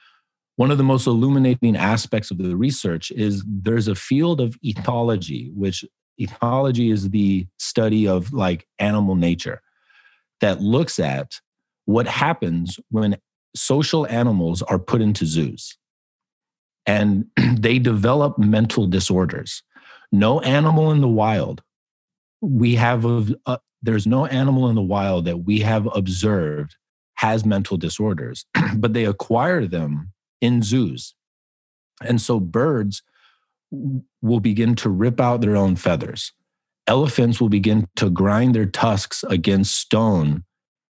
one 0.56 0.71
of 0.71 0.78
the 0.78 0.84
most 0.84 1.08
illuminating 1.08 1.76
aspects 1.76 2.32
of 2.32 2.38
the 2.38 2.56
research 2.56 3.12
is 3.12 3.43
there's 3.47 3.88
a 3.88 3.95
field 3.95 4.41
of 4.41 4.60
ethology, 4.62 5.54
which 5.54 5.86
ethology 6.19 6.91
is 6.91 7.10
the 7.10 7.47
study 7.58 8.08
of 8.08 8.34
like 8.34 8.67
animal 8.80 9.15
nature 9.15 9.62
that 10.41 10.62
looks 10.62 11.00
at 11.00 11.39
what 11.86 12.08
happens 12.08 12.80
when 12.89 13.17
social 13.56 14.08
animals 14.08 14.62
are 14.62 14.80
put 14.80 15.02
into 15.02 15.26
zoos 15.26 15.78
and 16.86 17.26
they 17.58 17.80
develop 17.80 18.38
mental 18.38 18.88
disorders. 18.88 19.63
No 20.12 20.41
animal 20.41 20.91
in 20.91 21.02
the 21.02 21.08
wild, 21.08 21.62
we 22.41 22.76
have, 22.76 23.06
uh, 23.45 23.58
there's 23.82 24.06
no 24.06 24.26
animal 24.26 24.69
in 24.69 24.76
the 24.76 24.82
wild 24.82 25.26
that 25.26 25.38
we 25.38 25.60
have 25.60 25.88
observed 25.95 26.76
has 27.22 27.46
mental 27.46 27.78
disorders, 27.78 28.46
but 28.76 28.94
they 28.94 29.06
acquire 29.06 29.68
them 29.68 30.12
in 30.42 30.64
zoos. 30.64 31.14
And 32.04 32.20
so 32.20 32.40
birds 32.40 33.04
will 34.24 34.40
begin 34.40 34.74
to 34.78 34.90
rip 34.90 35.22
out 35.22 35.42
their 35.42 35.56
own 35.56 35.76
feathers. 35.76 36.34
Elephants 36.88 37.40
will 37.40 37.48
begin 37.48 37.88
to 37.96 38.10
grind 38.10 38.56
their 38.56 38.66
tusks 38.66 39.24
against 39.30 39.76
stone. 39.76 40.44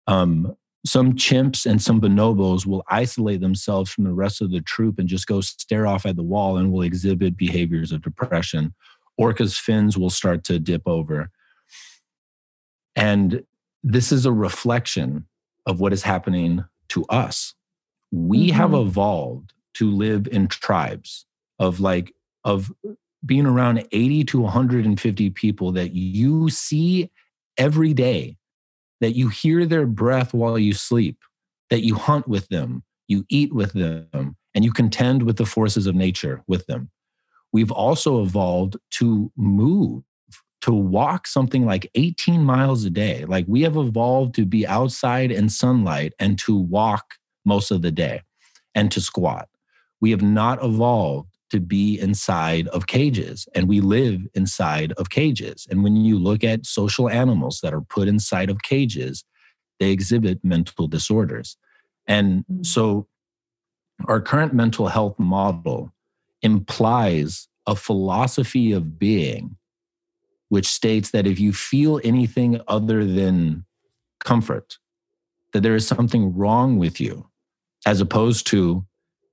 Um, 0.06 0.56
some 0.86 1.12
chimps 1.12 1.66
and 1.66 1.80
some 1.80 2.00
bonobos 2.00 2.64
will 2.64 2.84
isolate 2.88 3.42
themselves 3.42 3.90
from 3.90 4.04
the 4.04 4.14
rest 4.14 4.40
of 4.40 4.50
the 4.50 4.62
troop 4.62 4.98
and 4.98 5.08
just 5.08 5.26
go 5.26 5.42
stare 5.42 5.86
off 5.86 6.06
at 6.06 6.16
the 6.16 6.22
wall 6.22 6.56
and 6.56 6.72
will 6.72 6.82
exhibit 6.82 7.36
behaviors 7.36 7.92
of 7.92 8.00
depression. 8.00 8.74
Orcas' 9.20 9.60
fins 9.60 9.98
will 9.98 10.10
start 10.10 10.42
to 10.44 10.58
dip 10.58 10.82
over. 10.86 11.30
And 12.96 13.44
this 13.82 14.10
is 14.10 14.24
a 14.24 14.32
reflection 14.32 15.26
of 15.66 15.80
what 15.80 15.92
is 15.92 16.02
happening 16.02 16.64
to 16.88 17.04
us. 17.06 17.54
We 18.12 18.48
mm-hmm. 18.48 18.56
have 18.56 18.74
evolved 18.74 19.52
to 19.74 19.90
live 19.90 20.28
in 20.28 20.48
tribes 20.48 21.26
of 21.58 21.80
like 21.80 22.14
of 22.44 22.72
being 23.24 23.46
around 23.46 23.86
80 23.90 24.24
to 24.24 24.40
150 24.40 25.30
people 25.30 25.72
that 25.72 25.92
you 25.94 26.50
see 26.50 27.10
every 27.56 27.94
day, 27.94 28.36
that 29.00 29.12
you 29.12 29.28
hear 29.28 29.64
their 29.64 29.86
breath 29.86 30.34
while 30.34 30.58
you 30.58 30.74
sleep, 30.74 31.18
that 31.70 31.84
you 31.84 31.94
hunt 31.94 32.28
with 32.28 32.48
them, 32.48 32.82
you 33.08 33.24
eat 33.30 33.52
with 33.54 33.72
them, 33.72 34.36
and 34.54 34.64
you 34.64 34.72
contend 34.72 35.22
with 35.22 35.36
the 35.36 35.46
forces 35.46 35.86
of 35.86 35.94
nature 35.94 36.42
with 36.46 36.66
them. 36.66 36.90
We've 37.52 37.72
also 37.72 38.22
evolved 38.22 38.76
to 38.98 39.30
move, 39.36 40.02
to 40.64 40.72
walk 40.72 41.26
something 41.26 41.66
like 41.66 41.90
18 41.94 42.42
miles 42.42 42.86
a 42.86 42.90
day. 42.90 43.26
Like 43.26 43.44
we 43.46 43.60
have 43.60 43.76
evolved 43.76 44.34
to 44.36 44.46
be 44.46 44.66
outside 44.66 45.30
in 45.30 45.50
sunlight 45.50 46.14
and 46.18 46.38
to 46.38 46.56
walk 46.56 47.16
most 47.44 47.70
of 47.70 47.82
the 47.82 47.90
day 47.90 48.22
and 48.74 48.90
to 48.90 48.98
squat. 48.98 49.46
We 50.00 50.10
have 50.10 50.22
not 50.22 50.64
evolved 50.64 51.36
to 51.50 51.60
be 51.60 52.00
inside 52.00 52.66
of 52.68 52.86
cages 52.86 53.46
and 53.54 53.68
we 53.68 53.82
live 53.82 54.22
inside 54.32 54.92
of 54.92 55.10
cages. 55.10 55.66
And 55.70 55.84
when 55.84 55.96
you 55.96 56.18
look 56.18 56.42
at 56.42 56.64
social 56.64 57.10
animals 57.10 57.60
that 57.62 57.74
are 57.74 57.82
put 57.82 58.08
inside 58.08 58.48
of 58.48 58.62
cages, 58.62 59.22
they 59.80 59.90
exhibit 59.90 60.42
mental 60.42 60.86
disorders. 60.86 61.58
And 62.06 62.46
mm-hmm. 62.50 62.62
so 62.62 63.06
our 64.08 64.22
current 64.22 64.54
mental 64.54 64.88
health 64.88 65.18
model 65.18 65.92
implies 66.40 67.48
a 67.66 67.76
philosophy 67.76 68.72
of 68.72 68.98
being 68.98 69.58
which 70.54 70.68
states 70.68 71.10
that 71.10 71.26
if 71.26 71.40
you 71.40 71.52
feel 71.52 72.00
anything 72.04 72.60
other 72.68 73.04
than 73.04 73.64
comfort, 74.20 74.78
that 75.52 75.64
there 75.64 75.74
is 75.74 75.84
something 75.84 76.32
wrong 76.32 76.78
with 76.78 77.00
you, 77.00 77.28
as 77.86 78.00
opposed 78.00 78.46
to 78.46 78.86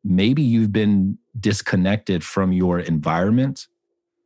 maybe 0.03 0.41
you've 0.41 0.71
been 0.71 1.15
disconnected 1.39 2.23
from 2.23 2.51
your 2.51 2.79
environment, 2.79 3.67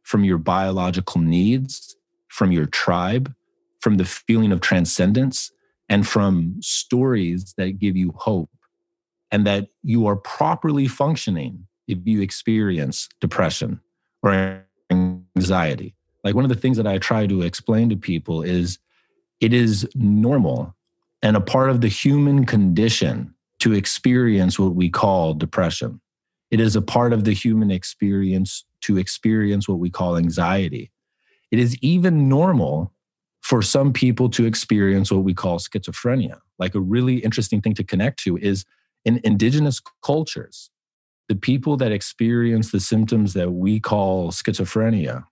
from 0.04 0.24
your 0.24 0.38
biological 0.38 1.20
needs, 1.20 1.98
from 2.30 2.54
your 2.54 2.66
tribe, 2.66 3.36
from 3.82 3.98
the 3.98 4.06
feeling 4.06 4.54
of 4.54 4.62
transcendence, 4.62 5.52
and 5.90 6.08
from 6.08 6.56
stories 6.62 7.56
that 7.58 7.78
give 7.78 7.98
you 7.98 8.14
hope, 8.16 8.50
and 9.32 9.46
that 9.46 9.68
you 9.84 10.08
are 10.08 10.16
properly 10.16 10.88
functioning 10.88 11.68
if 11.90 11.98
you 12.06 12.22
experience 12.22 13.10
depression 13.20 13.82
or 14.24 14.64
anxiety. 14.90 15.94
Like 16.26 16.34
one 16.34 16.44
of 16.44 16.50
the 16.50 16.56
things 16.56 16.76
that 16.78 16.88
I 16.88 16.98
try 16.98 17.28
to 17.28 17.44
explain 17.44 17.88
to 17.90 17.96
people 17.96 18.42
is 18.42 18.80
it 19.40 19.54
is 19.54 19.88
normal 19.94 20.76
and 21.22 21.38
a 21.38 21.42
part 21.42 21.70
of 21.70 21.82
the 21.82 21.88
human 21.88 22.46
condition 22.46 23.34
to 23.60 23.74
experience 23.74 24.58
what 24.58 24.74
we 24.74 24.90
call 24.90 25.36
depression. 25.36 26.02
It 26.50 26.60
is 26.60 26.76
a 26.76 26.82
part 26.82 27.14
of 27.14 27.26
the 27.26 27.34
human 27.34 27.70
experience 27.70 28.66
to 28.82 28.98
experience 28.98 29.70
what 29.70 29.78
we 29.78 29.92
call 29.92 30.18
anxiety. 30.18 30.92
It 31.52 31.60
is 31.60 31.78
even 31.82 32.28
normal 32.28 32.92
for 33.42 33.62
some 33.62 33.94
people 33.94 34.28
to 34.32 34.46
experience 34.46 35.12
what 35.12 35.24
we 35.24 35.36
call 35.36 35.60
schizophrenia. 35.60 36.40
Like 36.58 36.74
a 36.74 36.80
really 36.80 37.18
interesting 37.18 37.62
thing 37.62 37.76
to 37.76 37.84
connect 37.84 38.20
to 38.24 38.38
is 38.38 38.66
in 39.06 39.22
indigenous 39.24 39.80
cultures, 40.04 40.72
the 41.30 41.36
people 41.36 41.78
that 41.78 41.92
experience 41.92 42.72
the 42.72 42.80
symptoms 42.80 43.34
that 43.34 43.52
we 43.52 43.80
call 43.80 44.32
schizophrenia, 44.32 45.24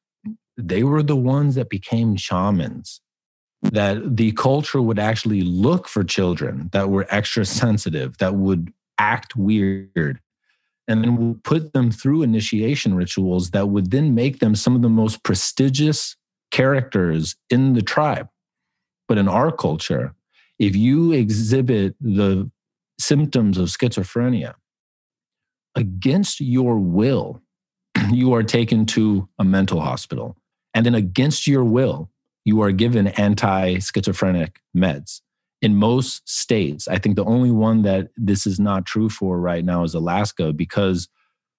they 0.57 0.83
were 0.83 1.03
the 1.03 1.15
ones 1.15 1.55
that 1.55 1.69
became 1.69 2.15
shamans 2.15 3.01
that 3.61 4.17
the 4.17 4.31
culture 4.33 4.81
would 4.81 4.99
actually 4.99 5.41
look 5.41 5.87
for 5.87 6.03
children 6.03 6.69
that 6.73 6.89
were 6.89 7.07
extra 7.09 7.45
sensitive, 7.45 8.17
that 8.17 8.35
would 8.35 8.73
act 8.97 9.35
weird, 9.35 10.19
and 10.87 11.03
then 11.03 11.15
we'll 11.15 11.39
put 11.43 11.73
them 11.73 11.91
through 11.91 12.23
initiation 12.23 12.93
rituals 12.93 13.51
that 13.51 13.69
would 13.69 13.91
then 13.91 14.13
make 14.13 14.39
them 14.39 14.55
some 14.55 14.75
of 14.75 14.81
the 14.81 14.89
most 14.89 15.23
prestigious 15.23 16.17
characters 16.51 17.35
in 17.49 17.73
the 17.73 17.81
tribe. 17.81 18.27
But 19.07 19.17
in 19.17 19.27
our 19.27 19.51
culture, 19.51 20.13
if 20.59 20.75
you 20.75 21.13
exhibit 21.13 21.95
the 22.01 22.49
symptoms 22.99 23.57
of 23.57 23.69
schizophrenia 23.69 24.55
against 25.75 26.41
your 26.41 26.77
will, 26.77 27.41
you 28.11 28.33
are 28.33 28.43
taken 28.43 28.85
to 28.87 29.27
a 29.39 29.43
mental 29.43 29.79
hospital. 29.79 30.35
And 30.73 30.85
then 30.85 30.95
against 30.95 31.47
your 31.47 31.63
will, 31.63 32.09
you 32.45 32.61
are 32.61 32.71
given 32.71 33.07
anti 33.07 33.79
schizophrenic 33.79 34.59
meds. 34.75 35.21
in 35.61 35.75
most 35.75 36.27
states. 36.27 36.87
I 36.89 36.97
think 36.97 37.15
the 37.15 37.23
only 37.23 37.51
one 37.51 37.83
that 37.83 38.09
this 38.17 38.45
is 38.45 38.59
not 38.59 38.85
true 38.85 39.09
for 39.09 39.39
right 39.39 39.63
now 39.63 39.83
is 39.83 39.93
Alaska 39.93 40.51
because 40.51 41.07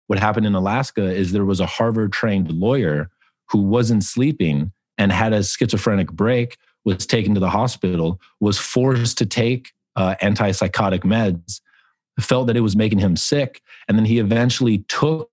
what 0.08 0.18
happened 0.18 0.46
in 0.46 0.54
Alaska 0.54 1.04
is 1.04 1.32
there 1.32 1.46
was 1.46 1.60
a 1.60 1.66
Harvard 1.66 2.12
trained 2.12 2.50
lawyer 2.50 3.10
who 3.48 3.62
wasn't 3.62 4.04
sleeping 4.04 4.72
and 4.98 5.10
had 5.10 5.32
a 5.32 5.42
schizophrenic 5.42 6.12
break, 6.12 6.58
was 6.84 7.06
taken 7.06 7.34
to 7.34 7.40
the 7.40 7.50
hospital, 7.50 8.20
was 8.40 8.58
forced 8.58 9.16
to 9.18 9.26
take 9.26 9.72
uh, 9.96 10.14
antipsychotic 10.22 11.00
meds, 11.00 11.60
felt 12.20 12.46
that 12.46 12.56
it 12.56 12.60
was 12.60 12.76
making 12.76 12.98
him 12.98 13.16
sick. 13.16 13.62
And 13.88 13.96
then 13.96 14.04
he 14.04 14.18
eventually 14.18 14.78
took 14.88 15.30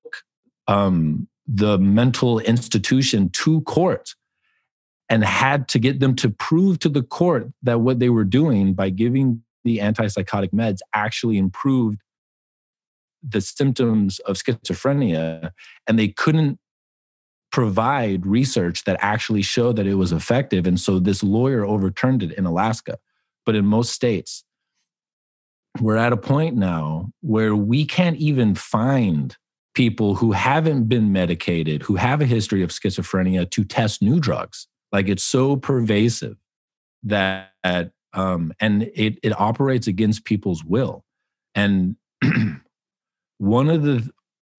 um, 0.68 1.28
the 1.48 1.78
mental 1.78 2.40
institution 2.40 3.30
to 3.30 3.62
court 3.62 4.16
and 5.10 5.24
had 5.24 5.68
to 5.70 5.80
get 5.80 6.00
them 6.00 6.16
to 6.16 6.30
prove 6.30 6.80
to 6.80 6.90
the 6.90 7.04
court 7.04 7.48
that 7.64 7.82
what 7.82 8.00
they 8.00 8.10
were 8.10 8.24
doing 8.24 8.74
by 8.74 8.90
giving 8.90 9.44
the 9.64 9.80
antipsychotic 9.80 10.52
meds 10.52 10.80
actually 10.94 11.38
improved 11.38 12.00
the 13.22 13.42
symptoms 13.42 14.20
of 14.20 14.38
schizophrenia. 14.38 15.52
And 15.88 16.00
they 16.00 16.08
couldn't 16.08 16.60
provide 17.52 18.26
research 18.26 18.86
that 18.86 18.98
actually 19.02 19.42
showed 19.42 19.76
that 19.76 19.86
it 19.86 19.96
was 19.96 20.14
effective. 20.14 20.66
And 20.66 20.80
so 20.80 21.00
this 21.00 21.22
lawyer 21.22 21.66
overturned 21.66 22.24
it 22.24 22.32
in 22.32 22.46
Alaska. 22.46 22.98
But 23.46 23.56
in 23.56 23.66
most 23.66 23.92
states 23.92 24.44
we're 25.80 25.98
at 25.98 26.14
a 26.14 26.18
point 26.18 26.56
now 26.56 27.12
where 27.22 27.56
we 27.56 27.86
can't 27.86 28.18
even 28.18 28.56
find 28.56 29.38
people 29.74 30.16
who 30.16 30.32
haven't 30.32 30.86
been 30.86 31.12
medicated 31.12 31.82
who 31.82 31.96
have 31.96 32.22
a 32.22 32.26
history 32.26 32.62
of 32.62 32.72
schizophrenia 32.72 33.50
to 33.50 33.64
test 33.64 34.02
new 34.02 34.20
drugs 34.20 34.68
like 34.92 35.08
it's 35.08 35.24
so 35.24 35.56
pervasive 35.56 36.38
that, 37.04 37.92
um, 38.14 38.52
and 38.60 38.84
it, 38.94 39.18
it 39.24 39.40
operates 39.40 39.88
against 39.88 40.26
people's 40.26 40.64
will. 40.64 41.04
And 41.56 41.96
one 43.38 43.70
of 43.70 43.84
the, 43.84 44.10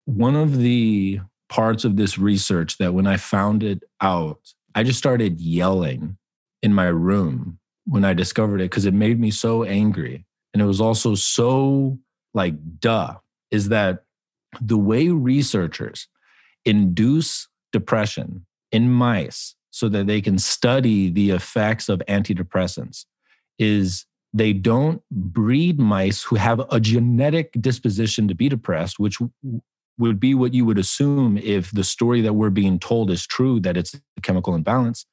one 0.07 0.37
of 0.37 0.59
the 0.59 1.21
parts 1.49 1.85
of 1.85 1.97
this 1.97 2.19
research 2.19 2.79
that 2.79 2.95
when 2.95 3.07
I 3.07 3.19
found 3.19 3.63
it 3.63 3.83
out, 4.01 4.41
I 4.75 4.83
just 4.83 4.99
started 4.99 5.41
yelling 5.41 6.17
in 6.63 6.73
my 6.73 6.87
room 6.87 7.59
when 7.85 8.05
I 8.05 8.15
discovered 8.15 8.61
it 8.61 8.71
because 8.71 8.87
it 8.87 8.95
made 8.95 9.21
me 9.21 9.31
so 9.31 9.65
angry. 9.65 10.25
And 10.55 10.63
it 10.63 10.67
was 10.67 10.81
also 10.81 11.15
so 11.15 11.99
like, 12.33 12.55
duh, 12.81 13.17
is 13.51 13.69
that 13.69 14.05
the 14.61 14.79
way 14.79 15.09
researchers 15.09 16.09
induce 16.65 17.49
depression 17.73 18.47
in 18.71 18.91
mice 18.91 19.55
so 19.71 19.89
that 19.89 20.07
they 20.07 20.21
can 20.21 20.39
study 20.39 21.11
the 21.11 21.31
effects 21.31 21.89
of 21.89 22.03
antidepressants 22.09 23.07
is 23.59 24.07
they 24.35 24.53
don't 24.53 25.03
breed 25.11 25.79
mice 25.79 26.23
who 26.23 26.37
have 26.37 26.61
a 26.71 26.81
genetic 26.81 27.53
disposition 27.61 28.29
to 28.29 28.35
be 28.35 28.49
depressed, 28.49 28.99
which 28.99 29.19
would 29.99 30.19
be 30.19 30.35
what 30.35 30.55
you 30.55 30.65
would 30.65 30.79
assume 30.79 31.39
if 31.39 31.71
the 31.71 31.85
story 31.85 32.21
that 32.23 32.35
we're 32.35 32.51
being 32.51 32.79
told 32.79 33.11
is 33.11 33.27
true, 33.27 33.61
that 33.61 33.77
it's 33.77 33.95
a 33.95 34.21
chemical 34.23 34.55
imbalance. 34.55 35.07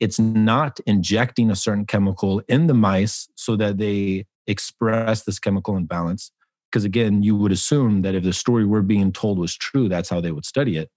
It's 0.00 0.18
not 0.18 0.80
injecting 0.86 1.50
a 1.50 1.56
certain 1.56 1.86
chemical 1.86 2.42
in 2.48 2.66
the 2.66 2.74
mice 2.74 3.28
so 3.34 3.56
that 3.56 3.78
they 3.78 4.26
express 4.46 5.22
this 5.24 5.38
chemical 5.38 5.76
imbalance. 5.76 6.30
Because 6.70 6.84
again, 6.84 7.22
you 7.22 7.34
would 7.36 7.52
assume 7.52 8.02
that 8.02 8.14
if 8.14 8.24
the 8.24 8.32
story 8.32 8.64
we're 8.64 8.82
being 8.82 9.12
told 9.12 9.38
was 9.38 9.56
true, 9.56 9.88
that's 9.88 10.08
how 10.08 10.20
they 10.20 10.32
would 10.32 10.44
study 10.44 10.76
it. 10.76 10.90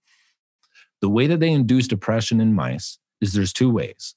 The 1.00 1.08
way 1.08 1.26
that 1.26 1.40
they 1.40 1.50
induce 1.50 1.88
depression 1.88 2.40
in 2.40 2.54
mice 2.54 2.98
is 3.20 3.32
there's 3.32 3.52
two 3.52 3.70
ways. 3.70 4.14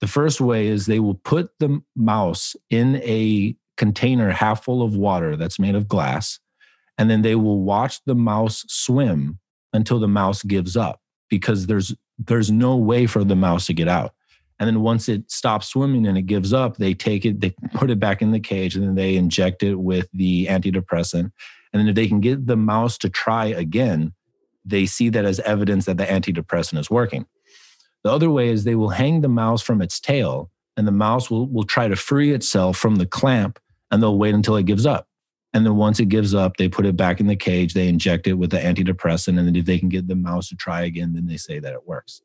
The 0.00 0.06
first 0.06 0.40
way 0.40 0.66
is 0.66 0.86
they 0.86 1.00
will 1.00 1.14
put 1.14 1.50
the 1.58 1.82
mouse 1.94 2.56
in 2.70 2.96
a 2.96 3.54
container 3.76 4.30
half 4.30 4.64
full 4.64 4.82
of 4.82 4.96
water 4.96 5.36
that's 5.36 5.58
made 5.58 5.74
of 5.74 5.88
glass, 5.88 6.40
and 6.98 7.10
then 7.10 7.22
they 7.22 7.34
will 7.34 7.62
watch 7.62 8.02
the 8.04 8.14
mouse 8.14 8.64
swim 8.68 9.38
until 9.72 9.98
the 9.98 10.08
mouse 10.08 10.42
gives 10.42 10.76
up 10.76 11.00
because 11.28 11.66
there's 11.66 11.94
there's 12.18 12.50
no 12.50 12.76
way 12.76 13.06
for 13.06 13.24
the 13.24 13.36
mouse 13.36 13.66
to 13.66 13.74
get 13.74 13.88
out. 13.88 14.14
And 14.62 14.68
then 14.68 14.80
once 14.80 15.08
it 15.08 15.28
stops 15.28 15.66
swimming 15.66 16.06
and 16.06 16.16
it 16.16 16.22
gives 16.22 16.52
up, 16.52 16.76
they 16.76 16.94
take 16.94 17.24
it, 17.24 17.40
they 17.40 17.52
put 17.74 17.90
it 17.90 17.98
back 17.98 18.22
in 18.22 18.30
the 18.30 18.38
cage, 18.38 18.76
and 18.76 18.86
then 18.86 18.94
they 18.94 19.16
inject 19.16 19.64
it 19.64 19.74
with 19.74 20.08
the 20.14 20.46
antidepressant. 20.46 21.32
And 21.72 21.80
then 21.80 21.88
if 21.88 21.96
they 21.96 22.06
can 22.06 22.20
get 22.20 22.46
the 22.46 22.54
mouse 22.54 22.96
to 22.98 23.08
try 23.08 23.46
again, 23.46 24.12
they 24.64 24.86
see 24.86 25.08
that 25.08 25.24
as 25.24 25.40
evidence 25.40 25.86
that 25.86 25.96
the 25.96 26.04
antidepressant 26.04 26.78
is 26.78 26.88
working. 26.88 27.26
The 28.04 28.12
other 28.12 28.30
way 28.30 28.50
is 28.50 28.62
they 28.62 28.76
will 28.76 28.90
hang 28.90 29.20
the 29.20 29.28
mouse 29.28 29.62
from 29.62 29.82
its 29.82 29.98
tail, 29.98 30.48
and 30.76 30.86
the 30.86 30.92
mouse 30.92 31.28
will, 31.28 31.48
will 31.48 31.64
try 31.64 31.88
to 31.88 31.96
free 31.96 32.30
itself 32.30 32.76
from 32.76 32.94
the 32.94 33.06
clamp, 33.06 33.58
and 33.90 34.00
they'll 34.00 34.16
wait 34.16 34.32
until 34.32 34.54
it 34.54 34.66
gives 34.66 34.86
up. 34.86 35.08
And 35.52 35.66
then 35.66 35.74
once 35.74 35.98
it 35.98 36.08
gives 36.08 36.36
up, 36.36 36.56
they 36.56 36.68
put 36.68 36.86
it 36.86 36.96
back 36.96 37.18
in 37.18 37.26
the 37.26 37.34
cage, 37.34 37.74
they 37.74 37.88
inject 37.88 38.28
it 38.28 38.34
with 38.34 38.52
the 38.52 38.58
antidepressant, 38.58 39.40
and 39.40 39.48
then 39.48 39.56
if 39.56 39.64
they 39.64 39.80
can 39.80 39.88
get 39.88 40.06
the 40.06 40.14
mouse 40.14 40.50
to 40.50 40.54
try 40.54 40.82
again, 40.82 41.14
then 41.14 41.26
they 41.26 41.36
say 41.36 41.58
that 41.58 41.72
it 41.72 41.84
works. 41.84 42.22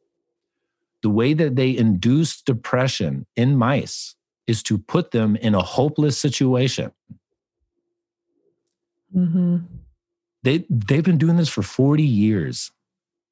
The 1.03 1.09
way 1.09 1.33
that 1.33 1.55
they 1.55 1.75
induce 1.75 2.41
depression 2.41 3.25
in 3.35 3.55
mice 3.55 4.15
is 4.47 4.63
to 4.63 4.77
put 4.77 5.11
them 5.11 5.35
in 5.35 5.53
a 5.53 5.61
hopeless 5.61 6.17
situation. 6.17 6.91
Mm-hmm. 9.15 9.57
They, 10.43 10.65
they've 10.69 11.03
been 11.03 11.17
doing 11.17 11.37
this 11.37 11.49
for 11.49 11.61
40 11.61 12.03
years. 12.03 12.71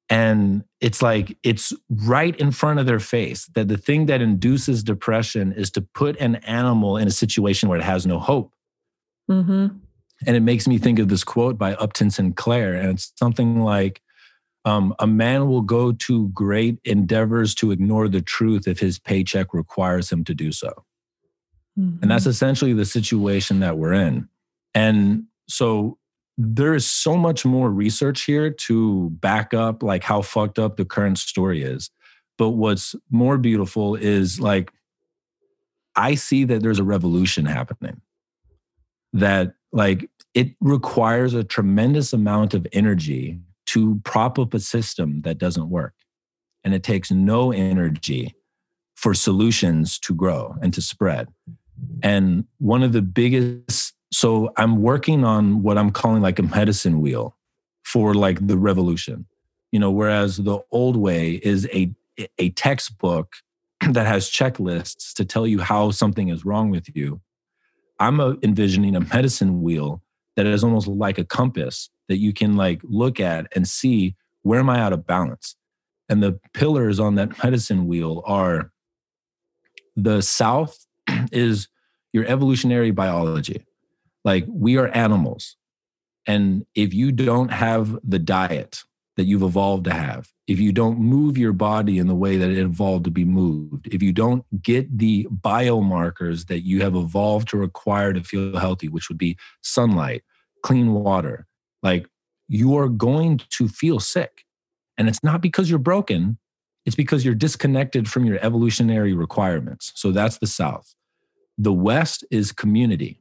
And 0.08 0.62
it's 0.80 1.02
like 1.02 1.36
it's 1.42 1.72
right 1.90 2.36
in 2.36 2.52
front 2.52 2.78
of 2.78 2.86
their 2.86 3.00
face 3.00 3.46
that 3.54 3.66
the 3.66 3.76
thing 3.76 4.06
that 4.06 4.20
induces 4.20 4.84
depression 4.84 5.52
is 5.52 5.70
to 5.72 5.82
put 5.82 6.16
an 6.20 6.36
animal 6.36 6.96
in 6.96 7.08
a 7.08 7.10
situation 7.12 7.68
where 7.68 7.78
it 7.78 7.84
has 7.84 8.06
no 8.06 8.20
hope. 8.20 8.52
Mm-hmm. 9.28 9.78
And 10.26 10.36
it 10.36 10.40
makes 10.40 10.68
me 10.68 10.78
think 10.78 10.98
of 10.98 11.08
this 11.08 11.24
quote 11.24 11.58
by 11.58 11.74
Upton 11.74 12.10
Sinclair. 12.10 12.74
And 12.74 12.90
it's 12.92 13.12
something 13.16 13.60
like, 13.60 14.00
um, 14.66 14.92
a 14.98 15.06
man 15.06 15.46
will 15.46 15.62
go 15.62 15.92
to 15.92 16.28
great 16.30 16.80
endeavors 16.84 17.54
to 17.54 17.70
ignore 17.70 18.08
the 18.08 18.20
truth 18.20 18.66
if 18.66 18.80
his 18.80 18.98
paycheck 18.98 19.54
requires 19.54 20.10
him 20.10 20.24
to 20.24 20.34
do 20.34 20.50
so. 20.50 20.84
Mm-hmm. 21.78 22.02
And 22.02 22.10
that's 22.10 22.24
mm-hmm. 22.24 22.30
essentially 22.30 22.72
the 22.72 22.84
situation 22.84 23.60
that 23.60 23.78
we're 23.78 23.92
in. 23.92 24.28
And 24.74 25.24
so 25.48 25.98
there 26.36 26.74
is 26.74 26.84
so 26.84 27.16
much 27.16 27.44
more 27.46 27.70
research 27.70 28.22
here 28.22 28.50
to 28.50 29.10
back 29.10 29.54
up 29.54 29.84
like 29.84 30.02
how 30.02 30.20
fucked 30.20 30.58
up 30.58 30.76
the 30.76 30.84
current 30.84 31.18
story 31.18 31.62
is. 31.62 31.88
But 32.36 32.50
what's 32.50 32.96
more 33.08 33.38
beautiful 33.38 33.94
is 33.94 34.40
like 34.40 34.72
I 35.94 36.16
see 36.16 36.44
that 36.44 36.60
there's 36.62 36.80
a 36.80 36.84
revolution 36.84 37.46
happening. 37.46 38.00
That 39.12 39.54
like 39.72 40.10
it 40.34 40.56
requires 40.60 41.34
a 41.34 41.44
tremendous 41.44 42.12
amount 42.12 42.52
of 42.52 42.66
energy 42.72 43.40
to 43.76 44.00
prop 44.04 44.38
up 44.38 44.54
a 44.54 44.58
system 44.58 45.20
that 45.20 45.36
doesn't 45.36 45.68
work. 45.68 45.92
And 46.64 46.72
it 46.72 46.82
takes 46.82 47.10
no 47.10 47.52
energy 47.52 48.34
for 48.94 49.12
solutions 49.12 49.98
to 49.98 50.14
grow 50.14 50.56
and 50.62 50.72
to 50.72 50.80
spread. 50.80 51.28
And 52.02 52.44
one 52.56 52.82
of 52.82 52.92
the 52.92 53.02
biggest 53.02 53.92
so 54.12 54.50
I'm 54.56 54.80
working 54.80 55.24
on 55.24 55.62
what 55.62 55.76
I'm 55.76 55.90
calling 55.90 56.22
like 56.22 56.38
a 56.38 56.42
medicine 56.42 57.02
wheel 57.02 57.36
for 57.84 58.14
like 58.14 58.46
the 58.46 58.56
revolution. 58.56 59.26
You 59.72 59.80
know, 59.80 59.90
whereas 59.90 60.38
the 60.38 60.60
old 60.70 60.96
way 60.96 61.32
is 61.42 61.68
a 61.74 61.92
a 62.38 62.48
textbook 62.50 63.34
that 63.90 64.06
has 64.06 64.30
checklists 64.30 65.12
to 65.14 65.24
tell 65.26 65.46
you 65.46 65.60
how 65.60 65.90
something 65.90 66.30
is 66.30 66.46
wrong 66.46 66.70
with 66.70 66.88
you. 66.96 67.20
I'm 68.00 68.20
envisioning 68.42 68.96
a 68.96 69.00
medicine 69.00 69.60
wheel 69.60 70.02
that 70.36 70.46
is 70.46 70.64
almost 70.64 70.86
like 70.86 71.18
a 71.18 71.24
compass 71.24 71.90
that 72.08 72.18
you 72.18 72.32
can 72.32 72.56
like 72.56 72.80
look 72.84 73.20
at 73.20 73.46
and 73.54 73.66
see 73.66 74.14
where 74.42 74.60
am 74.60 74.70
I 74.70 74.80
out 74.80 74.92
of 74.92 75.06
balance. 75.06 75.56
And 76.08 76.22
the 76.22 76.38
pillars 76.54 77.00
on 77.00 77.16
that 77.16 77.42
medicine 77.42 77.86
wheel 77.86 78.22
are 78.26 78.70
the 79.96 80.20
south 80.20 80.86
is 81.32 81.68
your 82.12 82.24
evolutionary 82.26 82.90
biology 82.90 83.66
like 84.26 84.44
we 84.48 84.76
are 84.76 84.88
animals. 84.88 85.56
And 86.26 86.66
if 86.74 86.92
you 86.92 87.12
don't 87.12 87.52
have 87.52 87.96
the 88.02 88.18
diet 88.18 88.82
that 89.16 89.24
you've 89.24 89.42
evolved 89.42 89.84
to 89.84 89.94
have, 89.94 90.28
if 90.48 90.58
you 90.58 90.72
don't 90.72 90.98
move 90.98 91.38
your 91.38 91.52
body 91.52 91.98
in 91.98 92.08
the 92.08 92.14
way 92.14 92.36
that 92.36 92.50
it 92.50 92.58
evolved 92.58 93.04
to 93.04 93.10
be 93.10 93.24
moved, 93.24 93.86
if 93.86 94.02
you 94.02 94.12
don't 94.12 94.44
get 94.62 94.98
the 94.98 95.28
biomarkers 95.30 96.48
that 96.48 96.60
you 96.60 96.82
have 96.82 96.96
evolved 96.96 97.48
to 97.48 97.56
require 97.56 98.12
to 98.12 98.22
feel 98.22 98.58
healthy, 98.58 98.88
which 98.88 99.08
would 99.08 99.16
be 99.16 99.36
sunlight, 99.62 100.24
clean 100.62 100.92
water, 100.92 101.46
like 101.82 102.06
you 102.48 102.76
are 102.76 102.88
going 102.88 103.40
to 103.50 103.68
feel 103.68 104.00
sick. 104.00 104.44
And 104.98 105.08
it's 105.08 105.22
not 105.22 105.40
because 105.40 105.68
you're 105.68 105.78
broken, 105.78 106.38
it's 106.84 106.96
because 106.96 107.24
you're 107.24 107.34
disconnected 107.34 108.08
from 108.08 108.24
your 108.24 108.38
evolutionary 108.42 109.12
requirements. 109.12 109.92
So 109.96 110.12
that's 110.12 110.38
the 110.38 110.46
South. 110.46 110.94
The 111.58 111.72
West 111.72 112.24
is 112.30 112.52
community 112.52 113.20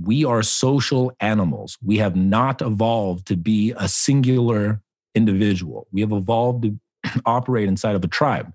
we 0.00 0.24
are 0.24 0.42
social 0.42 1.12
animals. 1.20 1.78
We 1.82 1.98
have 1.98 2.16
not 2.16 2.62
evolved 2.62 3.26
to 3.26 3.36
be 3.36 3.74
a 3.76 3.88
singular 3.88 4.80
individual. 5.14 5.86
We 5.92 6.00
have 6.00 6.12
evolved 6.12 6.64
to 6.64 6.78
operate 7.26 7.68
inside 7.68 7.94
of 7.94 8.04
a 8.04 8.08
tribe. 8.08 8.52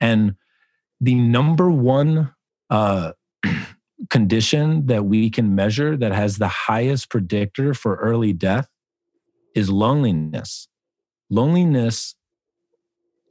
And 0.00 0.36
the 1.00 1.14
number 1.14 1.70
one 1.70 2.32
uh, 2.70 3.12
condition 4.10 4.86
that 4.86 5.04
we 5.04 5.30
can 5.30 5.54
measure 5.54 5.96
that 5.96 6.12
has 6.12 6.38
the 6.38 6.48
highest 6.48 7.10
predictor 7.10 7.74
for 7.74 7.96
early 7.96 8.32
death 8.32 8.68
is 9.54 9.70
loneliness. 9.70 10.68
Loneliness 11.30 12.14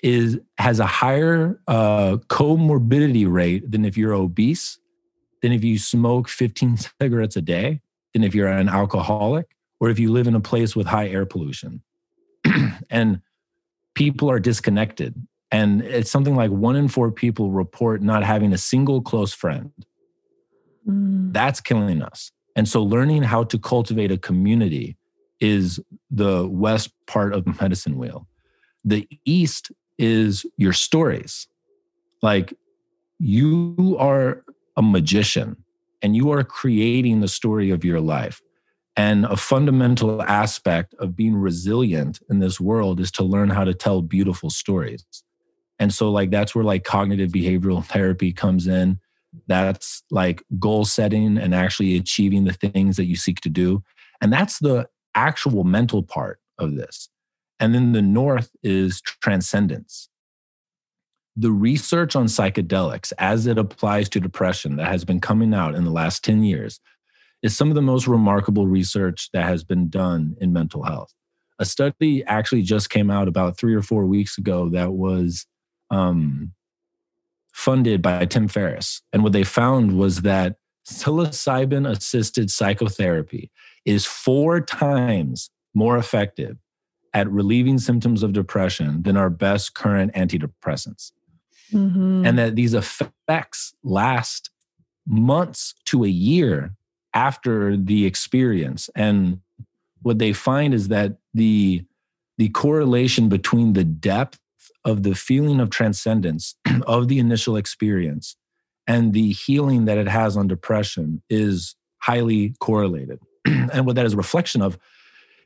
is 0.03 0.39
has 0.57 0.79
a 0.79 0.85
higher 0.85 1.59
uh, 1.67 2.17
comorbidity 2.29 3.31
rate 3.31 3.69
than 3.71 3.85
if 3.85 3.97
you're 3.97 4.13
obese, 4.13 4.77
than 5.41 5.51
if 5.51 5.63
you 5.63 5.79
smoke 5.79 6.29
15 6.29 6.77
cigarettes 7.01 7.35
a 7.35 7.41
day, 7.41 7.81
than 8.13 8.23
if 8.23 8.35
you're 8.35 8.47
an 8.47 8.69
alcoholic, 8.69 9.47
or 9.79 9.89
if 9.89 9.99
you 9.99 10.11
live 10.11 10.27
in 10.27 10.35
a 10.35 10.39
place 10.39 10.75
with 10.75 10.87
high 10.87 11.07
air 11.07 11.25
pollution. 11.25 11.81
and 12.89 13.21
people 13.95 14.29
are 14.29 14.39
disconnected. 14.39 15.15
And 15.51 15.81
it's 15.81 16.11
something 16.11 16.35
like 16.35 16.51
one 16.51 16.75
in 16.75 16.87
four 16.87 17.11
people 17.11 17.51
report 17.51 18.01
not 18.01 18.23
having 18.23 18.53
a 18.53 18.57
single 18.57 19.01
close 19.01 19.33
friend. 19.33 19.71
Mm. 20.87 21.33
That's 21.33 21.59
killing 21.59 22.01
us. 22.01 22.31
And 22.55 22.67
so, 22.67 22.83
learning 22.83 23.23
how 23.23 23.43
to 23.45 23.59
cultivate 23.59 24.11
a 24.11 24.17
community 24.17 24.97
is 25.39 25.79
the 26.09 26.47
west 26.47 26.91
part 27.05 27.33
of 27.33 27.45
the 27.45 27.55
medicine 27.61 27.97
wheel. 27.97 28.27
The 28.83 29.07
east 29.25 29.71
is 29.97 30.45
your 30.57 30.73
stories. 30.73 31.47
Like 32.21 32.53
you 33.19 33.95
are 33.99 34.43
a 34.75 34.81
magician 34.81 35.57
and 36.01 36.15
you 36.15 36.31
are 36.31 36.43
creating 36.43 37.19
the 37.19 37.27
story 37.27 37.69
of 37.71 37.83
your 37.83 37.99
life. 37.99 38.41
And 38.95 39.25
a 39.25 39.37
fundamental 39.37 40.23
aspect 40.23 40.95
of 40.99 41.15
being 41.15 41.35
resilient 41.35 42.19
in 42.29 42.39
this 42.39 42.59
world 42.59 42.99
is 42.99 43.11
to 43.11 43.23
learn 43.23 43.49
how 43.49 43.63
to 43.63 43.73
tell 43.73 44.01
beautiful 44.01 44.49
stories. 44.49 45.05
And 45.79 45.93
so, 45.93 46.09
like, 46.09 46.31
that's 46.31 46.55
where 46.55 46.63
like 46.63 46.83
cognitive 46.83 47.31
behavioral 47.31 47.85
therapy 47.93 48.33
comes 48.33 48.65
in. 48.65 48.99
That's 49.47 50.03
like 50.09 50.43
goal 50.59 50.85
setting 50.85 51.37
and 51.37 51.53
actually 51.53 51.95
achieving 51.97 52.45
the 52.45 52.53
things 52.53 52.97
that 52.97 53.05
you 53.05 53.15
seek 53.15 53.41
to 53.41 53.49
do. 53.49 53.83
And 54.21 54.31
that's 54.31 54.59
the 54.59 54.87
actual 55.15 55.63
mental 55.63 56.03
part 56.03 56.39
of 56.59 56.75
this. 56.75 57.09
And 57.59 57.73
then 57.73 57.91
the 57.91 58.01
north 58.01 58.51
is 58.63 59.01
transcendence. 59.01 60.09
The 61.35 61.51
research 61.51 62.15
on 62.15 62.25
psychedelics 62.25 63.13
as 63.19 63.45
it 63.45 63.57
applies 63.57 64.09
to 64.09 64.19
depression 64.19 64.75
that 64.77 64.87
has 64.87 65.05
been 65.05 65.19
coming 65.19 65.53
out 65.53 65.75
in 65.75 65.83
the 65.83 65.91
last 65.91 66.23
10 66.23 66.43
years 66.43 66.79
is 67.43 67.55
some 67.55 67.69
of 67.69 67.75
the 67.75 67.81
most 67.81 68.07
remarkable 68.07 68.67
research 68.67 69.29
that 69.33 69.43
has 69.43 69.63
been 69.63 69.89
done 69.89 70.35
in 70.41 70.53
mental 70.53 70.83
health. 70.83 71.13
A 71.59 71.65
study 71.65 72.23
actually 72.25 72.63
just 72.63 72.89
came 72.89 73.09
out 73.09 73.27
about 73.27 73.57
three 73.57 73.75
or 73.75 73.81
four 73.81 74.05
weeks 74.05 74.37
ago 74.37 74.69
that 74.69 74.93
was 74.93 75.45
um, 75.89 76.53
funded 77.57 78.03
by 78.03 78.23
Tim 78.23 78.47
Ferriss. 78.47 79.01
And 79.11 79.23
what 79.23 79.33
they 79.33 79.43
found 79.43 79.97
was 79.97 80.21
that 80.21 80.57
psilocybin 80.87 81.89
assisted 81.89 82.51
psychotherapy 82.51 83.49
is 83.83 84.05
four 84.05 84.61
times 84.61 85.49
more 85.73 85.97
effective 85.97 86.57
at 87.15 87.29
relieving 87.31 87.79
symptoms 87.79 88.21
of 88.21 88.31
depression 88.31 89.01
than 89.01 89.17
our 89.17 89.31
best 89.31 89.73
current 89.73 90.13
antidepressants. 90.13 91.11
Mm-hmm. 91.73 92.27
And 92.27 92.37
that 92.37 92.55
these 92.55 92.75
effects 92.75 93.73
last 93.83 94.51
months 95.07 95.73
to 95.85 96.03
a 96.03 96.09
year 96.09 96.75
after 97.15 97.75
the 97.75 98.05
experience. 98.05 98.87
And 98.95 99.41
what 100.03 100.19
they 100.19 100.31
find 100.31 100.75
is 100.75 100.89
that 100.89 101.17
the, 101.33 101.83
the 102.37 102.49
correlation 102.49 103.29
between 103.29 103.73
the 103.73 103.83
of 104.85 105.03
the 105.03 105.15
feeling 105.15 105.59
of 105.59 105.69
transcendence 105.69 106.55
of 106.87 107.07
the 107.07 107.19
initial 107.19 107.55
experience 107.55 108.35
and 108.87 109.13
the 109.13 109.31
healing 109.31 109.85
that 109.85 109.97
it 109.97 110.07
has 110.07 110.37
on 110.37 110.47
depression 110.47 111.21
is 111.29 111.75
highly 111.99 112.55
correlated. 112.59 113.19
and 113.45 113.85
what 113.85 113.95
that 113.95 114.05
is 114.05 114.13
a 114.13 114.17
reflection 114.17 114.61
of 114.61 114.77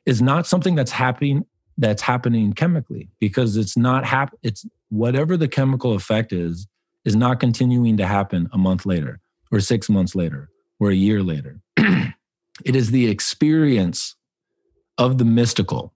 is 0.05 0.21
not 0.21 0.47
something 0.47 0.75
that's 0.75 0.91
happening 0.91 1.45
that's 1.77 2.01
happening 2.01 2.53
chemically 2.53 3.09
because 3.19 3.57
it's 3.57 3.77
not 3.77 4.05
hap- 4.05 4.35
it's 4.43 4.65
whatever 4.89 5.37
the 5.37 5.47
chemical 5.47 5.93
effect 5.93 6.33
is 6.33 6.67
is 7.05 7.15
not 7.15 7.39
continuing 7.39 7.97
to 7.97 8.05
happen 8.05 8.49
a 8.51 8.57
month 8.57 8.85
later 8.85 9.19
or 9.51 9.59
6 9.59 9.89
months 9.89 10.13
later 10.13 10.49
or 10.79 10.91
a 10.91 10.95
year 10.95 11.23
later 11.23 11.61
it 11.77 12.75
is 12.75 12.91
the 12.91 13.07
experience 13.07 14.15
of 14.97 15.17
the 15.17 15.25
mystical 15.25 15.93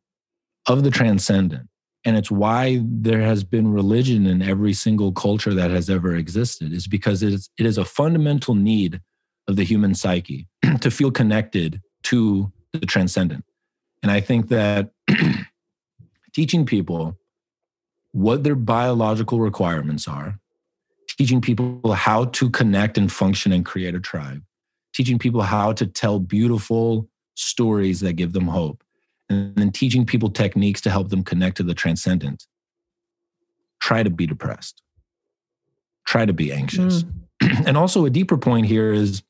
of 0.67 0.83
the 0.83 0.91
transcendent 0.91 1.67
and 2.05 2.15
it's 2.15 2.29
why 2.29 2.81
there 2.83 3.21
has 3.21 3.43
been 3.43 3.71
religion 3.71 4.27
in 4.27 4.43
every 4.43 4.73
single 4.73 5.11
culture 5.11 5.53
that 5.55 5.71
has 5.71 5.89
ever 5.89 6.15
existed 6.15 6.71
is 6.71 6.87
because 6.87 7.23
it 7.23 7.33
is, 7.33 7.49
it 7.57 7.65
is 7.65 7.79
a 7.79 7.85
fundamental 7.85 8.53
need 8.53 9.01
of 9.47 9.55
the 9.55 9.63
human 9.63 9.95
psyche 9.95 10.47
to 10.81 10.91
feel 10.91 11.11
connected 11.11 11.81
to 12.03 12.51
the 12.73 12.85
transcendent. 12.85 13.43
And 14.03 14.11
i 14.11 14.21
think 14.21 14.49
that 14.49 14.91
teaching 16.33 16.65
people 16.65 17.17
what 18.11 18.43
their 18.43 18.55
biological 18.55 19.41
requirements 19.41 20.07
are, 20.07 20.39
teaching 21.17 21.41
people 21.41 21.91
how 21.91 22.25
to 22.25 22.49
connect 22.49 22.97
and 22.97 23.11
function 23.11 23.51
and 23.51 23.65
create 23.65 23.93
a 23.93 23.99
tribe, 23.99 24.41
teaching 24.93 25.19
people 25.19 25.41
how 25.41 25.73
to 25.73 25.85
tell 25.85 26.19
beautiful 26.19 27.09
stories 27.35 27.99
that 27.99 28.13
give 28.13 28.31
them 28.31 28.47
hope, 28.47 28.84
and 29.29 29.55
then 29.55 29.71
teaching 29.71 30.05
people 30.05 30.29
techniques 30.29 30.81
to 30.81 30.89
help 30.89 31.09
them 31.09 31.23
connect 31.23 31.57
to 31.57 31.63
the 31.63 31.73
transcendent. 31.73 32.45
Try 33.79 34.03
to 34.03 34.09
be 34.09 34.27
depressed. 34.27 34.81
Try 36.05 36.25
to 36.25 36.33
be 36.33 36.51
anxious. 36.51 37.03
Mm. 37.41 37.67
and 37.67 37.77
also, 37.77 38.05
a 38.05 38.09
deeper 38.09 38.37
point 38.37 38.67
here 38.67 38.93
is 38.93 39.23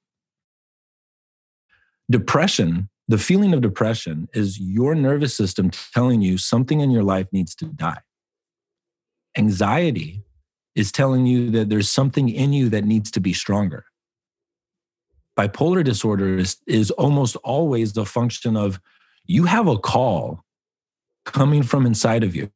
depression 2.09 2.89
the 3.07 3.17
feeling 3.17 3.53
of 3.53 3.61
depression 3.61 4.27
is 4.33 4.59
your 4.59 4.95
nervous 4.95 5.35
system 5.35 5.69
telling 5.93 6.21
you 6.21 6.37
something 6.37 6.79
in 6.79 6.89
your 6.89 7.03
life 7.03 7.27
needs 7.31 7.53
to 7.55 7.65
die. 7.65 8.01
Anxiety 9.37 10.23
is 10.73 10.91
telling 10.91 11.25
you 11.25 11.51
that 11.51 11.69
there's 11.69 11.89
something 11.89 12.29
in 12.29 12.51
you 12.51 12.69
that 12.69 12.83
needs 12.83 13.11
to 13.11 13.19
be 13.19 13.33
stronger. 13.33 13.85
Bipolar 15.37 15.83
disorder 15.83 16.37
is, 16.37 16.57
is 16.65 16.89
almost 16.91 17.35
always 17.37 17.93
the 17.93 18.05
function 18.05 18.57
of 18.57 18.79
you 19.25 19.45
have 19.45 19.67
a 19.67 19.77
call 19.77 20.43
coming 21.25 21.63
from 21.63 21.85
inside 21.85 22.23
of 22.23 22.35
you 22.35 22.51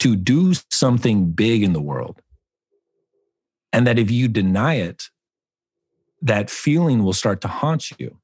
to 0.00 0.16
do 0.16 0.54
something 0.70 1.30
big 1.30 1.62
in 1.62 1.72
the 1.72 1.80
world. 1.80 2.20
And 3.72 3.86
that 3.86 3.98
if 3.98 4.10
you 4.10 4.28
deny 4.28 4.74
it, 4.74 5.04
that 6.22 6.48
feeling 6.50 7.02
will 7.02 7.12
start 7.12 7.40
to 7.42 7.48
haunt 7.48 7.90
you. 7.98 8.18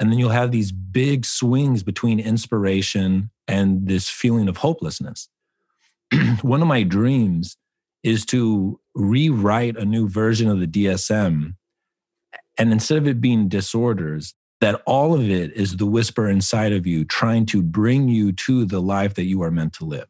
And 0.00 0.10
then 0.10 0.18
you'll 0.18 0.30
have 0.30 0.50
these 0.50 0.72
big 0.72 1.24
swings 1.24 1.82
between 1.82 2.18
inspiration 2.18 3.30
and 3.46 3.86
this 3.86 4.08
feeling 4.08 4.48
of 4.48 4.56
hopelessness. 4.56 5.28
One 6.42 6.62
of 6.62 6.68
my 6.68 6.82
dreams 6.82 7.56
is 8.02 8.24
to 8.26 8.80
rewrite 8.94 9.76
a 9.76 9.84
new 9.84 10.08
version 10.08 10.48
of 10.48 10.60
the 10.60 10.66
DSM. 10.66 11.54
And 12.58 12.72
instead 12.72 12.98
of 12.98 13.06
it 13.06 13.20
being 13.20 13.48
disorders, 13.48 14.34
that 14.64 14.80
all 14.86 15.12
of 15.12 15.28
it 15.28 15.52
is 15.52 15.76
the 15.76 15.84
whisper 15.84 16.26
inside 16.26 16.72
of 16.72 16.86
you 16.86 17.04
trying 17.04 17.44
to 17.44 17.60
bring 17.60 18.08
you 18.08 18.32
to 18.32 18.64
the 18.64 18.80
life 18.80 19.12
that 19.12 19.24
you 19.24 19.42
are 19.42 19.50
meant 19.50 19.74
to 19.74 19.84
live. 19.84 20.06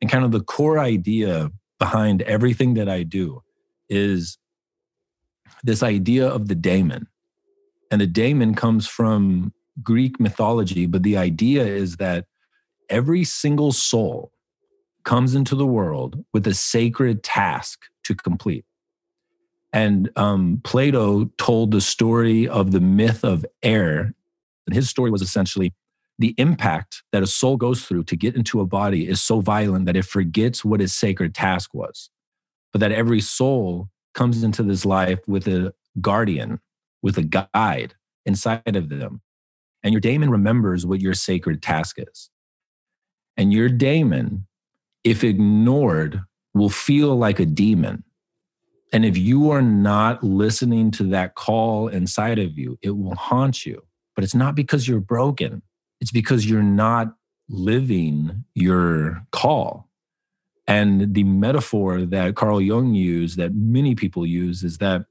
And 0.00 0.10
kind 0.10 0.24
of 0.24 0.32
the 0.32 0.40
core 0.40 0.78
idea 0.78 1.52
behind 1.78 2.22
everything 2.22 2.72
that 2.72 2.88
I 2.88 3.02
do 3.02 3.42
is 3.90 4.38
this 5.62 5.82
idea 5.82 6.26
of 6.26 6.48
the 6.48 6.54
daemon. 6.54 7.06
And 7.90 8.00
the 8.00 8.06
daemon 8.06 8.54
comes 8.54 8.86
from 8.86 9.52
Greek 9.82 10.18
mythology, 10.18 10.86
but 10.86 11.02
the 11.02 11.18
idea 11.18 11.62
is 11.62 11.96
that 11.96 12.24
every 12.88 13.24
single 13.24 13.72
soul 13.72 14.32
comes 15.04 15.34
into 15.34 15.54
the 15.54 15.66
world 15.66 16.24
with 16.32 16.46
a 16.46 16.54
sacred 16.54 17.22
task 17.22 17.82
to 18.04 18.14
complete. 18.14 18.64
And 19.72 20.10
um, 20.16 20.60
Plato 20.64 21.26
told 21.38 21.70
the 21.70 21.80
story 21.80 22.46
of 22.46 22.72
the 22.72 22.80
myth 22.80 23.24
of 23.24 23.46
air. 23.62 24.14
And 24.66 24.74
his 24.74 24.88
story 24.88 25.10
was 25.10 25.22
essentially 25.22 25.72
the 26.18 26.34
impact 26.36 27.02
that 27.12 27.22
a 27.22 27.26
soul 27.26 27.56
goes 27.56 27.84
through 27.84 28.04
to 28.04 28.16
get 28.16 28.36
into 28.36 28.60
a 28.60 28.66
body 28.66 29.08
is 29.08 29.20
so 29.22 29.40
violent 29.40 29.86
that 29.86 29.96
it 29.96 30.04
forgets 30.04 30.64
what 30.64 30.80
its 30.80 30.94
sacred 30.94 31.34
task 31.34 31.72
was. 31.72 32.10
But 32.72 32.80
that 32.80 32.92
every 32.92 33.20
soul 33.20 33.88
comes 34.14 34.42
into 34.42 34.62
this 34.62 34.84
life 34.84 35.20
with 35.26 35.48
a 35.48 35.72
guardian, 36.00 36.60
with 37.02 37.16
a 37.18 37.22
guide 37.22 37.94
inside 38.26 38.76
of 38.76 38.88
them. 38.88 39.20
And 39.82 39.92
your 39.92 40.00
daemon 40.00 40.30
remembers 40.30 40.86
what 40.86 41.00
your 41.00 41.14
sacred 41.14 41.62
task 41.62 41.96
is. 41.98 42.30
And 43.36 43.52
your 43.52 43.68
daemon, 43.68 44.46
if 45.02 45.24
ignored, 45.24 46.20
will 46.54 46.68
feel 46.68 47.16
like 47.16 47.40
a 47.40 47.46
demon. 47.46 48.04
And 48.92 49.04
if 49.04 49.16
you 49.16 49.50
are 49.50 49.62
not 49.62 50.22
listening 50.22 50.90
to 50.92 51.04
that 51.04 51.34
call 51.34 51.88
inside 51.88 52.38
of 52.38 52.58
you, 52.58 52.78
it 52.82 52.90
will 52.90 53.14
haunt 53.14 53.64
you. 53.64 53.82
But 54.14 54.24
it's 54.24 54.34
not 54.34 54.54
because 54.54 54.86
you're 54.86 55.00
broken, 55.00 55.62
it's 56.00 56.10
because 56.10 56.48
you're 56.48 56.62
not 56.62 57.14
living 57.48 58.44
your 58.54 59.26
call. 59.32 59.88
And 60.66 61.14
the 61.14 61.24
metaphor 61.24 62.02
that 62.02 62.36
Carl 62.36 62.60
Jung 62.60 62.94
used, 62.94 63.38
that 63.38 63.54
many 63.54 63.94
people 63.94 64.26
use, 64.26 64.62
is 64.62 64.78
that 64.78 65.06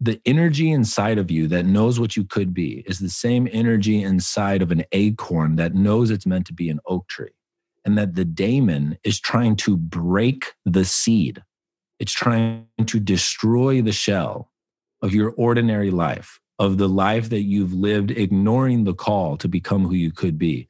the 0.00 0.20
energy 0.26 0.70
inside 0.70 1.18
of 1.18 1.30
you 1.30 1.46
that 1.48 1.64
knows 1.64 1.98
what 1.98 2.16
you 2.16 2.24
could 2.24 2.52
be 2.52 2.84
is 2.86 2.98
the 2.98 3.08
same 3.08 3.48
energy 3.52 4.02
inside 4.02 4.62
of 4.62 4.70
an 4.70 4.84
acorn 4.92 5.56
that 5.56 5.74
knows 5.74 6.10
it's 6.10 6.26
meant 6.26 6.46
to 6.46 6.52
be 6.52 6.68
an 6.68 6.80
oak 6.86 7.08
tree. 7.08 7.30
And 7.84 7.96
that 7.96 8.14
the 8.14 8.26
daemon 8.26 8.98
is 9.04 9.18
trying 9.18 9.56
to 9.56 9.76
break 9.76 10.52
the 10.66 10.84
seed, 10.84 11.42
it's 12.00 12.12
trying 12.12 12.66
to 12.86 12.98
destroy 12.98 13.80
the 13.80 13.92
shell 13.92 14.50
of 15.02 15.14
your 15.14 15.30
ordinary 15.36 15.90
life, 15.90 16.40
of 16.58 16.78
the 16.78 16.88
life 16.88 17.30
that 17.30 17.42
you've 17.42 17.72
lived, 17.72 18.10
ignoring 18.10 18.84
the 18.84 18.94
call 18.94 19.36
to 19.36 19.48
become 19.48 19.86
who 19.86 19.94
you 19.94 20.10
could 20.10 20.38
be. 20.38 20.68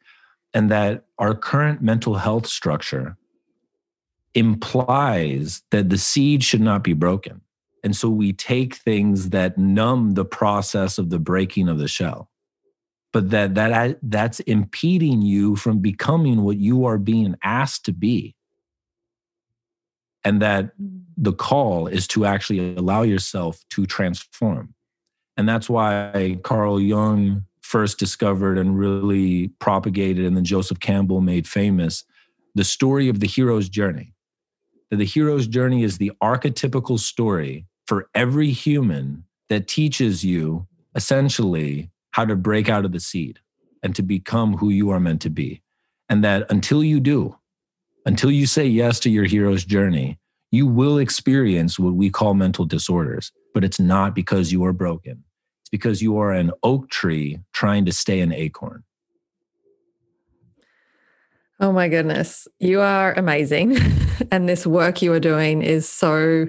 And 0.53 0.70
that 0.70 1.05
our 1.18 1.35
current 1.35 1.81
mental 1.81 2.16
health 2.16 2.47
structure 2.47 3.16
implies 4.35 5.62
that 5.70 5.89
the 5.89 5.99
seed 5.99 6.45
should 6.45 6.61
not 6.61 6.85
be 6.85 6.93
broken 6.93 7.41
and 7.83 7.97
so 7.97 8.09
we 8.09 8.33
take 8.33 8.74
things 8.74 9.31
that 9.31 9.59
numb 9.59 10.14
the 10.14 10.24
process 10.24 10.99
of 10.99 11.11
the 11.11 11.18
breaking 11.18 11.68
of 11.68 11.78
the 11.78 11.89
shell. 11.89 12.31
But 13.12 13.31
that 13.31 13.55
that 13.55 13.99
that's 14.03 14.41
impeding 14.41 15.22
you 15.22 15.57
from 15.57 15.81
becoming 15.81 16.43
what 16.43 16.59
you 16.59 16.85
are 16.85 16.99
being 16.99 17.37
asked 17.43 17.85
to 17.87 17.93
be. 17.93 18.37
And 20.22 20.41
that 20.43 20.78
mm. 20.81 20.99
The 21.21 21.35
call 21.35 21.87
is 21.87 22.09
to 22.09 22.25
actually 22.25 22.75
allow 22.77 23.03
yourself 23.03 23.62
to 23.71 23.85
transform. 23.85 24.75
And 25.37 25.49
that's 25.49 25.68
why 25.68 26.39
Carl 26.43 26.81
Jung 26.81 27.45
first 27.61 27.99
discovered 27.99 28.59
and 28.59 28.79
really 28.79 29.49
propagated, 29.59 30.25
and 30.25 30.37
then 30.37 30.45
Joseph 30.45 30.81
Campbell 30.81 31.21
made 31.21 31.47
famous 31.47 32.05
the 32.55 32.64
story 32.64 33.09
of 33.09 33.21
the 33.21 33.27
hero's 33.27 33.68
journey. 33.68 34.14
That 34.91 34.97
the 34.97 35.05
hero's 35.05 35.47
journey 35.47 35.85
is 35.85 35.99
the 35.99 36.11
archetypical 36.23 36.99
story 36.99 37.66
for 37.87 38.09
every 38.14 38.51
human 38.51 39.25
that 39.51 39.68
teaches 39.68 40.25
you 40.25 40.66
essentially 40.95 41.91
how 42.12 42.25
to 42.25 42.35
break 42.35 42.68
out 42.68 42.85
of 42.85 42.93
the 42.93 42.99
seed 42.99 43.39
and 43.83 43.95
to 43.95 44.03
become 44.03 44.57
who 44.57 44.71
you 44.71 44.91
are 44.91 45.01
meant 45.01 45.23
to 45.23 45.31
be. 45.31 45.62
And 46.09 46.25
that 46.25 46.51
until 46.51 46.83
you 46.83 46.99
do, 46.99 47.37
until 48.05 48.31
you 48.31 48.47
say 48.47 48.66
yes 48.66 48.99
to 49.01 49.11
your 49.11 49.25
hero's 49.25 49.64
journey, 49.64 50.18
you 50.51 50.66
will 50.66 50.98
experience 50.98 51.78
what 51.78 51.94
we 51.94 52.11
call 52.11 52.34
mental 52.34 52.64
disorders. 52.64 53.32
But 53.55 53.64
it's 53.64 53.80
not 53.80 54.14
because 54.14 54.53
you 54.53 54.64
are 54.64 54.72
broken, 54.72 55.24
it's 55.62 55.70
because 55.70 56.03
you 56.03 56.18
are 56.18 56.32
an 56.32 56.53
oak 56.62 56.88
tree 56.90 57.38
trying 57.53 57.84
to 57.86 57.92
stay 57.92 58.20
an 58.20 58.32
acorn. 58.32 58.84
Oh 61.62 61.72
my 61.72 61.88
goodness. 61.88 62.48
You 62.59 62.80
are 62.80 63.12
amazing. 63.12 63.76
and 64.30 64.48
this 64.48 64.66
work 64.66 65.03
you 65.03 65.12
are 65.12 65.20
doing 65.20 65.61
is 65.62 65.86
so 65.86 66.48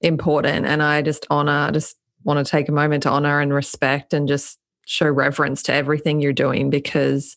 important. 0.00 0.66
And 0.66 0.82
I 0.82 1.02
just 1.02 1.26
honor, 1.30 1.66
I 1.66 1.70
just 1.72 1.96
want 2.22 2.44
to 2.44 2.48
take 2.48 2.68
a 2.68 2.72
moment 2.72 3.02
to 3.02 3.10
honor 3.10 3.40
and 3.40 3.52
respect 3.52 4.12
and 4.12 4.28
just 4.28 4.60
show 4.86 5.08
reverence 5.10 5.64
to 5.64 5.72
everything 5.72 6.20
you're 6.20 6.32
doing 6.32 6.70
because 6.70 7.34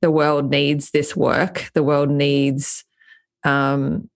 the 0.00 0.12
world 0.12 0.50
needs 0.50 0.90
this 0.92 1.16
work. 1.16 1.70
The 1.74 1.82
world 1.82 2.10
needs 2.10 2.84
um, 3.42 4.08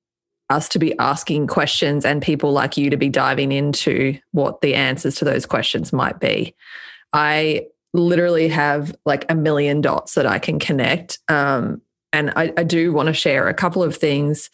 us 0.50 0.68
to 0.70 0.78
be 0.78 0.98
asking 0.98 1.46
questions 1.46 2.04
and 2.04 2.22
people 2.22 2.52
like 2.52 2.76
you 2.76 2.90
to 2.90 2.96
be 2.96 3.08
diving 3.08 3.52
into 3.52 4.18
what 4.32 4.60
the 4.60 4.74
answers 4.74 5.16
to 5.16 5.24
those 5.24 5.46
questions 5.46 5.92
might 5.92 6.20
be. 6.20 6.54
I 7.12 7.66
literally 7.92 8.48
have 8.48 8.94
like 9.04 9.24
a 9.28 9.34
million 9.34 9.80
dots 9.80 10.14
that 10.14 10.26
I 10.26 10.38
can 10.38 10.58
connect. 10.58 11.18
Um, 11.28 11.82
and 12.12 12.32
I, 12.36 12.52
I 12.56 12.64
do 12.64 12.92
want 12.92 13.08
to 13.08 13.12
share 13.12 13.48
a 13.48 13.54
couple 13.54 13.82
of 13.82 13.96
things 13.96 14.50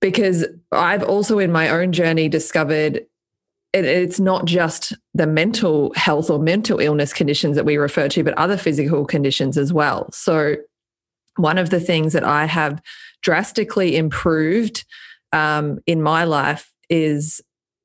because 0.00 0.46
I've 0.72 1.02
also 1.02 1.38
in 1.38 1.52
my 1.52 1.68
own 1.68 1.92
journey 1.92 2.28
discovered 2.28 3.06
it, 3.72 3.84
it's 3.84 4.18
not 4.18 4.46
just 4.46 4.94
the 5.14 5.26
mental 5.26 5.92
health 5.94 6.30
or 6.30 6.38
mental 6.38 6.80
illness 6.80 7.12
conditions 7.12 7.56
that 7.56 7.64
we 7.64 7.76
refer 7.76 8.08
to, 8.08 8.24
but 8.24 8.36
other 8.36 8.56
physical 8.56 9.04
conditions 9.04 9.56
as 9.56 9.72
well. 9.72 10.10
So, 10.12 10.56
one 11.36 11.58
of 11.58 11.70
the 11.70 11.80
things 11.80 12.12
that 12.12 12.24
I 12.24 12.46
have 12.46 12.82
drastically 13.22 13.96
improved 13.96 14.84
um, 15.32 15.78
in 15.86 16.02
my 16.02 16.24
life 16.24 16.72
is 16.88 17.40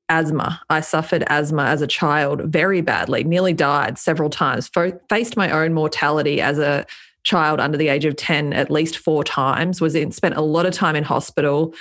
asthma. 0.08 0.60
I 0.70 0.80
suffered 0.80 1.24
asthma 1.28 1.64
as 1.64 1.82
a 1.82 1.86
child 1.86 2.42
very 2.44 2.80
badly, 2.80 3.24
nearly 3.24 3.52
died 3.52 3.98
several 3.98 4.30
times, 4.30 4.70
faced 5.08 5.36
my 5.36 5.50
own 5.50 5.72
mortality 5.72 6.40
as 6.40 6.58
a 6.58 6.86
child 7.24 7.58
under 7.58 7.76
the 7.76 7.88
age 7.88 8.04
of 8.04 8.14
10 8.14 8.52
at 8.52 8.70
least 8.70 8.98
four 8.98 9.24
times, 9.24 9.80
was 9.80 9.94
in, 9.96 10.12
spent 10.12 10.36
a 10.36 10.40
lot 10.40 10.64
of 10.64 10.72
time 10.72 10.94
in 10.94 11.02
hospital 11.02 11.74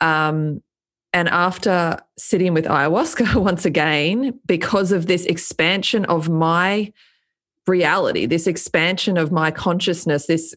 um, 0.00 0.62
and 1.12 1.28
after 1.28 1.98
sitting 2.18 2.52
with 2.52 2.66
ayahuasca 2.66 3.34
once 3.42 3.64
again, 3.64 4.38
because 4.44 4.92
of 4.92 5.06
this 5.06 5.24
expansion 5.24 6.04
of 6.06 6.28
my 6.28 6.92
reality, 7.66 8.26
this 8.26 8.46
expansion 8.46 9.16
of 9.16 9.32
my 9.32 9.50
consciousness, 9.50 10.26
this 10.26 10.54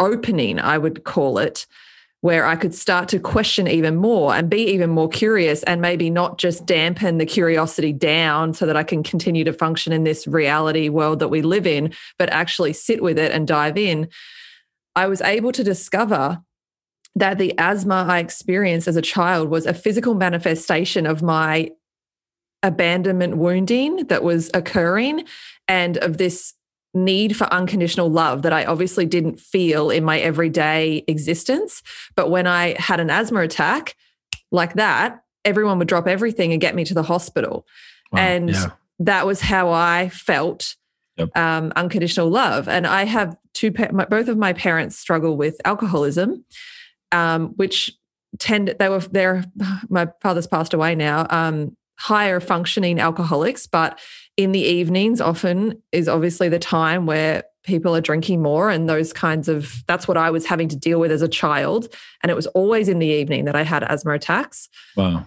opening, 0.00 0.58
I 0.58 0.78
would 0.78 1.04
call 1.04 1.38
it, 1.38 1.66
where 2.22 2.44
I 2.44 2.56
could 2.56 2.74
start 2.74 3.08
to 3.10 3.18
question 3.18 3.66
even 3.66 3.96
more 3.96 4.34
and 4.34 4.50
be 4.50 4.62
even 4.72 4.90
more 4.90 5.08
curious 5.08 5.62
and 5.62 5.80
maybe 5.80 6.10
not 6.10 6.38
just 6.38 6.66
dampen 6.66 7.16
the 7.16 7.24
curiosity 7.24 7.92
down 7.92 8.52
so 8.52 8.66
that 8.66 8.76
I 8.76 8.82
can 8.82 9.02
continue 9.02 9.44
to 9.44 9.52
function 9.52 9.92
in 9.92 10.04
this 10.04 10.26
reality 10.26 10.90
world 10.90 11.20
that 11.20 11.28
we 11.28 11.40
live 11.40 11.66
in, 11.66 11.94
but 12.18 12.28
actually 12.30 12.74
sit 12.74 13.02
with 13.02 13.18
it 13.18 13.32
and 13.32 13.46
dive 13.46 13.78
in. 13.78 14.08
I 14.94 15.06
was 15.06 15.22
able 15.22 15.52
to 15.52 15.64
discover 15.64 16.42
that 17.14 17.38
the 17.38 17.58
asthma 17.58 18.06
I 18.08 18.18
experienced 18.18 18.86
as 18.86 18.96
a 18.96 19.02
child 19.02 19.48
was 19.48 19.64
a 19.64 19.74
physical 19.74 20.14
manifestation 20.14 21.06
of 21.06 21.22
my 21.22 21.70
abandonment 22.62 23.38
wounding 23.38 24.06
that 24.08 24.22
was 24.22 24.50
occurring 24.52 25.24
and 25.66 25.96
of 25.96 26.18
this 26.18 26.54
need 26.92 27.36
for 27.36 27.44
unconditional 27.44 28.10
love 28.10 28.42
that 28.42 28.52
I 28.52 28.64
obviously 28.64 29.06
didn't 29.06 29.38
feel 29.38 29.90
in 29.90 30.04
my 30.04 30.18
everyday 30.18 31.04
existence. 31.06 31.82
But 32.16 32.30
when 32.30 32.46
I 32.46 32.74
had 32.78 33.00
an 33.00 33.10
asthma 33.10 33.40
attack 33.40 33.96
like 34.50 34.74
that, 34.74 35.22
everyone 35.44 35.78
would 35.78 35.88
drop 35.88 36.06
everything 36.08 36.52
and 36.52 36.60
get 36.60 36.74
me 36.74 36.84
to 36.84 36.94
the 36.94 37.04
hospital. 37.04 37.66
Wow, 38.12 38.20
and 38.20 38.50
yeah. 38.50 38.70
that 38.98 39.26
was 39.26 39.40
how 39.40 39.70
I 39.70 40.08
felt 40.08 40.74
yep. 41.16 41.36
um, 41.36 41.72
unconditional 41.76 42.28
love. 42.28 42.68
And 42.68 42.86
I 42.86 43.04
have 43.04 43.36
two, 43.54 43.72
my, 43.92 44.04
both 44.04 44.28
of 44.28 44.36
my 44.36 44.52
parents 44.52 44.98
struggle 44.98 45.36
with 45.36 45.60
alcoholism 45.64 46.44
um, 47.12 47.48
which 47.56 47.92
tend 48.38 48.74
they 48.78 48.88
were 48.88 49.00
they're 49.00 49.44
my 49.88 50.08
father's 50.20 50.46
passed 50.46 50.74
away 50.74 50.94
now. 50.94 51.26
Um, 51.30 51.76
higher 52.00 52.40
functioning 52.40 52.98
alcoholics, 52.98 53.66
but 53.66 53.98
in 54.36 54.52
the 54.52 54.60
evenings 54.60 55.20
often 55.20 55.82
is 55.92 56.08
obviously 56.08 56.48
the 56.48 56.58
time 56.58 57.04
where 57.04 57.44
people 57.62 57.94
are 57.94 58.00
drinking 58.00 58.40
more 58.40 58.70
and 58.70 58.88
those 58.88 59.12
kinds 59.12 59.48
of 59.48 59.84
that's 59.86 60.08
what 60.08 60.16
I 60.16 60.30
was 60.30 60.46
having 60.46 60.68
to 60.70 60.76
deal 60.76 60.98
with 60.98 61.12
as 61.12 61.20
a 61.20 61.28
child. 61.28 61.94
And 62.22 62.30
it 62.30 62.34
was 62.34 62.46
always 62.48 62.88
in 62.88 63.00
the 63.00 63.06
evening 63.06 63.44
that 63.44 63.54
I 63.54 63.62
had 63.62 63.82
asthma 63.82 64.12
attacks. 64.12 64.70
Wow. 64.96 65.26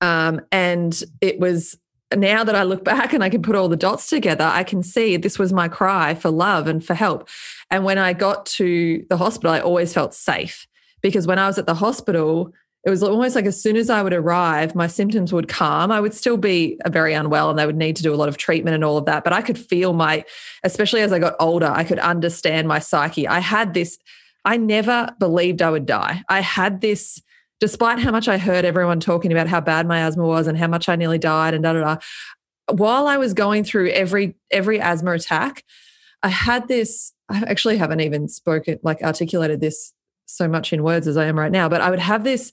Um, 0.00 0.40
and 0.50 1.00
it 1.20 1.38
was 1.38 1.78
now 2.16 2.42
that 2.42 2.56
I 2.56 2.64
look 2.64 2.82
back 2.92 3.12
and 3.12 3.22
I 3.22 3.28
can 3.28 3.42
put 3.42 3.54
all 3.54 3.68
the 3.68 3.76
dots 3.76 4.08
together, 4.08 4.44
I 4.44 4.64
can 4.64 4.82
see 4.82 5.16
this 5.16 5.38
was 5.38 5.52
my 5.52 5.68
cry 5.68 6.14
for 6.14 6.30
love 6.30 6.66
and 6.66 6.84
for 6.84 6.94
help. 6.94 7.28
And 7.70 7.84
when 7.84 7.98
I 7.98 8.12
got 8.12 8.44
to 8.46 9.06
the 9.08 9.16
hospital, 9.16 9.52
I 9.52 9.60
always 9.60 9.94
felt 9.94 10.14
safe 10.14 10.66
because 11.00 11.28
when 11.28 11.38
I 11.38 11.46
was 11.46 11.58
at 11.58 11.66
the 11.66 11.74
hospital, 11.74 12.52
it 12.84 12.90
was 12.90 13.02
almost 13.02 13.36
like 13.36 13.46
as 13.46 13.62
soon 13.62 13.76
as 13.76 13.88
I 13.88 14.02
would 14.02 14.12
arrive, 14.12 14.74
my 14.74 14.88
symptoms 14.88 15.32
would 15.32 15.48
calm. 15.48 15.92
I 15.92 16.00
would 16.00 16.14
still 16.14 16.36
be 16.36 16.80
uh, 16.84 16.90
very 16.90 17.14
unwell 17.14 17.48
and 17.48 17.58
they 17.58 17.66
would 17.66 17.76
need 17.76 17.94
to 17.96 18.02
do 18.02 18.12
a 18.12 18.16
lot 18.16 18.28
of 18.28 18.36
treatment 18.36 18.74
and 18.74 18.82
all 18.82 18.98
of 18.98 19.04
that. 19.04 19.22
But 19.22 19.32
I 19.32 19.40
could 19.40 19.58
feel 19.58 19.92
my, 19.92 20.24
especially 20.64 21.00
as 21.00 21.12
I 21.12 21.20
got 21.20 21.36
older, 21.38 21.70
I 21.72 21.84
could 21.84 22.00
understand 22.00 22.66
my 22.66 22.80
psyche. 22.80 23.28
I 23.28 23.38
had 23.38 23.72
this, 23.72 23.98
I 24.44 24.56
never 24.56 25.14
believed 25.20 25.62
I 25.62 25.70
would 25.70 25.86
die. 25.86 26.24
I 26.28 26.40
had 26.40 26.80
this, 26.80 27.22
despite 27.60 28.00
how 28.00 28.10
much 28.10 28.26
I 28.26 28.38
heard 28.38 28.64
everyone 28.64 28.98
talking 28.98 29.30
about 29.30 29.46
how 29.46 29.60
bad 29.60 29.86
my 29.86 30.00
asthma 30.00 30.26
was 30.26 30.48
and 30.48 30.58
how 30.58 30.66
much 30.66 30.88
I 30.88 30.96
nearly 30.96 31.18
died 31.18 31.54
and 31.54 31.62
da 31.62 31.74
da 31.74 31.80
da. 31.80 31.96
While 32.68 33.06
I 33.06 33.16
was 33.16 33.32
going 33.32 33.62
through 33.62 33.90
every 33.90 34.34
every 34.50 34.80
asthma 34.80 35.12
attack, 35.12 35.62
I 36.22 36.28
had 36.28 36.66
this, 36.66 37.12
I 37.28 37.44
actually 37.46 37.76
haven't 37.76 38.00
even 38.00 38.28
spoken, 38.28 38.80
like 38.82 39.02
articulated 39.02 39.60
this 39.60 39.92
so 40.32 40.48
much 40.48 40.72
in 40.72 40.82
words 40.82 41.06
as 41.06 41.16
I 41.16 41.26
am 41.26 41.38
right 41.38 41.52
now, 41.52 41.68
but 41.68 41.80
I 41.80 41.90
would 41.90 41.98
have 41.98 42.24
this 42.24 42.52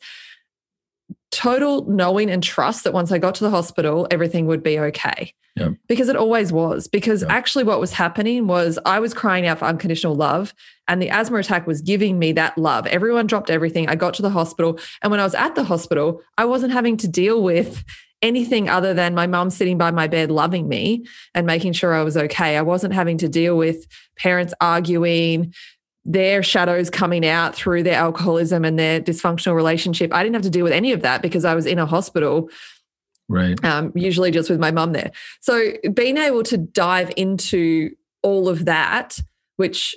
total 1.31 1.85
knowing 1.85 2.29
and 2.29 2.43
trust 2.43 2.83
that 2.83 2.93
once 2.93 3.11
I 3.11 3.17
got 3.17 3.35
to 3.35 3.43
the 3.43 3.49
hospital, 3.49 4.07
everything 4.09 4.45
would 4.47 4.63
be 4.63 4.79
okay. 4.79 5.33
Yep. 5.55 5.73
Because 5.87 6.09
it 6.09 6.15
always 6.15 6.51
was. 6.51 6.87
Because 6.87 7.21
yep. 7.21 7.31
actually, 7.31 7.63
what 7.63 7.79
was 7.79 7.93
happening 7.93 8.47
was 8.47 8.79
I 8.85 8.99
was 8.99 9.13
crying 9.13 9.45
out 9.45 9.59
for 9.59 9.65
unconditional 9.65 10.15
love, 10.15 10.53
and 10.87 11.01
the 11.01 11.09
asthma 11.09 11.37
attack 11.37 11.67
was 11.67 11.81
giving 11.81 12.17
me 12.17 12.31
that 12.33 12.57
love. 12.57 12.87
Everyone 12.87 13.27
dropped 13.27 13.49
everything. 13.49 13.89
I 13.89 13.95
got 13.95 14.13
to 14.15 14.21
the 14.21 14.29
hospital. 14.29 14.79
And 15.01 15.11
when 15.11 15.19
I 15.19 15.23
was 15.23 15.35
at 15.35 15.55
the 15.55 15.63
hospital, 15.63 16.21
I 16.37 16.45
wasn't 16.45 16.73
having 16.73 16.97
to 16.97 17.07
deal 17.07 17.43
with 17.43 17.83
anything 18.21 18.69
other 18.69 18.93
than 18.93 19.15
my 19.15 19.27
mum 19.27 19.49
sitting 19.49 19.77
by 19.77 19.91
my 19.91 20.07
bed 20.07 20.29
loving 20.29 20.67
me 20.67 21.05
and 21.33 21.45
making 21.45 21.73
sure 21.73 21.93
I 21.93 22.03
was 22.03 22.17
okay. 22.17 22.57
I 22.57 22.61
wasn't 22.61 22.93
having 22.93 23.17
to 23.19 23.29
deal 23.29 23.55
with 23.55 23.87
parents 24.17 24.53
arguing, 24.59 25.53
their 26.09 26.41
shadows 26.41 26.89
coming 26.89 27.25
out 27.25 27.55
through 27.55 27.83
their 27.83 27.95
alcoholism 27.95 28.65
and 28.65 28.77
their 28.77 28.99
dysfunctional 28.99 29.55
relationship. 29.55 30.11
I 30.11 30.23
didn't 30.23 30.33
have 30.33 30.43
to 30.43 30.49
deal 30.49 30.63
with 30.63 30.73
any 30.73 30.91
of 30.91 31.03
that 31.03 31.21
because 31.21 31.45
I 31.45 31.53
was 31.53 31.65
in 31.65 31.79
a 31.79 31.85
hospital 31.85 32.49
Right. 33.29 33.63
Um, 33.63 33.91
usually 33.95 34.31
just 34.31 34.49
with 34.49 34.59
my 34.59 34.71
mum 34.71 34.91
there. 34.91 35.11
So 35.39 35.73
being 35.93 36.17
able 36.17 36.41
to 36.43 36.57
dive 36.57 37.11
into 37.15 37.91
all 38.23 38.49
of 38.49 38.65
that, 38.65 39.19
which 39.57 39.95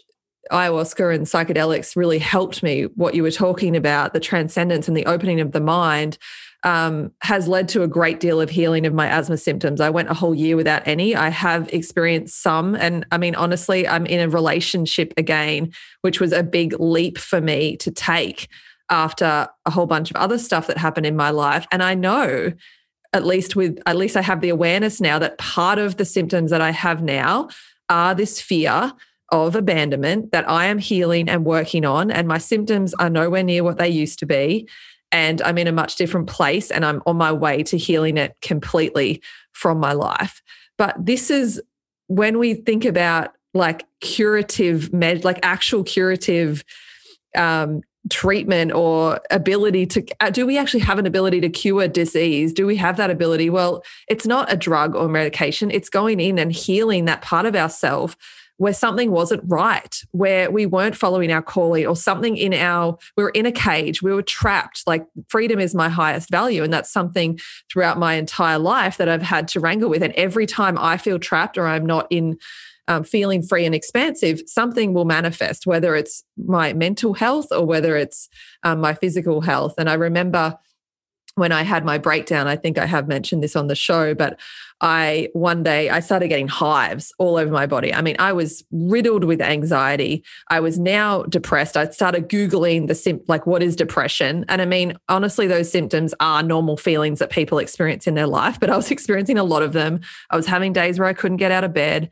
ayahuasca 0.50 1.14
and 1.14 1.24
psychedelics 1.24 1.96
really 1.96 2.18
helped 2.18 2.62
me, 2.62 2.82
what 2.94 3.14
you 3.14 3.22
were 3.22 3.30
talking 3.30 3.74
about, 3.74 4.12
the 4.12 4.20
transcendence 4.20 4.86
and 4.86 4.96
the 4.96 5.06
opening 5.06 5.40
of 5.40 5.52
the 5.52 5.60
mind, 5.60 6.18
um, 6.64 7.12
has 7.22 7.48
led 7.48 7.68
to 7.70 7.82
a 7.82 7.88
great 7.88 8.20
deal 8.20 8.40
of 8.40 8.50
healing 8.50 8.86
of 8.86 8.94
my 8.94 9.06
asthma 9.08 9.36
symptoms. 9.36 9.80
I 9.80 9.90
went 9.90 10.10
a 10.10 10.14
whole 10.14 10.34
year 10.34 10.56
without 10.56 10.86
any. 10.86 11.14
I 11.16 11.28
have 11.28 11.68
experienced 11.72 12.42
some. 12.42 12.74
And 12.76 13.04
I 13.10 13.18
mean, 13.18 13.34
honestly, 13.34 13.86
I'm 13.88 14.06
in 14.06 14.20
a 14.20 14.28
relationship 14.28 15.12
again, 15.16 15.72
which 16.02 16.20
was 16.20 16.32
a 16.32 16.42
big 16.42 16.78
leap 16.78 17.18
for 17.18 17.40
me 17.40 17.76
to 17.78 17.90
take 17.90 18.48
after 18.90 19.48
a 19.66 19.70
whole 19.70 19.86
bunch 19.86 20.10
of 20.10 20.16
other 20.16 20.38
stuff 20.38 20.66
that 20.68 20.76
happened 20.76 21.06
in 21.06 21.16
my 21.16 21.30
life. 21.30 21.66
And 21.72 21.82
I 21.82 21.94
know 21.94 22.52
at 23.12 23.26
least 23.26 23.56
with 23.56 23.78
at 23.86 23.96
least 23.96 24.16
I 24.16 24.22
have 24.22 24.40
the 24.40 24.48
awareness 24.48 25.00
now 25.00 25.18
that 25.18 25.38
part 25.38 25.78
of 25.78 25.96
the 25.96 26.04
symptoms 26.04 26.50
that 26.50 26.60
I 26.60 26.70
have 26.70 27.02
now 27.02 27.48
are 27.88 28.14
this 28.14 28.40
fear 28.40 28.92
of 29.30 29.56
abandonment 29.56 30.32
that 30.32 30.48
I 30.48 30.66
am 30.66 30.78
healing 30.78 31.28
and 31.28 31.44
working 31.44 31.84
on 31.84 32.10
and 32.10 32.28
my 32.28 32.38
symptoms 32.38 32.94
are 32.94 33.10
nowhere 33.10 33.42
near 33.42 33.64
what 33.64 33.78
they 33.78 33.88
used 33.88 34.18
to 34.20 34.26
be 34.26 34.68
and 35.12 35.42
I'm 35.42 35.58
in 35.58 35.68
a 35.68 35.72
much 35.72 35.96
different 35.96 36.26
place 36.26 36.70
and 36.70 36.84
I'm 36.84 37.02
on 37.06 37.16
my 37.16 37.30
way 37.30 37.62
to 37.64 37.76
healing 37.76 38.16
it 38.16 38.34
completely 38.40 39.22
from 39.52 39.78
my 39.78 39.92
life. 39.92 40.42
But 40.78 40.96
this 40.98 41.30
is 41.30 41.62
when 42.08 42.38
we 42.38 42.54
think 42.54 42.84
about 42.84 43.34
like 43.54 43.84
curative 44.00 44.92
med 44.92 45.24
like 45.24 45.38
actual 45.42 45.84
curative 45.84 46.64
um, 47.36 47.82
treatment 48.10 48.72
or 48.72 49.20
ability 49.30 49.86
to 49.86 50.04
uh, 50.20 50.30
do 50.30 50.46
we 50.46 50.58
actually 50.58 50.80
have 50.80 50.98
an 50.98 51.06
ability 51.06 51.40
to 51.42 51.50
cure 51.50 51.86
disease? 51.86 52.52
Do 52.52 52.66
we 52.66 52.76
have 52.76 52.96
that 52.96 53.10
ability? 53.10 53.50
Well 53.50 53.84
it's 54.08 54.26
not 54.26 54.50
a 54.50 54.56
drug 54.56 54.96
or 54.96 55.08
medication. 55.08 55.70
It's 55.70 55.90
going 55.90 56.18
in 56.18 56.38
and 56.38 56.50
healing 56.50 57.04
that 57.04 57.22
part 57.22 57.46
of 57.46 57.54
ourself 57.54 58.16
where 58.62 58.72
something 58.72 59.10
wasn't 59.10 59.42
right, 59.46 60.04
where 60.12 60.48
we 60.48 60.66
weren't 60.66 60.94
following 60.94 61.32
our 61.32 61.42
calling, 61.42 61.84
or 61.84 61.96
something 61.96 62.36
in 62.36 62.54
our, 62.54 62.96
we 63.16 63.24
were 63.24 63.30
in 63.30 63.44
a 63.44 63.50
cage, 63.50 64.02
we 64.02 64.12
were 64.12 64.22
trapped. 64.22 64.84
Like 64.86 65.04
freedom 65.26 65.58
is 65.58 65.74
my 65.74 65.88
highest 65.88 66.30
value. 66.30 66.62
And 66.62 66.72
that's 66.72 66.92
something 66.92 67.40
throughout 67.68 67.98
my 67.98 68.14
entire 68.14 68.60
life 68.60 68.98
that 68.98 69.08
I've 69.08 69.20
had 69.20 69.48
to 69.48 69.58
wrangle 69.58 69.90
with. 69.90 70.00
And 70.00 70.12
every 70.12 70.46
time 70.46 70.78
I 70.78 70.96
feel 70.96 71.18
trapped 71.18 71.58
or 71.58 71.66
I'm 71.66 71.84
not 71.84 72.06
in, 72.08 72.38
um, 72.86 73.02
feeling 73.02 73.42
free 73.42 73.66
and 73.66 73.74
expansive, 73.74 74.42
something 74.46 74.94
will 74.94 75.06
manifest, 75.06 75.66
whether 75.66 75.96
it's 75.96 76.22
my 76.36 76.72
mental 76.72 77.14
health 77.14 77.46
or 77.50 77.66
whether 77.66 77.96
it's 77.96 78.28
um, 78.62 78.80
my 78.80 78.94
physical 78.94 79.40
health. 79.40 79.74
And 79.76 79.90
I 79.90 79.94
remember 79.94 80.56
when 81.34 81.50
I 81.50 81.62
had 81.62 81.84
my 81.84 81.98
breakdown, 81.98 82.46
I 82.46 82.56
think 82.56 82.78
I 82.78 82.86
have 82.86 83.08
mentioned 83.08 83.42
this 83.42 83.56
on 83.56 83.66
the 83.66 83.74
show, 83.74 84.14
but 84.14 84.38
I 84.82 85.28
one 85.32 85.62
day 85.62 85.88
I 85.90 86.00
started 86.00 86.26
getting 86.26 86.48
hives 86.48 87.14
all 87.18 87.36
over 87.36 87.52
my 87.52 87.66
body. 87.66 87.94
I 87.94 88.02
mean, 88.02 88.16
I 88.18 88.32
was 88.32 88.64
riddled 88.72 89.22
with 89.22 89.40
anxiety. 89.40 90.24
I 90.50 90.58
was 90.58 90.76
now 90.76 91.22
depressed. 91.22 91.76
I 91.76 91.88
started 91.90 92.28
Googling 92.28 92.88
the 92.88 92.94
sim 92.96 93.20
like 93.28 93.46
what 93.46 93.62
is 93.62 93.76
depression? 93.76 94.44
And 94.48 94.60
I 94.60 94.64
mean, 94.64 94.94
honestly, 95.08 95.46
those 95.46 95.70
symptoms 95.70 96.14
are 96.18 96.42
normal 96.42 96.76
feelings 96.76 97.20
that 97.20 97.30
people 97.30 97.58
experience 97.58 98.08
in 98.08 98.14
their 98.14 98.26
life, 98.26 98.58
but 98.58 98.70
I 98.70 98.76
was 98.76 98.90
experiencing 98.90 99.38
a 99.38 99.44
lot 99.44 99.62
of 99.62 99.72
them. 99.72 100.00
I 100.30 100.36
was 100.36 100.46
having 100.46 100.72
days 100.72 100.98
where 100.98 101.08
I 101.08 101.12
couldn't 101.12 101.36
get 101.36 101.52
out 101.52 101.64
of 101.64 101.72
bed. 101.72 102.10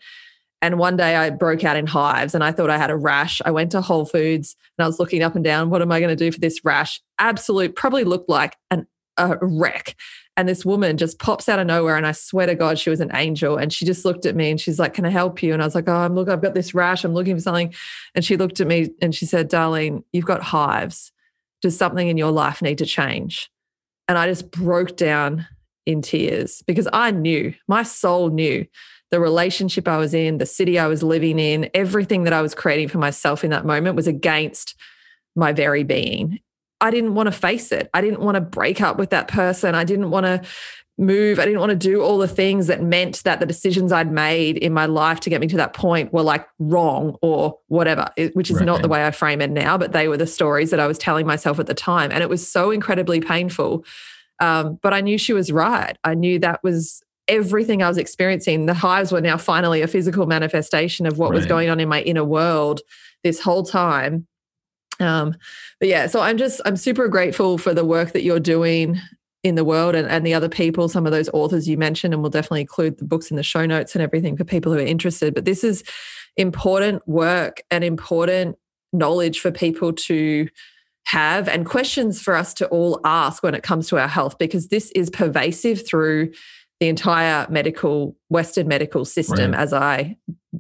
And 0.62 0.78
one 0.78 0.96
day 0.96 1.16
I 1.16 1.30
broke 1.30 1.64
out 1.64 1.76
in 1.76 1.86
hives 1.86 2.34
and 2.34 2.44
I 2.44 2.52
thought 2.52 2.70
I 2.70 2.78
had 2.78 2.90
a 2.90 2.96
rash. 2.96 3.40
I 3.44 3.50
went 3.50 3.72
to 3.72 3.80
Whole 3.80 4.04
Foods 4.04 4.54
and 4.78 4.84
I 4.84 4.86
was 4.86 5.00
looking 5.00 5.22
up 5.22 5.34
and 5.34 5.42
down. 5.42 5.70
What 5.70 5.82
am 5.82 5.90
I 5.90 5.98
going 6.00 6.10
to 6.10 6.16
do 6.16 6.30
for 6.30 6.38
this 6.38 6.64
rash? 6.64 7.00
Absolute, 7.18 7.74
probably 7.74 8.04
looked 8.04 8.28
like 8.28 8.56
an 8.70 8.86
a 9.20 9.38
wreck. 9.42 9.96
And 10.40 10.48
this 10.48 10.64
woman 10.64 10.96
just 10.96 11.18
pops 11.18 11.50
out 11.50 11.58
of 11.58 11.66
nowhere. 11.66 11.98
And 11.98 12.06
I 12.06 12.12
swear 12.12 12.46
to 12.46 12.54
God, 12.54 12.78
she 12.78 12.88
was 12.88 13.00
an 13.00 13.10
angel. 13.12 13.58
And 13.58 13.70
she 13.70 13.84
just 13.84 14.06
looked 14.06 14.24
at 14.24 14.34
me 14.34 14.50
and 14.50 14.58
she's 14.58 14.78
like, 14.78 14.94
Can 14.94 15.04
I 15.04 15.10
help 15.10 15.42
you? 15.42 15.52
And 15.52 15.60
I 15.60 15.66
was 15.66 15.74
like, 15.74 15.86
Oh, 15.86 15.92
I'm 15.92 16.14
look, 16.14 16.30
I've 16.30 16.40
got 16.40 16.54
this 16.54 16.72
rash. 16.72 17.04
I'm 17.04 17.12
looking 17.12 17.36
for 17.36 17.42
something. 17.42 17.74
And 18.14 18.24
she 18.24 18.38
looked 18.38 18.58
at 18.58 18.66
me 18.66 18.88
and 19.02 19.14
she 19.14 19.26
said, 19.26 19.50
Darlene, 19.50 20.02
you've 20.14 20.24
got 20.24 20.42
hives. 20.42 21.12
Does 21.60 21.76
something 21.76 22.08
in 22.08 22.16
your 22.16 22.30
life 22.30 22.62
need 22.62 22.78
to 22.78 22.86
change? 22.86 23.50
And 24.08 24.16
I 24.16 24.28
just 24.28 24.50
broke 24.50 24.96
down 24.96 25.46
in 25.84 26.00
tears 26.00 26.62
because 26.66 26.88
I 26.90 27.10
knew, 27.10 27.52
my 27.68 27.82
soul 27.82 28.30
knew 28.30 28.64
the 29.10 29.20
relationship 29.20 29.86
I 29.86 29.98
was 29.98 30.14
in, 30.14 30.38
the 30.38 30.46
city 30.46 30.78
I 30.78 30.86
was 30.86 31.02
living 31.02 31.38
in, 31.38 31.68
everything 31.74 32.24
that 32.24 32.32
I 32.32 32.40
was 32.40 32.54
creating 32.54 32.88
for 32.88 32.96
myself 32.96 33.44
in 33.44 33.50
that 33.50 33.66
moment 33.66 33.94
was 33.94 34.06
against 34.06 34.74
my 35.36 35.52
very 35.52 35.84
being. 35.84 36.40
I 36.80 36.90
didn't 36.90 37.14
want 37.14 37.26
to 37.26 37.32
face 37.32 37.72
it. 37.72 37.90
I 37.92 38.00
didn't 38.00 38.20
want 38.20 38.36
to 38.36 38.40
break 38.40 38.80
up 38.80 38.98
with 38.98 39.10
that 39.10 39.28
person. 39.28 39.74
I 39.74 39.84
didn't 39.84 40.10
want 40.10 40.26
to 40.26 40.42
move. 41.00 41.38
I 41.38 41.44
didn't 41.44 41.60
want 41.60 41.70
to 41.70 41.76
do 41.76 42.02
all 42.02 42.18
the 42.18 42.28
things 42.28 42.66
that 42.66 42.82
meant 42.82 43.22
that 43.24 43.40
the 43.40 43.46
decisions 43.46 43.90
I'd 43.90 44.12
made 44.12 44.58
in 44.58 44.72
my 44.72 44.86
life 44.86 45.20
to 45.20 45.30
get 45.30 45.40
me 45.40 45.46
to 45.48 45.56
that 45.56 45.72
point 45.72 46.12
were 46.12 46.22
like 46.22 46.46
wrong 46.58 47.16
or 47.22 47.58
whatever, 47.68 48.08
which 48.34 48.50
is 48.50 48.56
right. 48.56 48.66
not 48.66 48.82
the 48.82 48.88
way 48.88 49.06
I 49.06 49.10
frame 49.10 49.40
it 49.40 49.50
now, 49.50 49.78
but 49.78 49.92
they 49.92 50.08
were 50.08 50.18
the 50.18 50.26
stories 50.26 50.70
that 50.70 50.80
I 50.80 50.86
was 50.86 50.98
telling 50.98 51.26
myself 51.26 51.58
at 51.58 51.66
the 51.66 51.74
time. 51.74 52.12
And 52.12 52.22
it 52.22 52.28
was 52.28 52.50
so 52.50 52.70
incredibly 52.70 53.20
painful. 53.20 53.84
Um, 54.40 54.78
but 54.82 54.92
I 54.92 55.00
knew 55.00 55.18
she 55.18 55.32
was 55.32 55.50
right. 55.50 55.96
I 56.04 56.14
knew 56.14 56.38
that 56.40 56.62
was 56.62 57.02
everything 57.28 57.82
I 57.82 57.88
was 57.88 57.98
experiencing. 57.98 58.66
The 58.66 58.74
hives 58.74 59.12
were 59.12 59.20
now 59.20 59.36
finally 59.36 59.82
a 59.82 59.88
physical 59.88 60.26
manifestation 60.26 61.06
of 61.06 61.18
what 61.18 61.30
right. 61.30 61.36
was 61.36 61.46
going 61.46 61.70
on 61.70 61.80
in 61.80 61.88
my 61.88 62.02
inner 62.02 62.24
world 62.24 62.80
this 63.22 63.40
whole 63.40 63.62
time. 63.62 64.26
Um, 65.00 65.34
but 65.78 65.88
yeah, 65.88 66.06
so 66.06 66.20
I'm 66.20 66.36
just 66.36 66.60
I'm 66.64 66.76
super 66.76 67.08
grateful 67.08 67.58
for 67.58 67.74
the 67.74 67.84
work 67.84 68.12
that 68.12 68.22
you're 68.22 68.40
doing 68.40 69.00
in 69.42 69.54
the 69.54 69.64
world 69.64 69.94
and, 69.94 70.06
and 70.08 70.26
the 70.26 70.34
other 70.34 70.50
people, 70.50 70.88
some 70.88 71.06
of 71.06 71.12
those 71.12 71.30
authors 71.30 71.66
you 71.66 71.78
mentioned, 71.78 72.12
and 72.12 72.22
we'll 72.22 72.30
definitely 72.30 72.60
include 72.60 72.98
the 72.98 73.06
books 73.06 73.30
in 73.30 73.36
the 73.36 73.42
show 73.42 73.64
notes 73.64 73.94
and 73.94 74.02
everything 74.02 74.36
for 74.36 74.44
people 74.44 74.72
who 74.72 74.78
are 74.78 74.82
interested. 74.82 75.34
But 75.34 75.46
this 75.46 75.64
is 75.64 75.82
important 76.36 77.06
work 77.08 77.62
and 77.70 77.82
important 77.82 78.56
knowledge 78.92 79.40
for 79.40 79.50
people 79.50 79.92
to 79.92 80.48
have 81.06 81.48
and 81.48 81.66
questions 81.66 82.20
for 82.20 82.36
us 82.36 82.52
to 82.54 82.66
all 82.68 83.00
ask 83.04 83.42
when 83.42 83.54
it 83.54 83.62
comes 83.62 83.88
to 83.88 83.98
our 83.98 84.08
health 84.08 84.38
because 84.38 84.68
this 84.68 84.90
is 84.92 85.10
pervasive 85.10 85.86
through 85.86 86.30
the 86.78 86.88
entire 86.88 87.46
medical 87.50 88.16
western 88.28 88.68
medical 88.68 89.04
system 89.04 89.52
right. 89.52 89.60
as 89.60 89.72
i 89.72 90.16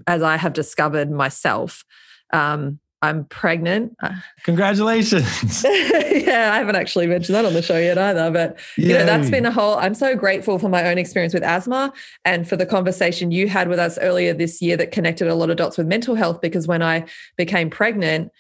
as 0.06 0.22
i 0.22 0.36
have 0.36 0.52
discovered 0.52 1.10
myself 1.10 1.84
um, 2.32 2.78
I'm 3.02 3.24
pregnant. 3.24 3.96
Congratulations. 4.44 5.62
yeah, 5.64 6.50
I 6.52 6.58
haven't 6.58 6.76
actually 6.76 7.06
mentioned 7.06 7.34
that 7.34 7.44
on 7.44 7.54
the 7.54 7.62
show 7.62 7.78
yet 7.78 7.96
either. 7.96 8.30
But 8.30 8.58
Yay. 8.76 8.88
you 8.88 8.94
know, 8.94 9.06
that's 9.06 9.30
been 9.30 9.46
a 9.46 9.50
whole 9.50 9.74
I'm 9.78 9.94
so 9.94 10.14
grateful 10.14 10.58
for 10.58 10.68
my 10.68 10.86
own 10.88 10.98
experience 10.98 11.32
with 11.32 11.42
asthma 11.42 11.92
and 12.24 12.48
for 12.48 12.56
the 12.56 12.66
conversation 12.66 13.30
you 13.30 13.48
had 13.48 13.68
with 13.68 13.78
us 13.78 13.98
earlier 14.00 14.34
this 14.34 14.60
year 14.60 14.76
that 14.76 14.90
connected 14.90 15.28
a 15.28 15.34
lot 15.34 15.50
of 15.50 15.56
dots 15.56 15.78
with 15.78 15.86
mental 15.86 16.14
health 16.14 16.40
because 16.40 16.66
when 16.66 16.82
I 16.82 17.06
became 17.36 17.70
pregnant, 17.70 18.30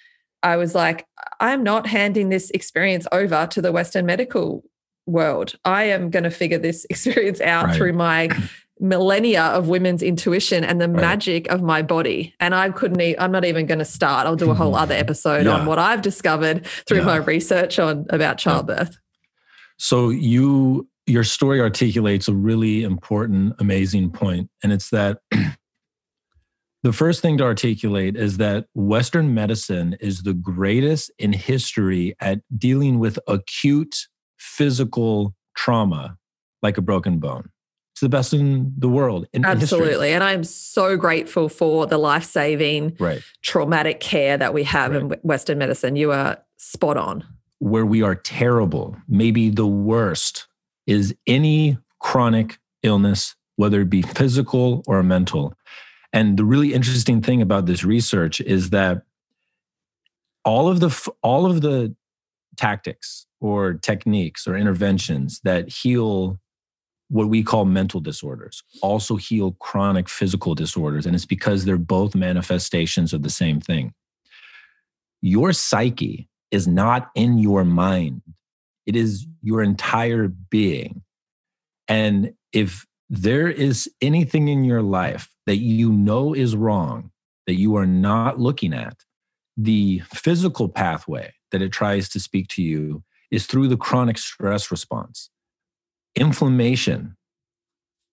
I 0.42 0.56
was 0.56 0.74
like, 0.74 1.06
I'm 1.38 1.62
not 1.62 1.86
handing 1.86 2.28
this 2.28 2.50
experience 2.50 3.06
over 3.12 3.46
to 3.46 3.62
the 3.62 3.72
Western 3.72 4.06
medical 4.06 4.64
world. 5.06 5.56
I 5.64 5.84
am 5.84 6.10
going 6.10 6.24
to 6.24 6.30
figure 6.30 6.58
this 6.58 6.86
experience 6.90 7.40
out 7.40 7.66
right. 7.66 7.76
through 7.76 7.92
my 7.94 8.28
millennia 8.80 9.42
of 9.42 9.68
women's 9.68 10.02
intuition 10.02 10.64
and 10.64 10.80
the 10.80 10.88
right. 10.88 11.00
magic 11.00 11.48
of 11.48 11.62
my 11.62 11.82
body. 11.82 12.34
And 12.40 12.54
I 12.54 12.70
couldn't, 12.70 13.00
i 13.00 13.14
I'm 13.18 13.32
not 13.32 13.44
even 13.44 13.66
going 13.66 13.78
to 13.78 13.84
start. 13.84 14.26
I'll 14.26 14.36
do 14.36 14.50
a 14.50 14.54
whole 14.54 14.72
mm-hmm. 14.72 14.82
other 14.82 14.94
episode 14.94 15.46
yeah. 15.46 15.52
on 15.52 15.66
what 15.66 15.78
I've 15.78 16.02
discovered 16.02 16.66
through 16.66 16.98
yeah. 16.98 17.04
my 17.04 17.16
research 17.16 17.78
on 17.78 18.06
about 18.10 18.38
childbirth. 18.38 18.98
So 19.76 20.10
you, 20.10 20.88
your 21.06 21.24
story 21.24 21.60
articulates 21.60 22.28
a 22.28 22.34
really 22.34 22.82
important, 22.82 23.54
amazing 23.58 24.10
point, 24.10 24.50
and 24.62 24.72
it's 24.72 24.90
that 24.90 25.18
the 26.82 26.92
first 26.92 27.22
thing 27.22 27.38
to 27.38 27.44
articulate 27.44 28.16
is 28.16 28.36
that 28.36 28.66
Western 28.74 29.34
medicine 29.34 29.96
is 30.00 30.22
the 30.22 30.34
greatest 30.34 31.10
in 31.18 31.32
history 31.32 32.14
at 32.20 32.40
dealing 32.56 32.98
with 32.98 33.18
acute 33.26 33.96
physical 34.38 35.34
trauma, 35.56 36.16
like 36.62 36.78
a 36.78 36.82
broken 36.82 37.18
bone. 37.18 37.48
The 38.00 38.08
best 38.08 38.32
in 38.32 38.72
the 38.78 38.88
world. 38.88 39.26
In, 39.32 39.44
Absolutely. 39.44 40.08
In 40.08 40.16
and 40.16 40.24
I'm 40.24 40.44
so 40.44 40.96
grateful 40.96 41.48
for 41.48 41.86
the 41.86 41.98
life 41.98 42.24
saving, 42.24 42.96
right. 42.98 43.22
traumatic 43.42 44.00
care 44.00 44.36
that 44.36 44.54
we 44.54 44.64
have 44.64 44.92
right. 44.92 45.02
in 45.02 45.10
Western 45.22 45.58
medicine. 45.58 45.96
You 45.96 46.12
are 46.12 46.38
spot 46.56 46.96
on. 46.96 47.24
Where 47.58 47.84
we 47.84 48.02
are 48.02 48.14
terrible, 48.14 48.96
maybe 49.06 49.50
the 49.50 49.66
worst, 49.66 50.46
is 50.86 51.14
any 51.26 51.76
chronic 51.98 52.58
illness, 52.82 53.36
whether 53.56 53.82
it 53.82 53.90
be 53.90 54.02
physical 54.02 54.82
or 54.86 55.02
mental. 55.02 55.54
And 56.12 56.36
the 56.38 56.44
really 56.44 56.72
interesting 56.72 57.20
thing 57.20 57.42
about 57.42 57.66
this 57.66 57.84
research 57.84 58.40
is 58.40 58.70
that 58.70 59.02
all 60.44 60.68
of 60.68 60.80
the 60.80 61.10
all 61.22 61.46
of 61.46 61.60
the 61.60 61.94
tactics 62.56 63.26
or 63.40 63.74
techniques 63.74 64.46
or 64.46 64.56
interventions 64.56 65.40
that 65.44 65.68
heal 65.68 66.38
what 67.10 67.28
we 67.28 67.42
call 67.42 67.64
mental 67.64 68.00
disorders 68.00 68.62
also 68.82 69.16
heal 69.16 69.52
chronic 69.58 70.08
physical 70.08 70.54
disorders. 70.54 71.06
And 71.06 71.14
it's 71.14 71.26
because 71.26 71.64
they're 71.64 71.76
both 71.76 72.14
manifestations 72.14 73.12
of 73.12 73.22
the 73.22 73.30
same 73.30 73.60
thing. 73.60 73.92
Your 75.20 75.52
psyche 75.52 76.28
is 76.52 76.66
not 76.66 77.10
in 77.14 77.38
your 77.38 77.64
mind, 77.64 78.22
it 78.86 78.96
is 78.96 79.26
your 79.42 79.62
entire 79.62 80.28
being. 80.28 81.02
And 81.88 82.32
if 82.52 82.86
there 83.08 83.48
is 83.48 83.90
anything 84.00 84.48
in 84.48 84.62
your 84.64 84.82
life 84.82 85.28
that 85.46 85.56
you 85.56 85.92
know 85.92 86.32
is 86.32 86.54
wrong, 86.54 87.10
that 87.46 87.54
you 87.54 87.76
are 87.76 87.86
not 87.86 88.38
looking 88.38 88.72
at, 88.72 88.94
the 89.56 90.00
physical 90.14 90.68
pathway 90.68 91.32
that 91.50 91.60
it 91.60 91.72
tries 91.72 92.08
to 92.10 92.20
speak 92.20 92.46
to 92.48 92.62
you 92.62 93.02
is 93.32 93.46
through 93.46 93.66
the 93.66 93.76
chronic 93.76 94.16
stress 94.16 94.70
response. 94.70 95.30
Inflammation 96.14 97.16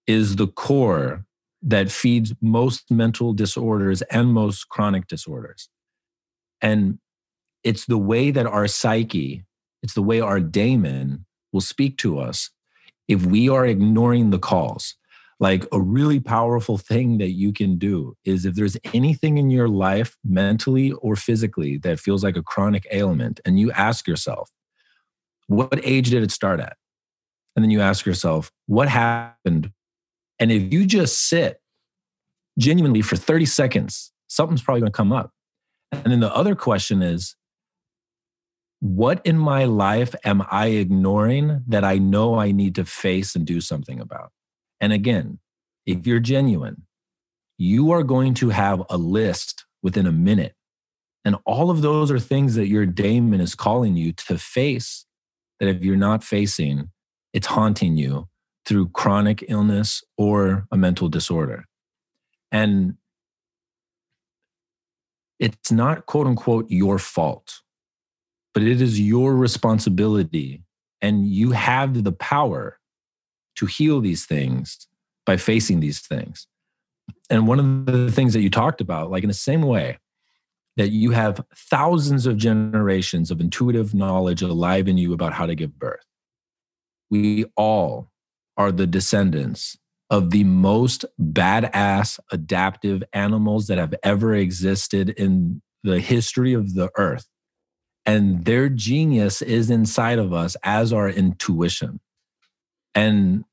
is 0.06 0.36
the 0.36 0.48
core 0.48 1.26
that 1.62 1.92
feeds 1.92 2.34
most 2.42 2.92
mental 2.92 3.34
disorders 3.34 4.02
and 4.04 4.34
most 4.34 4.70
chronic 4.70 5.08
disorders. 5.08 5.70
And 6.62 7.00
it's 7.64 7.86
the 7.86 7.98
way 7.98 8.32
that 8.32 8.46
our 8.46 8.68
psyche, 8.68 9.44
it's 9.84 9.94
the 9.94 10.02
way 10.02 10.22
our 10.22 10.40
daemon 10.40 11.26
will 11.52 11.62
speak 11.62 11.98
to 11.98 12.20
us 12.20 12.50
if 13.08 13.26
we 13.26 13.50
are 13.50 13.66
ignoring 13.66 14.30
the 14.30 14.40
calls. 14.40 14.96
Like 15.40 15.68
a 15.72 15.80
really 15.80 16.20
powerful 16.20 16.78
thing 16.78 17.20
that 17.20 17.32
you 17.32 17.54
can 17.54 17.78
do 17.78 18.16
is 18.26 18.46
if 18.46 18.56
there's 18.56 18.78
anything 18.94 19.38
in 19.38 19.52
your 19.52 19.68
life, 19.68 20.18
mentally 20.24 20.92
or 20.94 21.16
physically, 21.16 21.78
that 21.80 22.00
feels 22.00 22.24
like 22.24 22.38
a 22.38 22.42
chronic 22.42 22.88
ailment, 22.92 23.40
and 23.46 23.60
you 23.60 23.72
ask 23.72 24.08
yourself, 24.08 24.50
what 25.48 25.80
age 25.84 26.10
did 26.10 26.24
it 26.24 26.32
start 26.32 26.60
at? 26.60 26.76
And 27.58 27.64
then 27.64 27.72
you 27.72 27.82
ask 27.82 28.06
yourself, 28.06 28.52
what 28.68 28.88
happened? 28.88 29.72
And 30.40 30.52
if 30.52 30.72
you 30.72 30.86
just 30.86 31.28
sit 31.28 31.60
genuinely 32.60 33.02
for 33.02 33.16
30 33.16 33.48
seconds, 33.48 34.12
something's 34.28 34.62
probably 34.62 34.82
going 34.82 34.92
to 34.92 34.96
come 34.96 35.12
up. 35.12 35.32
And 35.92 36.06
then 36.06 36.20
the 36.20 36.34
other 36.34 36.54
question 36.54 37.02
is, 37.02 37.36
what 38.80 39.26
in 39.26 39.40
my 39.40 39.66
life 39.66 40.14
am 40.24 40.44
I 40.52 40.68
ignoring 40.68 41.64
that 41.68 41.84
I 41.84 41.98
know 41.98 42.36
I 42.36 42.52
need 42.52 42.76
to 42.76 42.86
face 42.86 43.36
and 43.36 43.44
do 43.44 43.60
something 43.60 44.00
about? 44.00 44.32
And 44.80 44.94
again, 44.94 45.40
if 45.88 46.06
you're 46.06 46.20
genuine, 46.20 46.84
you 47.58 47.90
are 47.90 48.04
going 48.04 48.36
to 48.36 48.50
have 48.50 48.84
a 48.92 48.98
list 48.98 49.66
within 49.82 50.06
a 50.06 50.12
minute. 50.12 50.54
And 51.26 51.38
all 51.44 51.72
of 51.72 51.82
those 51.82 52.12
are 52.12 52.20
things 52.20 52.54
that 52.54 52.68
your 52.68 52.86
daemon 52.86 53.42
is 53.42 53.56
calling 53.56 53.96
you 53.96 54.14
to 54.14 54.38
face 54.38 55.08
that 55.60 55.68
if 55.68 55.82
you're 55.82 55.96
not 55.96 56.24
facing, 56.24 56.92
it's 57.38 57.46
haunting 57.46 57.98
you 57.98 58.28
through 58.66 58.90
chronic 58.90 59.46
illness 59.48 60.04
or 60.18 60.66
a 60.72 60.76
mental 60.76 61.08
disorder. 61.08 61.66
And 62.52 62.96
it's 65.38 65.72
not 65.72 66.08
quote 66.08 66.26
unquote 66.26 66.66
your 66.72 66.98
fault, 66.98 67.62
but 68.56 68.64
it 68.64 68.82
is 68.82 69.00
your 69.00 69.36
responsibility. 69.36 70.64
And 71.00 71.28
you 71.28 71.52
have 71.52 72.04
the 72.04 72.12
power 72.12 72.80
to 73.58 73.68
heal 73.68 74.02
these 74.02 74.26
things 74.26 74.88
by 75.24 75.38
facing 75.38 75.80
these 75.80 76.00
things. 76.00 76.48
And 77.30 77.48
one 77.48 77.60
of 77.60 77.86
the 77.86 78.12
things 78.12 78.34
that 78.34 78.42
you 78.42 78.50
talked 78.50 78.82
about, 78.82 79.12
like 79.12 79.22
in 79.22 79.30
the 79.30 79.36
same 79.36 79.62
way 79.62 80.00
that 80.76 80.90
you 80.90 81.12
have 81.12 81.46
thousands 81.56 82.26
of 82.26 82.38
generations 82.38 83.30
of 83.30 83.40
intuitive 83.40 83.94
knowledge 83.94 84.42
alive 84.42 84.88
in 84.88 84.98
you 84.98 85.14
about 85.14 85.34
how 85.34 85.46
to 85.46 85.54
give 85.54 85.78
birth, 85.78 86.07
we 87.10 87.46
all 87.56 88.12
are 88.58 88.72
the 88.72 88.88
descendants 88.88 89.78
of 90.10 90.32
the 90.32 90.44
most 90.44 91.06
badass 91.22 92.20
adaptive 92.32 93.04
animals 93.14 93.68
that 93.68 93.78
have 93.78 93.94
ever 94.04 94.34
existed 94.36 95.10
in 95.10 95.62
the 95.84 96.00
history 96.00 96.54
of 96.54 96.74
the 96.76 96.90
earth. 96.98 97.28
And 98.06 98.46
their 98.46 98.70
genius 98.70 99.42
is 99.42 99.70
inside 99.70 100.18
of 100.18 100.32
us 100.32 100.56
as 100.64 100.94
our 100.94 101.10
intuition. 101.10 102.00
And 102.96 103.44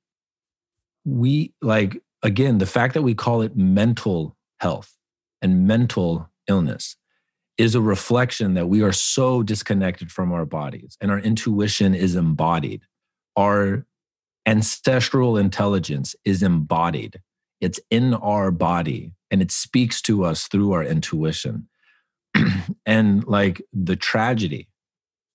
we 1.05 1.53
like, 1.61 2.01
again, 2.23 2.59
the 2.59 2.67
fact 2.67 2.95
that 2.95 3.03
we 3.03 3.15
call 3.15 3.43
it 3.43 3.57
mental 3.57 4.37
health 4.61 4.97
and 5.43 5.67
mental 5.67 6.31
illness 6.49 6.97
is 7.59 7.75
a 7.75 7.81
reflection 7.81 8.55
that 8.55 8.69
we 8.69 8.83
are 8.83 8.93
so 8.93 9.43
disconnected 9.43 10.11
from 10.11 10.33
our 10.33 10.45
bodies 10.45 10.97
and 11.01 11.11
our 11.11 11.19
intuition 11.19 11.95
is 11.95 12.17
embodied. 12.17 12.83
Our 13.37 13.87
ancestral 14.47 15.37
intelligence 15.37 16.15
is 16.25 16.43
embodied, 16.43 17.21
it's 17.61 17.81
in 17.91 18.15
our 18.15 18.51
body 18.51 19.13
and 19.31 19.41
it 19.41 19.51
speaks 19.51 20.03
to 20.03 20.25
us 20.25 20.47
through 20.47 20.73
our 20.73 20.85
intuition. 20.85 21.69
and 22.87 23.25
like 23.25 23.63
the 23.73 23.97
tragedy 23.97 24.69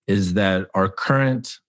is 0.07 0.35
that 0.35 0.67
our 0.73 0.89
current 0.89 1.59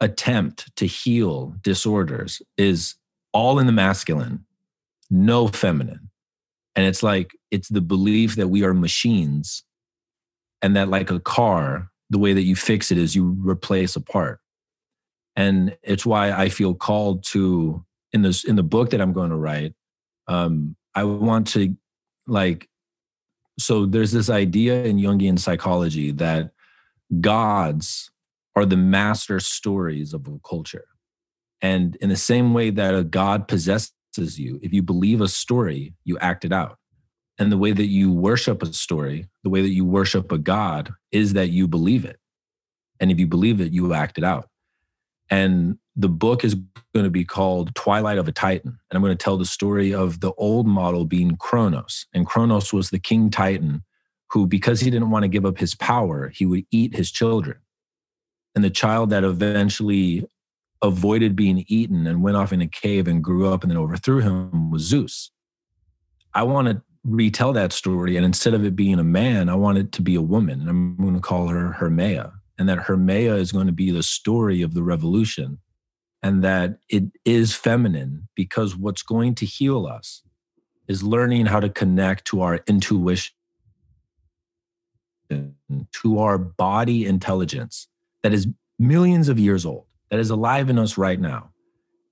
attempt 0.00 0.74
to 0.76 0.84
heal 0.84 1.54
disorders 1.62 2.42
is 2.58 2.96
all 3.32 3.58
in 3.58 3.66
the 3.66 3.72
masculine, 3.72 4.44
no 5.10 5.46
feminine. 5.48 6.10
And 6.74 6.86
it's 6.86 7.02
like, 7.02 7.30
it's 7.50 7.68
the 7.68 7.80
belief 7.80 8.36
that 8.36 8.48
we 8.48 8.64
are 8.64 8.74
machines 8.74 9.62
and 10.60 10.76
that, 10.76 10.88
like 10.88 11.10
a 11.10 11.20
car, 11.20 11.91
the 12.12 12.18
way 12.18 12.34
that 12.34 12.42
you 12.42 12.54
fix 12.54 12.92
it 12.92 12.98
is 12.98 13.16
you 13.16 13.36
replace 13.40 13.96
a 13.96 14.00
part. 14.00 14.38
And 15.34 15.74
it's 15.82 16.04
why 16.04 16.30
I 16.30 16.50
feel 16.50 16.74
called 16.74 17.24
to, 17.24 17.82
in 18.12 18.20
this, 18.20 18.44
in 18.44 18.56
the 18.56 18.62
book 18.62 18.90
that 18.90 19.00
I'm 19.00 19.14
going 19.14 19.30
to 19.30 19.36
write, 19.36 19.72
um, 20.28 20.76
I 20.94 21.04
want 21.04 21.46
to 21.48 21.74
like, 22.26 22.68
so 23.58 23.86
there's 23.86 24.12
this 24.12 24.28
idea 24.28 24.84
in 24.84 24.98
Jungian 24.98 25.38
psychology 25.38 26.12
that 26.12 26.50
gods 27.20 28.10
are 28.54 28.66
the 28.66 28.76
master 28.76 29.40
stories 29.40 30.12
of 30.12 30.26
a 30.28 30.38
culture. 30.46 30.84
And 31.62 31.96
in 31.96 32.10
the 32.10 32.16
same 32.16 32.52
way 32.52 32.68
that 32.70 32.94
a 32.94 33.04
God 33.04 33.48
possesses 33.48 33.92
you, 34.38 34.60
if 34.62 34.74
you 34.74 34.82
believe 34.82 35.22
a 35.22 35.28
story, 35.28 35.94
you 36.04 36.18
act 36.18 36.44
it 36.44 36.52
out. 36.52 36.76
And 37.42 37.50
the 37.50 37.58
way 37.58 37.72
that 37.72 37.86
you 37.86 38.12
worship 38.12 38.62
a 38.62 38.72
story, 38.72 39.26
the 39.42 39.50
way 39.50 39.62
that 39.62 39.72
you 39.72 39.84
worship 39.84 40.30
a 40.30 40.38
God 40.38 40.94
is 41.10 41.32
that 41.32 41.48
you 41.48 41.66
believe 41.66 42.04
it. 42.04 42.20
And 43.00 43.10
if 43.10 43.18
you 43.18 43.26
believe 43.26 43.60
it, 43.60 43.72
you 43.72 43.92
act 43.92 44.16
it 44.16 44.22
out. 44.22 44.48
And 45.28 45.76
the 45.96 46.08
book 46.08 46.44
is 46.44 46.54
going 46.94 47.02
to 47.02 47.10
be 47.10 47.24
called 47.24 47.74
Twilight 47.74 48.18
of 48.18 48.28
a 48.28 48.32
Titan. 48.32 48.78
And 48.88 48.96
I'm 48.96 49.02
going 49.02 49.10
to 49.10 49.20
tell 49.20 49.36
the 49.36 49.44
story 49.44 49.92
of 49.92 50.20
the 50.20 50.32
old 50.34 50.68
model 50.68 51.04
being 51.04 51.34
Kronos. 51.36 52.06
And 52.14 52.28
Kronos 52.28 52.72
was 52.72 52.90
the 52.90 53.00
king 53.00 53.28
Titan 53.28 53.82
who, 54.30 54.46
because 54.46 54.78
he 54.78 54.88
didn't 54.88 55.10
want 55.10 55.24
to 55.24 55.28
give 55.28 55.44
up 55.44 55.58
his 55.58 55.74
power, 55.74 56.28
he 56.28 56.46
would 56.46 56.64
eat 56.70 56.94
his 56.94 57.10
children 57.10 57.58
and 58.54 58.62
the 58.62 58.70
child 58.70 59.10
that 59.10 59.24
eventually 59.24 60.24
avoided 60.80 61.34
being 61.34 61.64
eaten 61.66 62.06
and 62.06 62.22
went 62.22 62.36
off 62.36 62.52
in 62.52 62.60
a 62.62 62.68
cave 62.68 63.08
and 63.08 63.24
grew 63.24 63.52
up 63.52 63.64
and 63.64 63.72
then 63.72 63.78
overthrew 63.78 64.20
him 64.20 64.70
was 64.70 64.82
Zeus. 64.82 65.32
I 66.34 66.44
want 66.44 66.68
to 66.68 66.82
retell 67.04 67.52
that 67.52 67.72
story. 67.72 68.16
And 68.16 68.24
instead 68.24 68.54
of 68.54 68.64
it 68.64 68.76
being 68.76 68.98
a 68.98 69.04
man, 69.04 69.48
I 69.48 69.54
want 69.54 69.78
it 69.78 69.92
to 69.92 70.02
be 70.02 70.14
a 70.14 70.22
woman. 70.22 70.60
And 70.60 70.70
I'm 70.70 70.96
going 70.96 71.14
to 71.14 71.20
call 71.20 71.48
her 71.48 71.72
Hermea. 71.72 72.32
And 72.58 72.68
that 72.68 72.78
Hermea 72.78 73.34
is 73.34 73.50
going 73.50 73.66
to 73.66 73.72
be 73.72 73.90
the 73.90 74.02
story 74.02 74.62
of 74.62 74.74
the 74.74 74.82
revolution. 74.82 75.58
And 76.22 76.44
that 76.44 76.78
it 76.88 77.04
is 77.24 77.54
feminine 77.54 78.28
because 78.36 78.76
what's 78.76 79.02
going 79.02 79.34
to 79.36 79.46
heal 79.46 79.86
us 79.86 80.22
is 80.86 81.02
learning 81.02 81.46
how 81.46 81.58
to 81.58 81.68
connect 81.68 82.26
to 82.26 82.42
our 82.42 82.60
intuition, 82.68 83.32
to 85.28 86.18
our 86.18 86.38
body 86.38 87.06
intelligence 87.06 87.88
that 88.22 88.32
is 88.32 88.46
millions 88.78 89.28
of 89.28 89.38
years 89.38 89.66
old, 89.66 89.86
that 90.10 90.20
is 90.20 90.30
alive 90.30 90.70
in 90.70 90.78
us 90.78 90.96
right 90.96 91.18
now. 91.18 91.50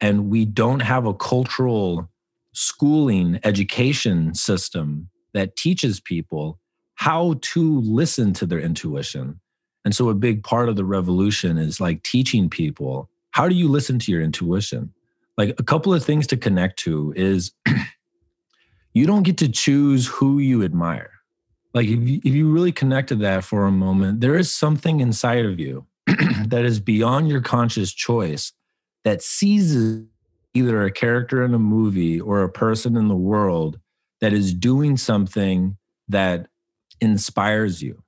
And 0.01 0.31
we 0.31 0.45
don't 0.45 0.81
have 0.81 1.07
a 1.07 1.15
cultural 1.15 2.10
schooling 2.53 3.39
education 3.45 4.35
system 4.35 5.09
that 5.35 5.57
teaches 5.57 6.01
people 6.01 6.59
how 6.95 7.37
to 7.41 7.81
listen 7.81 8.33
to 8.35 8.47
their 8.47 8.59
intuition. 8.59 9.41
And 9.85 9.95
so, 9.95 10.09
a 10.09 10.15
big 10.15 10.45
part 10.45 10.69
of 10.69 10.77
the 10.77 10.85
revolution 10.85 11.57
is 11.57 11.81
like 11.81 12.03
teaching 12.03 12.51
people 12.51 13.09
how 13.33 13.49
do 13.49 13.55
you 13.55 13.69
listen 13.69 13.99
to 14.01 14.13
your 14.13 14.21
intuition? 14.21 14.93
Like, 15.39 15.55
a 15.59 15.63
couple 15.63 15.95
of 15.95 16.05
things 16.05 16.27
to 16.29 16.37
connect 16.37 16.79
to 16.81 17.15
is 17.17 17.53
you 18.93 19.07
don't 19.07 19.23
get 19.23 19.39
to 19.39 19.49
choose 19.49 20.07
who 20.07 20.39
you 20.39 20.65
admire. 20.65 21.11
Like, 21.73 21.87
if 21.87 22.01
you, 22.09 22.21
if 22.25 22.35
you 22.35 22.51
really 22.51 22.73
connect 22.73 23.09
to 23.09 23.17
that 23.17 23.45
for 23.45 23.65
a 23.65 23.71
moment, 23.71 24.21
there 24.21 24.37
is 24.37 24.53
something 24.53 25.01
inside 25.01 25.47
of 25.47 25.61
you 25.61 25.87
that 26.07 26.65
is 26.65 26.81
beyond 26.81 27.29
your 27.29 27.41
conscious 27.41 27.93
choice 27.93 28.53
that 29.05 29.23
seizes 29.23 30.05
either 30.55 30.83
a 30.83 30.91
character 30.91 31.45
in 31.45 31.55
a 31.55 31.59
movie 31.59 32.21
or 32.21 32.43
a 32.43 32.49
person 32.49 32.97
in 32.97 33.09
the 33.09 33.17
world 33.17 33.79
that 34.21 34.33
is 34.33 34.53
doing 34.53 34.97
something 34.97 35.77
that 36.09 36.49
inspires 37.01 37.83
you. 37.83 38.03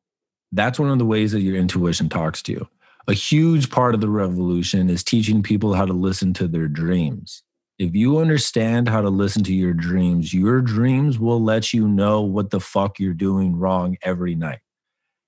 That's 0.50 0.78
one 0.78 0.90
of 0.90 0.98
the 0.98 1.06
ways 1.06 1.32
that 1.32 1.40
your 1.40 1.56
intuition 1.56 2.08
talks 2.08 2.42
to 2.42 2.52
you. 2.52 2.68
A 3.08 3.14
huge 3.14 3.70
part 3.70 3.94
of 3.94 4.00
the 4.00 4.08
revolution 4.08 4.90
is 4.90 5.02
teaching 5.02 5.42
people 5.42 5.74
how 5.74 5.86
to 5.86 5.92
listen 5.92 6.32
to 6.34 6.46
their 6.46 6.68
dreams. 6.68 7.42
If 7.78 7.94
you 7.94 8.18
understand 8.18 8.88
how 8.88 9.00
to 9.00 9.08
listen 9.08 9.42
to 9.44 9.54
your 9.54 9.72
dreams, 9.72 10.32
your 10.32 10.60
dreams 10.60 11.18
will 11.18 11.42
let 11.42 11.72
you 11.72 11.88
know 11.88 12.20
what 12.20 12.50
the 12.50 12.60
fuck 12.60 13.00
you're 13.00 13.14
doing 13.14 13.56
wrong 13.56 13.96
every 14.02 14.34
night. 14.34 14.60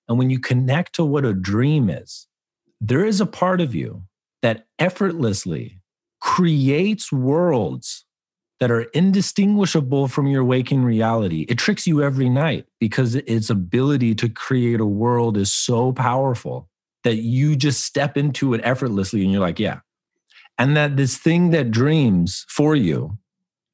And 0.09 0.19
when 0.19 0.31
you 0.31 0.39
connect 0.39 0.95
to 0.97 1.05
what 1.05 1.25
a 1.25 1.33
dream 1.33 1.89
is, 1.89 2.29
there 2.81 3.05
is 3.05 3.21
a 3.21 3.27
part 3.27 3.61
of 3.61 3.75
you 3.75 4.05
that 4.43 4.67
effortlessly 4.79 5.81
creates 6.25 7.12
worlds 7.12 8.07
that 8.59 8.70
are 8.70 8.85
indistinguishable 8.95 10.09
from 10.09 10.27
your 10.27 10.43
waking 10.43 10.83
reality. 10.83 11.45
It 11.51 11.59
tricks 11.59 11.87
you 11.87 12.03
every 12.03 12.31
night 12.31 12.64
because 12.81 13.14
its 13.14 13.51
ability 13.51 14.14
to 14.16 14.31
create 14.31 14.81
a 14.81 14.87
world 14.87 15.37
is 15.37 15.53
so 15.53 15.93
powerful 15.93 16.70
that 17.03 17.16
you 17.16 17.57
just 17.57 17.85
step 17.85 18.16
into 18.16 18.55
it 18.55 18.62
effortlessly 18.64 19.22
and 19.22 19.33
you're 19.33 19.41
like, 19.43 19.59
yeah. 19.59 19.81
And 20.57 20.75
that 20.79 20.97
this 20.97 21.18
thing 21.18 21.51
that 21.51 21.70
dreams 21.70 22.47
for 22.49 22.75
you 22.75 23.18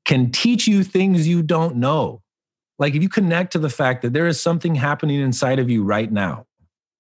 can 0.05 0.33
teach 0.33 0.67
you 0.67 0.83
things 0.83 1.29
you 1.29 1.45
don't 1.45 1.77
know. 1.77 2.21
Like 2.81 2.97
if 2.97 3.03
you 3.03 3.09
connect 3.09 3.53
to 3.53 3.61
the 3.61 3.71
fact 3.71 4.03
that 4.03 4.13
there 4.13 4.27
is 4.27 4.41
something 4.41 4.75
happening 4.75 5.21
inside 5.21 5.61
of 5.61 5.71
you 5.71 5.85
right 5.85 6.11
now 6.11 6.47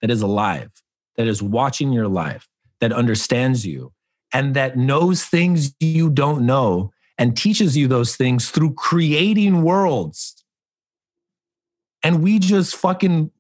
that 0.00 0.10
is 0.10 0.22
alive, 0.22 0.70
that 1.16 1.26
is 1.26 1.42
watching 1.42 1.92
your 1.92 2.06
life, 2.06 2.46
that 2.78 2.92
understands 2.92 3.66
you, 3.66 3.92
and 4.32 4.54
that 4.54 4.76
knows 4.76 5.24
things 5.24 5.74
you 5.80 6.10
don't 6.10 6.46
know 6.46 6.92
and 7.18 7.36
teaches 7.36 7.76
you 7.76 7.86
those 7.88 8.16
things 8.16 8.50
through 8.50 8.74
creating 8.74 9.62
worlds. 9.62 10.42
And 12.02 12.22
we 12.22 12.38
just 12.38 12.76
fucking, 12.76 13.30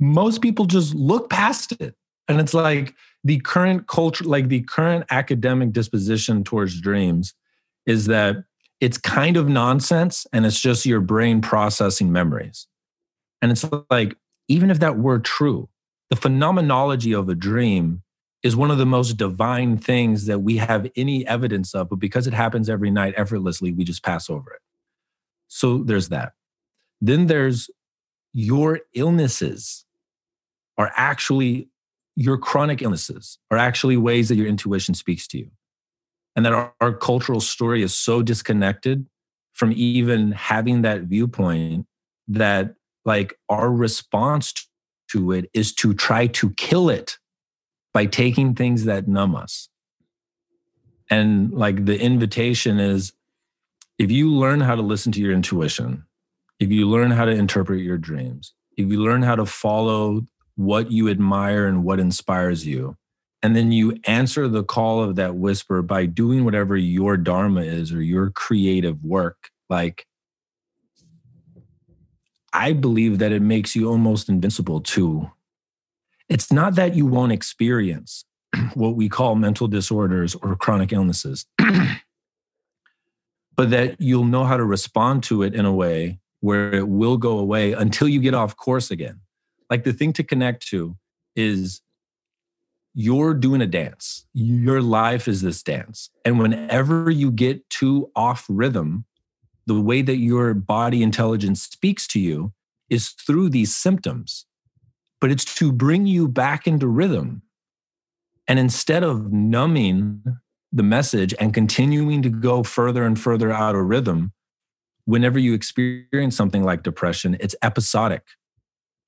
most 0.00 0.42
people 0.42 0.64
just 0.64 0.94
look 0.94 1.30
past 1.30 1.72
it. 1.80 1.94
And 2.28 2.40
it's 2.40 2.54
like 2.54 2.94
the 3.22 3.38
current 3.40 3.86
culture, 3.86 4.24
like 4.24 4.48
the 4.48 4.62
current 4.62 5.04
academic 5.10 5.72
disposition 5.72 6.42
towards 6.42 6.80
dreams 6.80 7.34
is 7.86 8.06
that 8.06 8.44
it's 8.80 8.98
kind 8.98 9.36
of 9.36 9.48
nonsense 9.48 10.26
and 10.32 10.44
it's 10.44 10.60
just 10.60 10.84
your 10.84 11.00
brain 11.00 11.40
processing 11.40 12.10
memories. 12.12 12.66
And 13.40 13.52
it's 13.52 13.64
like, 13.90 14.16
even 14.48 14.70
if 14.70 14.80
that 14.80 14.98
were 14.98 15.18
true, 15.18 15.68
the 16.10 16.16
phenomenology 16.16 17.12
of 17.12 17.28
a 17.28 17.34
dream 17.34 18.02
is 18.42 18.54
one 18.54 18.70
of 18.70 18.78
the 18.78 18.86
most 18.86 19.16
divine 19.16 19.76
things 19.76 20.26
that 20.26 20.40
we 20.40 20.56
have 20.56 20.88
any 20.96 21.26
evidence 21.26 21.74
of, 21.74 21.88
but 21.88 21.96
because 21.96 22.26
it 22.26 22.34
happens 22.34 22.68
every 22.68 22.90
night 22.90 23.14
effortlessly, 23.16 23.72
we 23.72 23.84
just 23.84 24.04
pass 24.04 24.30
over 24.30 24.52
it. 24.52 24.60
So 25.48 25.78
there's 25.78 26.08
that. 26.10 26.32
Then 27.00 27.26
there's 27.26 27.70
your 28.32 28.80
illnesses 28.94 29.84
are 30.78 30.92
actually 30.94 31.68
your 32.16 32.38
chronic 32.38 32.80
illnesses 32.80 33.38
are 33.50 33.58
actually 33.58 33.96
ways 33.96 34.28
that 34.28 34.36
your 34.36 34.46
intuition 34.46 34.94
speaks 34.94 35.26
to 35.28 35.38
you. 35.38 35.50
And 36.34 36.44
that 36.44 36.52
our, 36.52 36.74
our 36.80 36.92
cultural 36.92 37.40
story 37.40 37.82
is 37.82 37.96
so 37.96 38.22
disconnected 38.22 39.06
from 39.52 39.72
even 39.74 40.32
having 40.32 40.82
that 40.82 41.02
viewpoint 41.02 41.86
that 42.28 42.74
like 43.04 43.38
our 43.48 43.70
response 43.70 44.52
to 45.10 45.32
it 45.32 45.48
is 45.54 45.74
to 45.76 45.94
try 45.94 46.26
to 46.26 46.50
kill 46.50 46.90
it 46.90 47.16
by 47.96 48.04
taking 48.04 48.54
things 48.54 48.84
that 48.84 49.08
numb 49.08 49.34
us. 49.34 49.70
And 51.08 51.50
like 51.54 51.86
the 51.86 51.98
invitation 51.98 52.78
is 52.78 53.14
if 53.98 54.10
you 54.10 54.30
learn 54.34 54.60
how 54.60 54.74
to 54.74 54.82
listen 54.82 55.12
to 55.12 55.20
your 55.22 55.32
intuition, 55.32 56.04
if 56.60 56.70
you 56.70 56.86
learn 56.86 57.10
how 57.10 57.24
to 57.24 57.30
interpret 57.30 57.80
your 57.80 57.96
dreams, 57.96 58.52
if 58.76 58.90
you 58.90 59.02
learn 59.02 59.22
how 59.22 59.34
to 59.34 59.46
follow 59.46 60.26
what 60.56 60.92
you 60.92 61.08
admire 61.08 61.66
and 61.66 61.84
what 61.84 61.98
inspires 61.98 62.66
you. 62.66 62.98
And 63.42 63.56
then 63.56 63.72
you 63.72 63.98
answer 64.04 64.46
the 64.46 64.62
call 64.62 65.02
of 65.02 65.16
that 65.16 65.36
whisper 65.36 65.80
by 65.80 66.04
doing 66.04 66.44
whatever 66.44 66.76
your 66.76 67.16
dharma 67.16 67.62
is 67.62 67.94
or 67.94 68.02
your 68.02 68.28
creative 68.28 69.02
work. 69.04 69.48
Like, 69.70 70.06
I 72.52 72.74
believe 72.74 73.20
that 73.20 73.32
it 73.32 73.40
makes 73.40 73.74
you 73.74 73.88
almost 73.88 74.28
invincible 74.28 74.82
too. 74.82 75.30
It's 76.28 76.52
not 76.52 76.74
that 76.74 76.94
you 76.94 77.06
won't 77.06 77.32
experience 77.32 78.24
what 78.74 78.96
we 78.96 79.08
call 79.08 79.34
mental 79.34 79.68
disorders 79.68 80.34
or 80.34 80.56
chronic 80.56 80.92
illnesses, 80.92 81.46
but 83.56 83.70
that 83.70 84.00
you'll 84.00 84.24
know 84.24 84.44
how 84.44 84.56
to 84.56 84.64
respond 84.64 85.22
to 85.24 85.42
it 85.42 85.54
in 85.54 85.64
a 85.64 85.72
way 85.72 86.18
where 86.40 86.74
it 86.74 86.88
will 86.88 87.16
go 87.16 87.38
away 87.38 87.72
until 87.72 88.08
you 88.08 88.20
get 88.20 88.34
off 88.34 88.56
course 88.56 88.90
again 88.90 89.20
like 89.70 89.84
the 89.84 89.92
thing 89.92 90.12
to 90.14 90.24
connect 90.24 90.66
to 90.68 90.96
is 91.34 91.80
you're 92.94 93.34
doing 93.34 93.60
a 93.60 93.66
dance. 93.66 94.26
Your 94.32 94.80
life 94.80 95.28
is 95.28 95.42
this 95.42 95.62
dance. 95.62 96.10
And 96.24 96.38
whenever 96.38 97.10
you 97.10 97.30
get 97.30 97.68
too 97.68 98.10
off 98.16 98.46
rhythm, 98.48 99.04
the 99.66 99.80
way 99.80 100.02
that 100.02 100.16
your 100.16 100.54
body 100.54 101.02
intelligence 101.02 101.62
speaks 101.62 102.06
to 102.08 102.20
you 102.20 102.52
is 102.88 103.08
through 103.10 103.50
these 103.50 103.74
symptoms, 103.74 104.46
but 105.20 105.30
it's 105.30 105.54
to 105.56 105.72
bring 105.72 106.06
you 106.06 106.28
back 106.28 106.66
into 106.66 106.86
rhythm. 106.86 107.42
And 108.48 108.58
instead 108.58 109.02
of 109.02 109.32
numbing 109.32 110.22
the 110.72 110.82
message 110.82 111.34
and 111.38 111.54
continuing 111.54 112.22
to 112.22 112.28
go 112.28 112.62
further 112.62 113.04
and 113.04 113.18
further 113.18 113.50
out 113.50 113.74
of 113.74 113.86
rhythm, 113.86 114.32
whenever 115.04 115.38
you 115.38 115.54
experience 115.54 116.36
something 116.36 116.62
like 116.62 116.82
depression, 116.82 117.36
it's 117.40 117.56
episodic. 117.62 118.22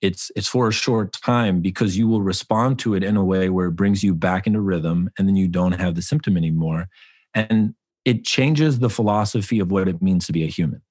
It's 0.01 0.31
it's 0.37 0.47
for 0.47 0.69
a 0.69 0.73
short 0.73 1.13
time 1.13 1.61
because 1.61 1.99
you 1.99 2.07
will 2.07 2.23
respond 2.23 2.79
to 2.81 2.95
it 2.95 3.03
in 3.03 3.17
a 3.17 3.25
way 3.25 3.49
where 3.49 3.67
it 3.67 3.73
brings 3.73 4.05
you 4.05 4.15
back 4.15 4.47
into 4.47 4.61
rhythm 4.61 5.11
and 5.19 5.27
then 5.27 5.35
you 5.35 5.49
don't 5.49 5.73
have 5.73 5.97
the 5.97 6.03
symptom 6.03 6.37
anymore. 6.37 6.89
And 7.35 7.75
it 8.05 8.25
changes 8.25 8.79
the 8.79 8.91
philosophy 8.91 9.59
of 9.59 9.73
what 9.73 9.89
it 9.89 10.01
means 10.01 10.27
to 10.27 10.33
be 10.33 10.45
a 10.45 10.49
human. 10.49 10.83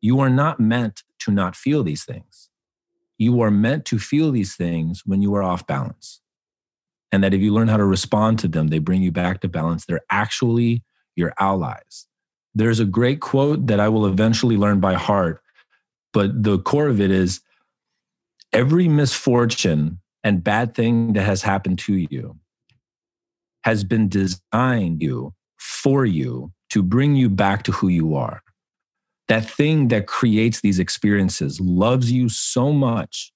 You 0.00 0.20
are 0.20 0.30
not 0.30 0.60
meant 0.60 1.02
to 1.20 1.32
not 1.32 1.56
feel 1.56 1.82
these 1.82 2.04
things 2.04 2.45
you 3.18 3.40
are 3.40 3.50
meant 3.50 3.84
to 3.86 3.98
feel 3.98 4.30
these 4.30 4.54
things 4.54 5.02
when 5.06 5.22
you 5.22 5.34
are 5.34 5.42
off 5.42 5.66
balance. 5.66 6.20
And 7.12 7.22
that 7.24 7.34
if 7.34 7.40
you 7.40 7.52
learn 7.52 7.68
how 7.68 7.76
to 7.76 7.84
respond 7.84 8.38
to 8.40 8.48
them 8.48 8.68
they 8.68 8.78
bring 8.78 9.02
you 9.02 9.12
back 9.12 9.40
to 9.40 9.48
balance. 9.48 9.84
They're 9.84 10.04
actually 10.10 10.82
your 11.14 11.32
allies. 11.38 12.06
There's 12.54 12.80
a 12.80 12.84
great 12.84 13.20
quote 13.20 13.66
that 13.66 13.80
i 13.80 13.88
will 13.88 14.06
eventually 14.06 14.56
learn 14.56 14.80
by 14.80 14.94
heart 14.94 15.42
but 16.16 16.42
the 16.42 16.58
core 16.58 16.88
of 16.88 16.98
it 16.98 17.10
is 17.10 17.42
every 18.54 18.88
misfortune 18.88 20.00
and 20.24 20.42
bad 20.42 20.74
thing 20.74 21.12
that 21.12 21.24
has 21.24 21.42
happened 21.42 21.78
to 21.80 21.94
you 21.94 22.38
has 23.64 23.84
been 23.84 24.08
designed 24.08 25.02
you 25.02 25.34
for 25.58 26.06
you 26.06 26.52
to 26.70 26.82
bring 26.82 27.16
you 27.16 27.28
back 27.28 27.64
to 27.64 27.72
who 27.72 27.88
you 27.88 28.14
are. 28.16 28.42
That 29.28 29.48
thing 29.48 29.88
that 29.88 30.06
creates 30.06 30.60
these 30.60 30.78
experiences 30.78 31.60
loves 31.60 32.12
you 32.12 32.28
so 32.28 32.72
much, 32.72 33.32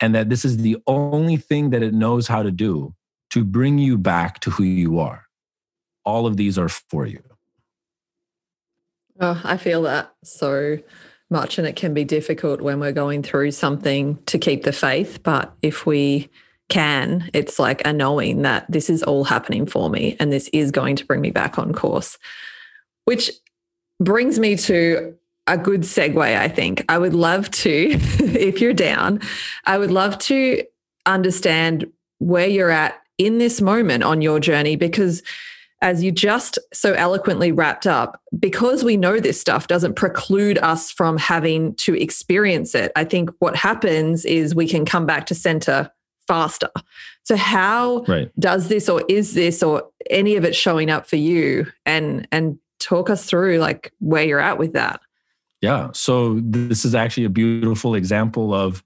and 0.00 0.14
that 0.14 0.30
this 0.30 0.44
is 0.44 0.58
the 0.58 0.78
only 0.86 1.36
thing 1.36 1.70
that 1.70 1.82
it 1.82 1.92
knows 1.92 2.26
how 2.26 2.42
to 2.42 2.50
do 2.50 2.94
to 3.30 3.44
bring 3.44 3.78
you 3.78 3.98
back 3.98 4.40
to 4.40 4.50
who 4.50 4.64
you 4.64 4.98
are. 4.98 5.26
All 6.04 6.26
of 6.26 6.36
these 6.36 6.58
are 6.58 6.68
for 6.68 7.06
you. 7.06 7.22
Oh, 9.20 9.40
I 9.44 9.56
feel 9.56 9.82
that 9.82 10.12
so 10.24 10.78
much 11.32 11.58
and 11.58 11.66
it 11.66 11.74
can 11.74 11.94
be 11.94 12.04
difficult 12.04 12.60
when 12.60 12.78
we're 12.78 12.92
going 12.92 13.22
through 13.22 13.50
something 13.50 14.22
to 14.26 14.38
keep 14.38 14.62
the 14.62 14.72
faith 14.72 15.22
but 15.22 15.52
if 15.62 15.86
we 15.86 16.28
can 16.68 17.28
it's 17.32 17.58
like 17.58 17.84
a 17.86 17.92
knowing 17.92 18.42
that 18.42 18.70
this 18.70 18.88
is 18.88 19.02
all 19.02 19.24
happening 19.24 19.66
for 19.66 19.90
me 19.90 20.14
and 20.20 20.30
this 20.30 20.48
is 20.52 20.70
going 20.70 20.94
to 20.94 21.06
bring 21.06 21.20
me 21.20 21.30
back 21.30 21.58
on 21.58 21.72
course 21.72 22.18
which 23.06 23.30
brings 24.04 24.38
me 24.38 24.56
to 24.56 25.16
a 25.46 25.58
good 25.58 25.82
segue 25.82 26.36
i 26.36 26.48
think 26.48 26.84
i 26.88 26.98
would 26.98 27.14
love 27.14 27.50
to 27.50 27.70
if 28.20 28.60
you're 28.60 28.72
down 28.72 29.20
i 29.64 29.76
would 29.76 29.90
love 29.90 30.18
to 30.18 30.62
understand 31.06 31.90
where 32.18 32.46
you're 32.46 32.70
at 32.70 33.00
in 33.18 33.38
this 33.38 33.60
moment 33.60 34.02
on 34.02 34.22
your 34.22 34.38
journey 34.38 34.76
because 34.76 35.22
as 35.82 36.02
you 36.02 36.12
just 36.12 36.58
so 36.72 36.92
eloquently 36.92 37.50
wrapped 37.50 37.86
up, 37.88 38.22
because 38.38 38.84
we 38.84 38.96
know 38.96 39.18
this 39.18 39.40
stuff 39.40 39.66
doesn't 39.66 39.94
preclude 39.94 40.56
us 40.58 40.92
from 40.92 41.18
having 41.18 41.74
to 41.74 42.00
experience 42.00 42.74
it. 42.74 42.92
I 42.94 43.04
think 43.04 43.30
what 43.40 43.56
happens 43.56 44.24
is 44.24 44.54
we 44.54 44.68
can 44.68 44.84
come 44.86 45.06
back 45.06 45.26
to 45.26 45.34
center 45.34 45.90
faster. 46.28 46.70
So 47.24 47.36
how 47.36 48.04
right. 48.06 48.30
does 48.38 48.68
this 48.68 48.88
or 48.88 49.02
is 49.08 49.34
this 49.34 49.60
or 49.60 49.82
any 50.08 50.36
of 50.36 50.44
it 50.44 50.54
showing 50.54 50.88
up 50.88 51.06
for 51.06 51.16
you 51.16 51.66
and 51.84 52.28
and 52.30 52.58
talk 52.82 53.10
us 53.10 53.24
through 53.24 53.58
like 53.58 53.92
where 53.98 54.24
you're 54.24 54.40
at 54.40 54.58
with 54.58 54.72
that. 54.74 55.00
Yeah. 55.60 55.90
So 55.92 56.40
this 56.42 56.84
is 56.84 56.94
actually 56.94 57.24
a 57.24 57.30
beautiful 57.30 57.94
example 57.94 58.52
of 58.52 58.82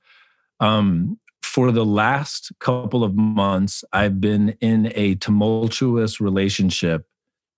um 0.61 1.19
for 1.43 1.71
the 1.73 1.87
last 1.87 2.53
couple 2.59 3.03
of 3.03 3.15
months, 3.15 3.83
I've 3.93 4.21
been 4.21 4.57
in 4.61 4.93
a 4.95 5.15
tumultuous 5.15 6.21
relationship 6.21 7.07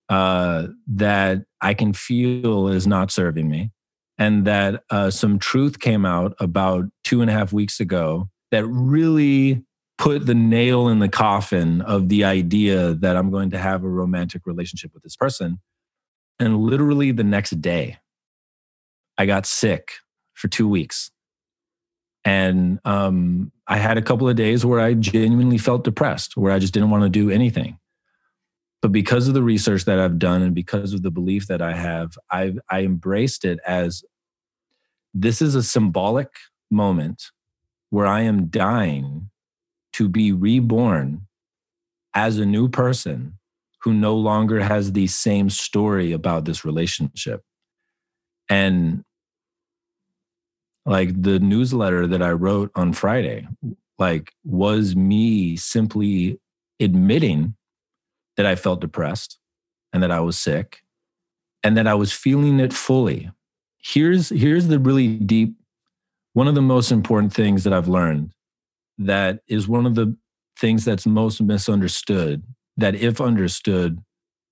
uh, 0.07 0.67
that 0.87 1.43
I 1.59 1.73
can 1.73 1.93
feel 1.93 2.69
is 2.69 2.87
not 2.87 3.11
serving 3.11 3.49
me. 3.49 3.71
And 4.17 4.45
that 4.45 4.83
uh, 4.89 5.09
some 5.09 5.39
truth 5.39 5.79
came 5.79 6.05
out 6.05 6.33
about 6.39 6.85
two 7.03 7.21
and 7.21 7.29
a 7.29 7.33
half 7.33 7.51
weeks 7.51 7.79
ago 7.79 8.29
that 8.51 8.65
really 8.65 9.63
put 9.97 10.25
the 10.25 10.35
nail 10.35 10.87
in 10.87 10.99
the 10.99 11.09
coffin 11.09 11.81
of 11.81 12.09
the 12.09 12.23
idea 12.23 12.93
that 12.93 13.17
I'm 13.17 13.31
going 13.31 13.49
to 13.49 13.57
have 13.57 13.83
a 13.83 13.89
romantic 13.89 14.43
relationship 14.45 14.91
with 14.93 15.03
this 15.03 15.15
person. 15.15 15.59
And 16.39 16.59
literally 16.59 17.11
the 17.11 17.23
next 17.23 17.61
day, 17.61 17.97
I 19.17 19.25
got 19.25 19.45
sick 19.45 19.91
for 20.33 20.47
two 20.49 20.67
weeks. 20.69 21.11
And 22.25 22.79
um, 22.85 23.51
I 23.67 23.77
had 23.77 23.97
a 23.97 24.01
couple 24.01 24.29
of 24.29 24.35
days 24.35 24.65
where 24.65 24.79
I 24.79 24.93
genuinely 24.93 25.57
felt 25.57 25.83
depressed, 25.85 26.37
where 26.37 26.53
I 26.53 26.59
just 26.59 26.73
didn't 26.73 26.91
want 26.91 27.03
to 27.03 27.09
do 27.09 27.31
anything. 27.31 27.77
but 28.81 28.91
because 28.91 29.27
of 29.27 29.33
the 29.33 29.43
research 29.43 29.85
that 29.85 29.99
I've 29.99 30.19
done 30.19 30.41
and 30.43 30.55
because 30.55 30.93
of 30.93 31.01
the 31.01 31.11
belief 31.11 31.47
that 31.47 31.61
I 31.61 31.75
have, 31.75 32.17
I've 32.31 32.59
I 32.69 32.81
embraced 32.83 33.45
it 33.45 33.59
as 33.67 34.03
this 35.13 35.41
is 35.41 35.55
a 35.55 35.63
symbolic 35.63 36.29
moment 36.71 37.25
where 37.89 38.07
I 38.07 38.21
am 38.21 38.47
dying 38.47 39.31
to 39.93 40.09
be 40.09 40.31
reborn 40.31 41.27
as 42.13 42.37
a 42.37 42.45
new 42.45 42.69
person 42.69 43.38
who 43.81 43.93
no 43.93 44.15
longer 44.15 44.59
has 44.59 44.91
the 44.91 45.07
same 45.07 45.49
story 45.49 46.11
about 46.11 46.45
this 46.45 46.65
relationship. 46.65 47.41
And 48.49 49.03
like 50.85 51.21
the 51.21 51.39
newsletter 51.39 52.07
that 52.07 52.21
I 52.21 52.31
wrote 52.31 52.71
on 52.75 52.93
Friday, 52.93 53.47
like 53.97 54.33
was 54.43 54.95
me 54.95 55.55
simply 55.55 56.39
admitting 56.79 57.55
that 58.37 58.45
I 58.45 58.55
felt 58.55 58.81
depressed 58.81 59.37
and 59.93 60.01
that 60.03 60.11
I 60.11 60.19
was 60.19 60.39
sick 60.39 60.81
and 61.63 61.77
that 61.77 61.87
I 61.87 61.93
was 61.93 62.11
feeling 62.11 62.59
it 62.59 62.73
fully. 62.73 63.29
Here's 63.77 64.29
here's 64.29 64.67
the 64.67 64.79
really 64.79 65.15
deep 65.15 65.53
one 66.33 66.47
of 66.47 66.55
the 66.55 66.61
most 66.61 66.91
important 66.91 67.33
things 67.33 67.63
that 67.63 67.73
I've 67.73 67.87
learned 67.87 68.33
that 68.97 69.39
is 69.47 69.67
one 69.67 69.85
of 69.85 69.95
the 69.95 70.15
things 70.57 70.85
that's 70.85 71.05
most 71.05 71.41
misunderstood 71.41 72.43
that 72.79 72.95
if 72.95 73.21
understood 73.21 74.03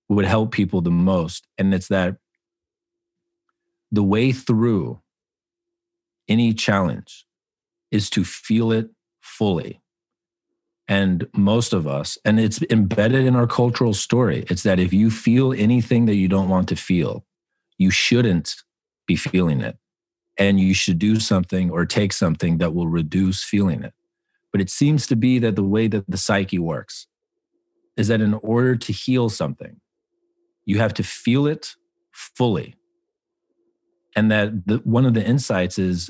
would 0.09 0.25
help 0.25 0.51
people 0.51 0.81
the 0.81 0.91
most 0.91 1.47
and 1.57 1.73
it's 1.73 1.87
that 1.89 2.17
the 3.91 4.03
way 4.03 4.31
through 4.31 5.01
any 6.27 6.53
challenge 6.53 7.25
is 7.91 8.09
to 8.09 8.23
feel 8.23 8.71
it 8.71 8.89
fully. 9.21 9.81
And 10.87 11.27
most 11.35 11.73
of 11.73 11.87
us 11.87 12.17
and 12.23 12.39
it's 12.39 12.61
embedded 12.69 13.25
in 13.25 13.35
our 13.35 13.47
cultural 13.47 13.93
story 13.93 14.45
it's 14.49 14.63
that 14.63 14.79
if 14.79 14.93
you 14.93 15.11
feel 15.11 15.53
anything 15.53 16.05
that 16.05 16.15
you 16.15 16.27
don't 16.27 16.49
want 16.49 16.69
to 16.69 16.75
feel 16.75 17.25
you 17.77 17.91
shouldn't 17.91 18.55
be 19.05 19.15
feeling 19.15 19.61
it. 19.61 19.77
And 20.37 20.59
you 20.59 20.73
should 20.73 20.99
do 20.99 21.19
something 21.19 21.71
or 21.71 21.85
take 21.85 22.13
something 22.13 22.59
that 22.59 22.75
will 22.75 22.87
reduce 22.87 23.43
feeling 23.43 23.83
it. 23.83 23.93
But 24.51 24.61
it 24.61 24.69
seems 24.69 25.07
to 25.07 25.15
be 25.15 25.39
that 25.39 25.55
the 25.55 25.63
way 25.63 25.87
that 25.87 26.05
the 26.07 26.17
psyche 26.17 26.59
works 26.59 27.07
is 27.97 28.07
that 28.07 28.21
in 28.21 28.35
order 28.35 28.75
to 28.75 28.93
heal 28.93 29.29
something 29.29 29.79
you 30.65 30.79
have 30.79 30.93
to 30.93 31.03
feel 31.03 31.47
it 31.47 31.75
fully 32.11 32.75
and 34.15 34.31
that 34.31 34.67
the, 34.67 34.77
one 34.77 35.05
of 35.05 35.13
the 35.13 35.25
insights 35.25 35.77
is 35.77 36.09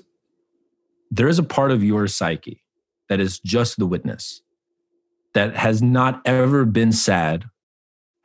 there 1.11 1.27
is 1.27 1.39
a 1.39 1.43
part 1.43 1.71
of 1.71 1.83
your 1.83 2.07
psyche 2.07 2.63
that 3.09 3.19
is 3.19 3.39
just 3.39 3.77
the 3.77 3.85
witness 3.85 4.41
that 5.33 5.55
has 5.55 5.81
not 5.81 6.21
ever 6.25 6.65
been 6.65 6.91
sad, 6.91 7.45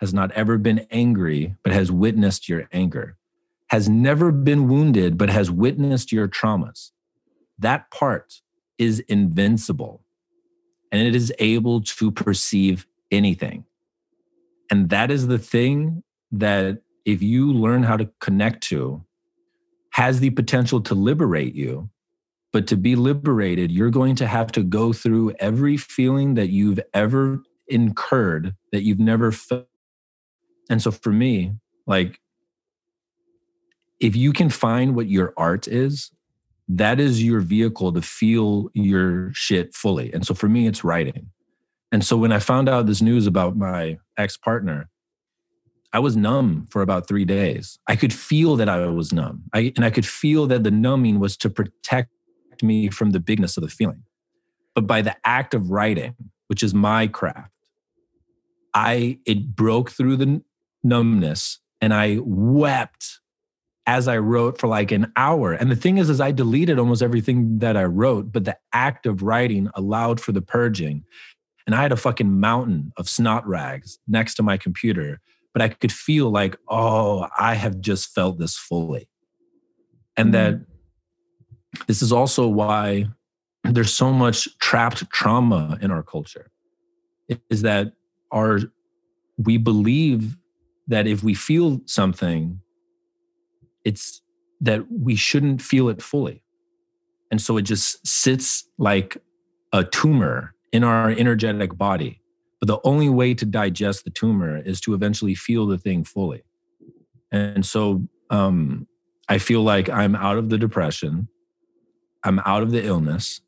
has 0.01 0.15
not 0.15 0.33
ever 0.33 0.57
been 0.57 0.87
angry, 0.91 1.55
but 1.63 1.73
has 1.73 1.93
witnessed 1.93 2.49
your 2.49 2.69
anger, 2.73 3.17
has 3.69 3.89
never 3.89 4.33
been 4.33 4.69
wounded, 4.69 5.19
but 5.19 5.29
has 5.29 5.51
witnessed 5.51 6.11
your 6.11 6.27
traumas. 6.27 6.91
That 7.59 7.91
part 7.91 8.41
is 8.79 9.01
invincible 9.01 10.03
and 10.91 11.07
it 11.07 11.15
is 11.15 11.33
able 11.39 11.83
to 11.83 12.11
perceive 12.11 12.87
anything. 13.13 13.65
And 14.71 14.91
that 14.91 15.11
is 15.11 15.29
the 15.29 15.39
thing 15.39 16.03
that 16.33 16.79
if 17.05 17.23
you 17.23 17.53
learn 17.53 17.83
how 17.83 17.97
to 17.97 18.11
connect 18.21 18.63
to, 18.65 19.05
has 19.91 20.21
the 20.21 20.31
potential 20.31 20.81
to 20.81 20.95
liberate 20.95 21.55
you 21.55 21.91
but 22.53 22.67
to 22.67 22.77
be 22.77 22.95
liberated, 22.95 23.73
you're 23.73 23.91
going 23.91 24.15
to 24.17 24.27
have 24.27 24.53
to 24.53 24.63
go 24.63 24.93
through 24.93 25.33
every 25.41 25.77
feeling 25.77 26.35
that 26.35 26.51
you've 26.51 26.81
ever 26.93 27.43
incurred 27.67 28.55
that 28.73 28.83
you've 28.83 28.99
never 28.99 29.33
felt. 29.33 29.67
And 30.69 30.83
so 30.83 30.91
for 30.91 31.11
me, 31.11 31.55
like, 31.87 32.21
if 34.01 34.15
you 34.15 34.33
can 34.33 34.51
find 34.51 34.95
what 34.95 35.09
your 35.09 35.33
art 35.37 35.67
is, 35.67 36.11
that 36.69 37.01
is 37.01 37.23
your 37.23 37.41
vehicle 37.41 37.93
to 37.93 38.03
feel 38.03 38.69
your 38.75 39.33
shit 39.33 39.75
fully. 39.75 40.13
And 40.13 40.27
so 40.27 40.35
for 40.35 40.49
me, 40.49 40.67
it's 40.67 40.85
writing. 40.85 41.31
And 41.93 42.05
so 42.05 42.17
when 42.17 42.33
I 42.33 42.39
found 42.39 42.69
out 42.69 42.87
this 42.87 43.03
news 43.03 43.27
about 43.27 43.57
my 43.57 43.99
ex 44.17 44.37
partner, 44.37 44.89
I 45.93 45.99
was 45.99 46.17
numb 46.17 46.67
for 46.71 46.81
about 46.81 47.07
three 47.07 47.27
days. 47.27 47.79
I 47.87 47.97
could 47.97 48.15
feel 48.15 48.57
that 48.57 48.69
I 48.69 48.87
was 48.87 49.13
numb. 49.13 49.43
I, 49.53 49.73
and 49.77 49.85
I 49.85 49.91
could 49.91 50.07
feel 50.07 50.47
that 50.47 50.65
the 50.65 50.71
numbing 50.71 51.21
was 51.21 51.37
to 51.39 51.51
protect 51.51 52.09
me 52.63 52.89
from 52.89 53.11
the 53.11 53.21
bigness 53.21 53.57
of 53.59 53.63
the 53.63 53.69
feeling. 53.69 54.03
But 54.75 54.87
by 54.87 55.03
the 55.03 55.15
act 55.25 55.53
of 55.53 55.71
writing, 55.71 56.15
which 56.47 56.63
is 56.63 56.73
my 56.73 57.09
craft, 57.09 57.51
I 58.75 59.19
it 59.27 59.55
broke 59.55 59.91
through 59.91 60.17
the 60.17 60.43
numbness 60.83 61.61
and 61.83 61.93
I 61.93 62.19
wept 62.23 63.21
as 63.87 64.09
I 64.09 64.17
wrote 64.19 64.59
for 64.59 64.69
like 64.69 64.93
an 64.93 65.13
hour. 65.17 65.53
And 65.53 65.71
the 65.71 65.77
thing 65.77 65.99
is, 65.99 66.09
is 66.09 66.21
I 66.21 66.31
deleted 66.31 66.79
almost 66.79 67.03
everything 67.03 67.59
that 67.59 67.77
I 67.77 67.85
wrote, 67.85 68.33
but 68.33 68.45
the 68.45 68.57
act 68.73 69.07
of 69.07 69.23
writing 69.23 69.69
allowed 69.75 70.21
for 70.21 70.33
the 70.33 70.41
purging. 70.41 71.05
And 71.67 71.75
I 71.75 71.83
had 71.83 71.93
a 71.93 71.97
fucking 71.97 72.41
mountain 72.41 72.93
of 72.97 73.09
snot 73.09 73.47
rags 73.47 73.99
next 74.09 74.35
to 74.35 74.43
my 74.43 74.57
computer, 74.57 75.21
but 75.53 75.63
I 75.63 75.69
could 75.69 75.93
feel 75.93 76.31
like, 76.31 76.57
oh, 76.69 77.29
I 77.39 77.55
have 77.55 77.81
just 77.81 78.15
felt 78.15 78.39
this 78.39 78.57
fully. 78.57 79.09
And 80.17 80.33
mm-hmm. 80.33 80.59
that 80.59 80.67
this 81.87 82.03
is 82.03 82.13
also 82.13 82.49
why 82.49 83.07
there's 83.65 83.95
so 83.95 84.13
much 84.13 84.49
trapped 84.59 85.09
trauma 85.11 85.79
in 85.81 85.91
our 85.91 86.03
culture 86.03 86.51
is 87.49 87.63
that 87.63 87.93
our 88.33 88.61
we 89.39 89.57
believe 89.57 90.37
that 90.89 91.07
if 91.07 91.23
we 91.23 91.35
feel 91.35 91.81
something 91.87 92.61
it's 93.85 94.21
that 94.61 94.85
we 94.91 95.15
shouldn't 95.15 95.63
feel 95.63 95.89
it 95.89 96.03
fully 96.03 96.43
and 97.31 97.41
so 97.41 97.57
it 97.57 97.63
just 97.63 98.05
sits 98.07 98.69
like 98.79 99.17
a 99.73 99.85
tumor 99.85 100.52
in 100.73 100.85
our 100.85 101.11
energetic 101.11 101.77
body 101.77 102.21
but 102.61 102.67
the 102.69 102.81
only 102.85 103.09
way 103.09 103.35
to 103.35 103.45
digest 103.45 104.05
the 104.05 104.11
tumor 104.11 104.59
is 104.59 104.81
to 104.81 104.95
eventually 104.95 105.35
feel 105.35 105.67
the 105.67 105.79
thing 105.79 106.05
fully 106.05 106.43
and 107.31 107.65
so 107.65 108.07
um, 108.31 108.87
i 109.29 109.39
feel 109.39 109.63
like 109.63 109.89
i'm 109.91 110.15
out 110.15 110.39
of 110.39 110.49
the 110.49 110.59
depression 110.59 111.29
I'm 112.25 112.41
out 112.41 112.63
of 112.63 112.71
the 112.71 112.85
illness 112.85 113.41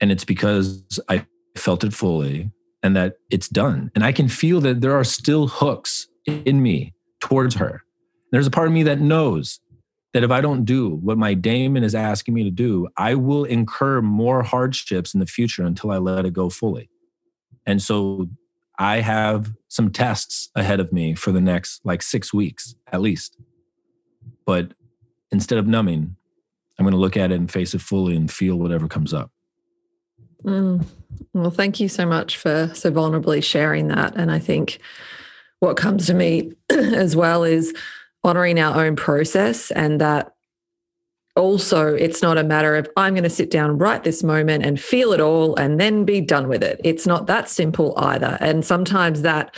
and 0.00 0.10
it's 0.10 0.24
because 0.24 1.00
I 1.08 1.26
felt 1.56 1.84
it 1.84 1.92
fully 1.92 2.50
and 2.82 2.96
that 2.96 3.14
it's 3.30 3.48
done. 3.48 3.90
And 3.94 4.04
I 4.04 4.12
can 4.12 4.28
feel 4.28 4.60
that 4.62 4.80
there 4.80 4.96
are 4.96 5.04
still 5.04 5.48
hooks 5.48 6.08
in 6.26 6.62
me 6.62 6.94
towards 7.20 7.54
her. 7.56 7.82
There's 8.30 8.46
a 8.46 8.50
part 8.50 8.68
of 8.68 8.74
me 8.74 8.82
that 8.84 9.00
knows 9.00 9.60
that 10.14 10.24
if 10.24 10.30
I 10.30 10.40
don't 10.40 10.64
do 10.64 10.96
what 10.96 11.18
my 11.18 11.34
daemon 11.34 11.84
is 11.84 11.94
asking 11.94 12.34
me 12.34 12.44
to 12.44 12.50
do, 12.50 12.88
I 12.96 13.14
will 13.14 13.44
incur 13.44 14.00
more 14.00 14.42
hardships 14.42 15.14
in 15.14 15.20
the 15.20 15.26
future 15.26 15.64
until 15.64 15.90
I 15.90 15.98
let 15.98 16.24
it 16.24 16.32
go 16.32 16.48
fully. 16.48 16.88
And 17.66 17.82
so 17.82 18.28
I 18.78 19.00
have 19.00 19.52
some 19.68 19.90
tests 19.90 20.50
ahead 20.54 20.80
of 20.80 20.92
me 20.92 21.14
for 21.14 21.32
the 21.32 21.40
next 21.40 21.84
like 21.84 22.02
six 22.02 22.32
weeks 22.32 22.74
at 22.90 23.00
least. 23.00 23.36
But 24.46 24.72
instead 25.30 25.58
of 25.58 25.66
numbing, 25.66 26.16
I'm 26.78 26.84
going 26.84 26.92
to 26.92 26.98
look 26.98 27.16
at 27.16 27.30
it 27.30 27.34
and 27.34 27.50
face 27.50 27.74
it 27.74 27.80
fully 27.80 28.16
and 28.16 28.30
feel 28.30 28.56
whatever 28.56 28.88
comes 28.88 29.12
up. 29.12 29.30
Mm. 30.44 30.86
Well, 31.34 31.50
thank 31.50 31.80
you 31.80 31.88
so 31.88 32.06
much 32.06 32.36
for 32.36 32.70
so 32.72 32.90
vulnerably 32.90 33.42
sharing 33.42 33.88
that. 33.88 34.16
And 34.16 34.30
I 34.30 34.38
think 34.38 34.78
what 35.60 35.76
comes 35.76 36.06
to 36.06 36.14
me 36.14 36.52
as 36.70 37.16
well 37.16 37.44
is 37.44 37.74
honoring 38.24 38.58
our 38.58 38.84
own 38.84 38.96
process 38.96 39.70
and 39.70 40.00
that 40.00 40.32
also 41.36 41.94
it's 41.94 42.20
not 42.20 42.36
a 42.36 42.42
matter 42.42 42.76
of 42.76 42.88
I'm 42.96 43.14
going 43.14 43.22
to 43.22 43.30
sit 43.30 43.50
down 43.50 43.78
right 43.78 44.02
this 44.02 44.22
moment 44.22 44.64
and 44.64 44.78
feel 44.78 45.12
it 45.12 45.20
all 45.20 45.54
and 45.56 45.80
then 45.80 46.04
be 46.04 46.20
done 46.20 46.48
with 46.48 46.62
it. 46.62 46.80
It's 46.84 47.06
not 47.06 47.26
that 47.28 47.48
simple 47.48 47.94
either. 47.96 48.36
And 48.40 48.64
sometimes 48.64 49.22
that 49.22 49.56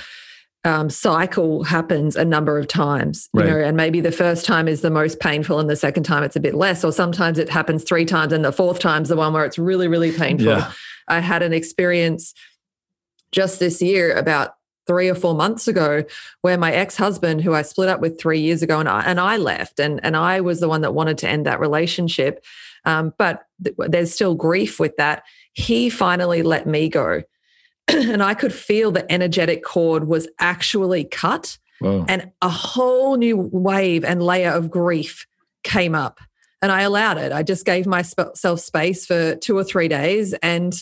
um, 0.62 0.90
cycle 0.90 1.64
happens 1.64 2.16
a 2.16 2.24
number 2.24 2.58
of 2.58 2.68
times, 2.68 3.30
you 3.32 3.40
right. 3.40 3.48
know, 3.48 3.58
and 3.60 3.78
maybe 3.78 4.02
the 4.02 4.12
first 4.12 4.44
time 4.44 4.68
is 4.68 4.82
the 4.82 4.90
most 4.90 5.18
painful 5.18 5.58
and 5.58 5.70
the 5.70 5.76
second 5.76 6.02
time 6.02 6.22
it's 6.22 6.36
a 6.36 6.40
bit 6.40 6.54
less, 6.54 6.84
or 6.84 6.92
sometimes 6.92 7.38
it 7.38 7.48
happens 7.48 7.82
three 7.82 8.04
times 8.04 8.32
and 8.32 8.44
the 8.44 8.52
fourth 8.52 8.78
time's 8.78 9.08
the 9.08 9.16
one 9.16 9.32
where 9.32 9.46
it's 9.46 9.58
really, 9.58 9.88
really 9.88 10.12
painful. 10.12 10.48
Yeah. 10.48 10.72
I 11.08 11.20
had 11.20 11.42
an 11.42 11.54
experience 11.54 12.34
just 13.32 13.58
this 13.58 13.80
year 13.80 14.14
about 14.14 14.54
three 14.90 15.08
or 15.08 15.14
four 15.14 15.36
months 15.36 15.68
ago 15.68 16.02
where 16.40 16.58
my 16.58 16.72
ex-husband 16.72 17.40
who 17.42 17.54
I 17.54 17.62
split 17.62 17.88
up 17.88 18.00
with 18.00 18.20
three 18.20 18.40
years 18.40 18.60
ago 18.60 18.80
and 18.80 18.88
I, 18.88 19.02
and 19.02 19.20
I 19.20 19.36
left 19.36 19.78
and, 19.78 20.00
and 20.02 20.16
I 20.16 20.40
was 20.40 20.58
the 20.58 20.68
one 20.68 20.80
that 20.80 20.94
wanted 20.94 21.16
to 21.18 21.28
end 21.28 21.46
that 21.46 21.60
relationship. 21.60 22.44
Um, 22.84 23.14
but 23.16 23.46
th- 23.62 23.76
there's 23.78 24.12
still 24.12 24.34
grief 24.34 24.80
with 24.80 24.96
that. 24.96 25.22
He 25.52 25.90
finally 25.90 26.42
let 26.42 26.66
me 26.66 26.88
go 26.88 27.22
and 27.88 28.20
I 28.20 28.34
could 28.34 28.52
feel 28.52 28.90
the 28.90 29.10
energetic 29.12 29.62
cord 29.62 30.08
was 30.08 30.26
actually 30.40 31.04
cut. 31.04 31.56
Whoa. 31.78 32.04
And 32.08 32.32
a 32.42 32.48
whole 32.48 33.16
new 33.16 33.36
wave 33.36 34.04
and 34.04 34.20
layer 34.20 34.50
of 34.50 34.72
grief 34.72 35.24
came 35.62 35.94
up. 35.94 36.18
And 36.62 36.72
I 36.72 36.82
allowed 36.82 37.16
it. 37.16 37.30
I 37.30 37.44
just 37.44 37.64
gave 37.64 37.86
myself 37.86 38.58
space 38.58 39.06
for 39.06 39.36
two 39.36 39.56
or 39.56 39.62
three 39.62 39.86
days. 39.86 40.34
And 40.42 40.74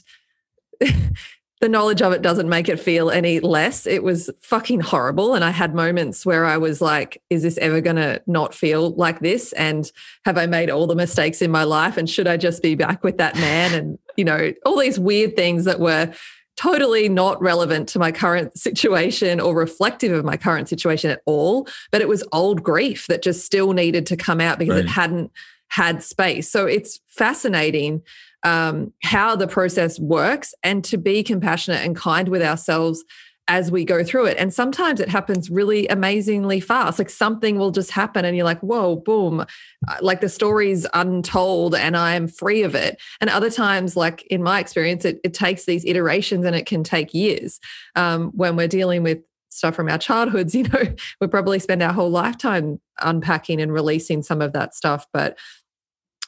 the 1.60 1.68
knowledge 1.68 2.02
of 2.02 2.12
it 2.12 2.22
doesn't 2.22 2.48
make 2.48 2.68
it 2.68 2.78
feel 2.78 3.10
any 3.10 3.40
less. 3.40 3.86
It 3.86 4.02
was 4.02 4.30
fucking 4.40 4.80
horrible. 4.80 5.34
And 5.34 5.44
I 5.44 5.50
had 5.50 5.74
moments 5.74 6.24
where 6.24 6.44
I 6.44 6.56
was 6.56 6.80
like, 6.80 7.20
is 7.30 7.42
this 7.42 7.58
ever 7.58 7.80
going 7.80 7.96
to 7.96 8.22
not 8.26 8.54
feel 8.54 8.90
like 8.90 9.20
this? 9.20 9.52
And 9.54 9.90
have 10.24 10.38
I 10.38 10.46
made 10.46 10.70
all 10.70 10.86
the 10.86 10.94
mistakes 10.94 11.42
in 11.42 11.50
my 11.50 11.64
life? 11.64 11.96
And 11.96 12.08
should 12.08 12.28
I 12.28 12.36
just 12.36 12.62
be 12.62 12.74
back 12.74 13.02
with 13.02 13.18
that 13.18 13.34
man? 13.36 13.74
And, 13.74 13.98
you 14.16 14.24
know, 14.24 14.52
all 14.64 14.78
these 14.78 15.00
weird 15.00 15.34
things 15.34 15.64
that 15.64 15.80
were 15.80 16.12
totally 16.56 17.08
not 17.08 17.40
relevant 17.40 17.88
to 17.88 17.98
my 17.98 18.10
current 18.10 18.56
situation 18.58 19.40
or 19.40 19.54
reflective 19.54 20.12
of 20.12 20.24
my 20.24 20.36
current 20.36 20.68
situation 20.68 21.10
at 21.10 21.22
all. 21.24 21.68
But 21.90 22.00
it 22.00 22.08
was 22.08 22.26
old 22.32 22.62
grief 22.62 23.06
that 23.08 23.22
just 23.22 23.44
still 23.44 23.72
needed 23.72 24.06
to 24.06 24.16
come 24.16 24.40
out 24.40 24.58
because 24.58 24.76
right. 24.76 24.84
it 24.84 24.90
hadn't 24.90 25.32
had 25.68 26.02
space. 26.02 26.50
So 26.50 26.66
it's 26.66 27.00
fascinating 27.06 28.02
um, 28.42 28.92
how 29.02 29.36
the 29.36 29.48
process 29.48 29.98
works 29.98 30.54
and 30.62 30.84
to 30.84 30.96
be 30.96 31.22
compassionate 31.22 31.84
and 31.84 31.96
kind 31.96 32.28
with 32.28 32.42
ourselves 32.42 33.04
as 33.48 33.70
we 33.70 33.82
go 33.82 34.04
through 34.04 34.26
it. 34.26 34.36
And 34.36 34.52
sometimes 34.52 35.00
it 35.00 35.08
happens 35.08 35.48
really 35.48 35.88
amazingly 35.88 36.60
fast. 36.60 36.98
Like 36.98 37.08
something 37.08 37.58
will 37.58 37.70
just 37.70 37.90
happen 37.90 38.26
and 38.26 38.36
you're 38.36 38.44
like, 38.44 38.60
whoa, 38.60 38.96
boom. 38.96 39.40
Uh, 39.40 39.96
like 40.02 40.20
the 40.20 40.28
story's 40.28 40.86
untold 40.92 41.74
and 41.74 41.96
I'm 41.96 42.28
free 42.28 42.62
of 42.62 42.74
it. 42.74 43.00
And 43.22 43.30
other 43.30 43.50
times, 43.50 43.96
like 43.96 44.22
in 44.26 44.42
my 44.42 44.60
experience, 44.60 45.06
it, 45.06 45.18
it 45.24 45.32
takes 45.32 45.64
these 45.64 45.84
iterations 45.86 46.44
and 46.44 46.54
it 46.54 46.66
can 46.66 46.84
take 46.84 47.14
years 47.14 47.58
um, 47.96 48.32
when 48.34 48.54
we're 48.54 48.68
dealing 48.68 49.02
with 49.02 49.20
stuff 49.48 49.74
from 49.74 49.88
our 49.88 49.98
childhoods. 49.98 50.54
You 50.58 50.64
know, 50.64 50.94
we 51.20 51.26
probably 51.26 51.58
spend 51.58 51.82
our 51.82 51.94
whole 51.94 52.10
lifetime 52.10 52.80
unpacking 53.00 53.62
and 53.62 53.72
releasing 53.72 54.22
some 54.22 54.42
of 54.42 54.52
that 54.52 54.74
stuff. 54.74 55.06
But 55.12 55.38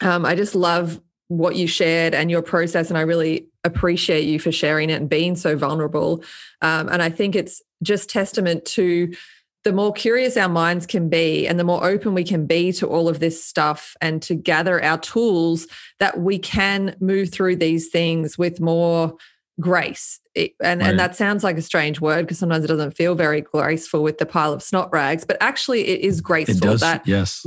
um, 0.01 0.25
I 0.25 0.35
just 0.35 0.55
love 0.55 1.01
what 1.31 1.55
you 1.55 1.69
shared 1.69 2.13
and 2.13 2.29
your 2.29 2.43
process. 2.43 2.89
And 2.89 2.99
I 2.99 3.03
really 3.03 3.47
appreciate 3.63 4.25
you 4.25 4.41
for 4.41 4.51
sharing 4.51 4.91
it 4.91 4.95
and 4.95 5.09
being 5.09 5.37
so 5.37 5.57
vulnerable. 5.57 6.25
Um, 6.61 6.89
and 6.89 7.01
I 7.01 7.09
think 7.09 7.37
it's 7.37 7.63
just 7.85 8.11
testament 8.11 8.65
to 8.65 9.15
the 9.63 9.73
more 9.73 9.93
curious 9.93 10.37
our 10.37 10.49
minds 10.49 10.87
can 10.87 11.09
be 11.09 11.47
and 11.47 11.57
the 11.57 11.63
more 11.65 11.85
open 11.85 12.15
we 12.15 12.25
can 12.25 12.47
be 12.47 12.73
to 12.73 12.89
all 12.89 13.09
of 13.09 13.21
this 13.21 13.45
stuff 13.45 13.95
and 14.01 14.21
to 14.23 14.35
gather 14.35 14.83
our 14.83 14.99
tools 14.99 15.69
that 16.01 16.19
we 16.19 16.37
can 16.37 16.97
move 16.99 17.31
through 17.31 17.57
these 17.57 17.91
things 17.91 18.37
with 18.37 18.61
more 18.61 19.15
grace. 19.61 20.19
It, 20.35 20.55
and, 20.61 20.81
right. 20.81 20.91
and 20.91 20.99
that 20.99 21.15
sounds 21.15 21.45
like 21.45 21.59
a 21.59 21.63
strange 21.63 22.01
word 22.01 22.23
because 22.23 22.39
sometimes 22.41 22.65
it 22.65 22.69
doesn't 22.69 22.97
feel 22.97 23.15
very 23.15 23.43
graceful 23.43 24.03
with 24.03 24.19
the 24.19 24.27
pile 24.27 24.53
of 24.53 24.65
snot 24.65 24.93
rags, 24.93 25.25
but 25.25 25.37
actually 25.41 25.87
it 25.87 26.01
is 26.01 26.21
graceful 26.21 26.57
it 26.57 26.61
does, 26.61 26.81
that 26.81 27.07
yes 27.07 27.47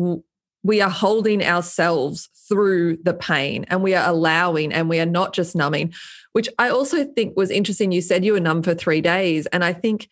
we 0.63 0.81
are 0.81 0.89
holding 0.89 1.43
ourselves 1.43 2.29
through 2.47 2.97
the 2.97 3.13
pain 3.13 3.65
and 3.69 3.81
we 3.81 3.95
are 3.95 4.07
allowing 4.07 4.73
and 4.73 4.89
we 4.89 4.99
are 4.99 5.05
not 5.05 5.33
just 5.33 5.55
numbing, 5.55 5.93
which 6.33 6.49
I 6.59 6.69
also 6.69 7.05
think 7.05 7.37
was 7.37 7.49
interesting. 7.49 7.91
You 7.91 8.01
said 8.01 8.25
you 8.25 8.33
were 8.33 8.39
numb 8.39 8.63
for 8.63 8.75
three 8.75 9.01
days. 9.01 9.45
And 9.47 9.63
I 9.63 9.73
think 9.73 10.09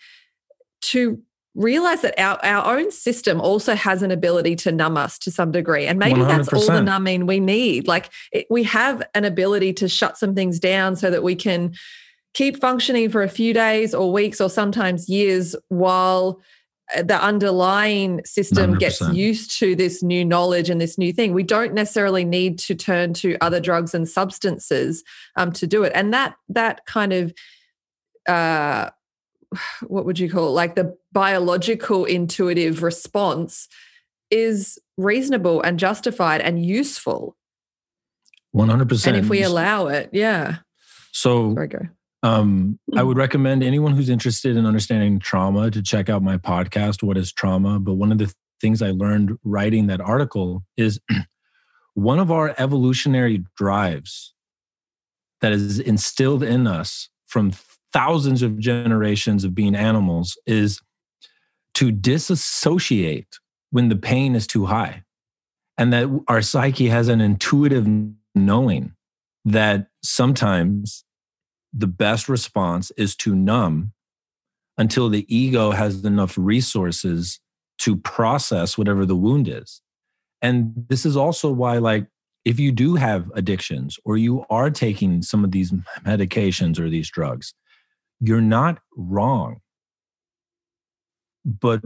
to 0.81 1.21
realize 1.53 2.01
that 2.01 2.17
our, 2.19 2.39
our 2.43 2.77
own 2.77 2.91
system 2.91 3.41
also 3.41 3.75
has 3.75 4.01
an 4.01 4.11
ability 4.11 4.55
to 4.55 4.71
numb 4.71 4.95
us 4.95 5.17
to 5.19 5.31
some 5.31 5.51
degree. 5.51 5.85
And 5.85 5.99
maybe 5.99 6.21
100%. 6.21 6.27
that's 6.27 6.53
all 6.53 6.65
the 6.65 6.81
numbing 6.81 7.25
we 7.25 7.39
need. 7.39 7.87
Like 7.87 8.09
it, 8.31 8.47
we 8.49 8.63
have 8.63 9.03
an 9.13 9.25
ability 9.25 9.73
to 9.73 9.89
shut 9.89 10.17
some 10.17 10.33
things 10.33 10.59
down 10.59 10.95
so 10.95 11.11
that 11.11 11.23
we 11.23 11.35
can 11.35 11.73
keep 12.33 12.61
functioning 12.61 13.09
for 13.09 13.21
a 13.23 13.29
few 13.29 13.53
days 13.53 13.93
or 13.93 14.11
weeks 14.11 14.39
or 14.39 14.49
sometimes 14.49 15.09
years 15.09 15.55
while 15.67 16.41
the 16.97 17.21
underlying 17.21 18.21
system 18.25 18.75
100%. 18.75 18.79
gets 18.79 19.01
used 19.13 19.57
to 19.59 19.75
this 19.75 20.03
new 20.03 20.25
knowledge 20.25 20.69
and 20.69 20.79
this 20.79 20.97
new 20.97 21.13
thing. 21.13 21.33
We 21.33 21.43
don't 21.43 21.73
necessarily 21.73 22.25
need 22.25 22.59
to 22.59 22.75
turn 22.75 23.13
to 23.15 23.37
other 23.41 23.59
drugs 23.59 23.93
and 23.93 24.07
substances 24.07 25.03
um, 25.35 25.51
to 25.53 25.67
do 25.67 25.83
it. 25.83 25.91
And 25.95 26.13
that 26.13 26.35
that 26.49 26.85
kind 26.85 27.13
of 27.13 27.33
uh, 28.27 28.89
what 29.87 30.05
would 30.05 30.19
you 30.19 30.29
call 30.29 30.47
it? 30.47 30.51
Like 30.51 30.75
the 30.75 30.95
biological 31.11 32.05
intuitive 32.05 32.83
response 32.83 33.67
is 34.29 34.79
reasonable 34.97 35.61
and 35.61 35.77
justified 35.77 36.41
and 36.41 36.63
useful. 36.63 37.35
One 38.51 38.69
hundred 38.69 38.89
percent. 38.89 39.15
And 39.15 39.25
if 39.25 39.29
we 39.29 39.43
allow 39.43 39.87
it, 39.87 40.09
yeah. 40.11 40.57
So 41.11 41.53
Sorry, 41.53 41.67
go. 41.67 41.79
Um, 42.23 42.79
I 42.95 43.03
would 43.03 43.17
recommend 43.17 43.63
anyone 43.63 43.93
who's 43.93 44.09
interested 44.09 44.55
in 44.55 44.65
understanding 44.65 45.19
trauma 45.19 45.71
to 45.71 45.81
check 45.81 46.09
out 46.09 46.21
my 46.21 46.37
podcast, 46.37 47.01
What 47.01 47.17
is 47.17 47.33
Trauma? 47.33 47.79
But 47.79 47.93
one 47.93 48.11
of 48.11 48.19
the 48.19 48.31
things 48.59 48.81
I 48.81 48.91
learned 48.91 49.37
writing 49.43 49.87
that 49.87 50.01
article 50.01 50.63
is 50.77 50.99
one 51.95 52.19
of 52.19 52.31
our 52.31 52.53
evolutionary 52.57 53.43
drives 53.57 54.33
that 55.41 55.51
is 55.51 55.79
instilled 55.79 56.43
in 56.43 56.67
us 56.67 57.09
from 57.27 57.51
thousands 57.91 58.43
of 58.43 58.59
generations 58.59 59.43
of 59.43 59.55
being 59.55 59.75
animals 59.75 60.37
is 60.45 60.79
to 61.73 61.91
disassociate 61.91 63.39
when 63.71 63.89
the 63.89 63.95
pain 63.95 64.35
is 64.35 64.45
too 64.45 64.65
high. 64.67 65.03
And 65.77 65.91
that 65.93 66.07
our 66.27 66.41
psyche 66.41 66.89
has 66.89 67.07
an 67.07 67.21
intuitive 67.21 67.87
knowing 68.35 68.93
that 69.45 69.87
sometimes 70.03 71.03
the 71.73 71.87
best 71.87 72.27
response 72.27 72.91
is 72.97 73.15
to 73.17 73.35
numb 73.35 73.93
until 74.77 75.09
the 75.09 75.25
ego 75.33 75.71
has 75.71 76.03
enough 76.03 76.37
resources 76.37 77.39
to 77.79 77.97
process 77.97 78.77
whatever 78.77 79.05
the 79.05 79.15
wound 79.15 79.47
is. 79.47 79.81
And 80.41 80.73
this 80.89 81.05
is 81.05 81.15
also 81.15 81.51
why, 81.51 81.77
like, 81.77 82.07
if 82.45 82.59
you 82.59 82.71
do 82.71 82.95
have 82.95 83.31
addictions 83.35 83.99
or 84.03 84.17
you 84.17 84.45
are 84.49 84.69
taking 84.69 85.21
some 85.21 85.43
of 85.43 85.51
these 85.51 85.71
medications 86.05 86.79
or 86.79 86.89
these 86.89 87.09
drugs, 87.09 87.53
you're 88.19 88.41
not 88.41 88.79
wrong. 88.95 89.61
But 91.45 91.81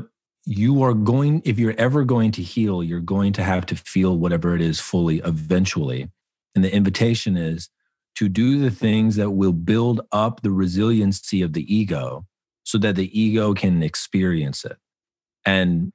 you 0.45 0.83
are 0.83 0.93
going, 0.93 1.41
if 1.43 1.59
you're 1.59 1.75
ever 1.77 2.03
going 2.03 2.31
to 2.31 2.41
heal, 2.41 2.83
you're 2.83 2.99
going 2.99 3.33
to 3.33 3.43
have 3.43 3.65
to 3.67 3.75
feel 3.75 4.17
whatever 4.17 4.55
it 4.55 4.61
is 4.61 4.79
fully 4.79 5.19
eventually. 5.19 6.09
And 6.53 6.63
the 6.63 6.73
invitation 6.73 7.35
is 7.35 7.69
to 8.15 8.29
do 8.29 8.59
the 8.59 8.71
things 8.71 9.15
that 9.17 9.31
will 9.31 9.53
build 9.53 10.01
up 10.11 10.41
the 10.41 10.51
resiliency 10.51 11.41
of 11.41 11.53
the 11.53 11.73
ego 11.73 12.25
so 12.63 12.77
that 12.79 12.95
the 12.95 13.19
ego 13.19 13.53
can 13.53 13.83
experience 13.83 14.65
it. 14.65 14.77
And 15.45 15.91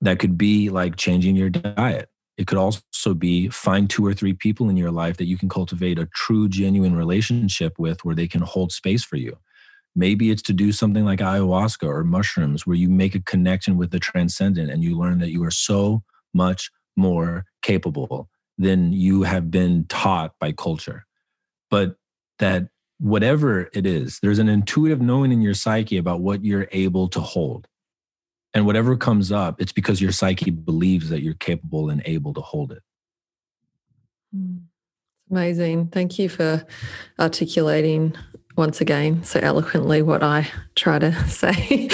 that 0.00 0.18
could 0.18 0.38
be 0.38 0.68
like 0.68 0.96
changing 0.96 1.36
your 1.36 1.50
diet. 1.50 2.08
It 2.36 2.46
could 2.46 2.58
also 2.58 3.14
be 3.14 3.48
find 3.48 3.88
two 3.88 4.04
or 4.04 4.12
three 4.12 4.34
people 4.34 4.68
in 4.68 4.76
your 4.76 4.90
life 4.90 5.16
that 5.16 5.26
you 5.26 5.38
can 5.38 5.48
cultivate 5.48 5.98
a 5.98 6.08
true, 6.14 6.48
genuine 6.48 6.96
relationship 6.96 7.78
with 7.78 8.04
where 8.04 8.14
they 8.14 8.28
can 8.28 8.42
hold 8.42 8.72
space 8.72 9.04
for 9.04 9.16
you. 9.16 9.38
Maybe 9.96 10.30
it's 10.30 10.42
to 10.42 10.52
do 10.52 10.72
something 10.72 11.04
like 11.04 11.20
ayahuasca 11.20 11.86
or 11.86 12.02
mushrooms 12.02 12.66
where 12.66 12.76
you 12.76 12.88
make 12.88 13.14
a 13.14 13.20
connection 13.20 13.76
with 13.76 13.92
the 13.92 14.00
transcendent 14.00 14.70
and 14.70 14.82
you 14.82 14.98
learn 14.98 15.20
that 15.20 15.30
you 15.30 15.44
are 15.44 15.52
so 15.52 16.02
much 16.32 16.70
more 16.96 17.44
capable 17.62 18.28
than 18.58 18.92
you 18.92 19.22
have 19.22 19.50
been 19.50 19.86
taught 19.88 20.32
by 20.40 20.52
culture 20.52 21.06
but 21.74 21.96
that 22.38 22.68
whatever 23.00 23.68
it 23.72 23.84
is, 23.84 24.20
there's 24.22 24.38
an 24.38 24.48
intuitive 24.48 25.00
knowing 25.00 25.32
in 25.32 25.42
your 25.42 25.54
psyche 25.54 25.96
about 25.96 26.20
what 26.20 26.44
you're 26.44 26.68
able 26.70 27.08
to 27.08 27.18
hold. 27.18 27.66
And 28.54 28.64
whatever 28.64 28.96
comes 28.96 29.32
up, 29.32 29.60
it's 29.60 29.72
because 29.72 30.00
your 30.00 30.12
psyche 30.12 30.52
believes 30.52 31.08
that 31.08 31.22
you're 31.22 31.34
capable 31.34 31.90
and 31.90 32.00
able 32.04 32.32
to 32.34 32.40
hold 32.40 32.70
it. 32.70 32.82
Hmm. 34.32 34.58
Amazing. 35.28 35.88
Thank 35.88 36.16
you 36.16 36.28
for 36.28 36.64
articulating 37.18 38.14
once 38.56 38.80
again 38.80 39.24
so 39.24 39.40
eloquently 39.40 40.00
what 40.00 40.22
I 40.22 40.46
try 40.76 41.00
to 41.00 41.12
say. 41.28 41.88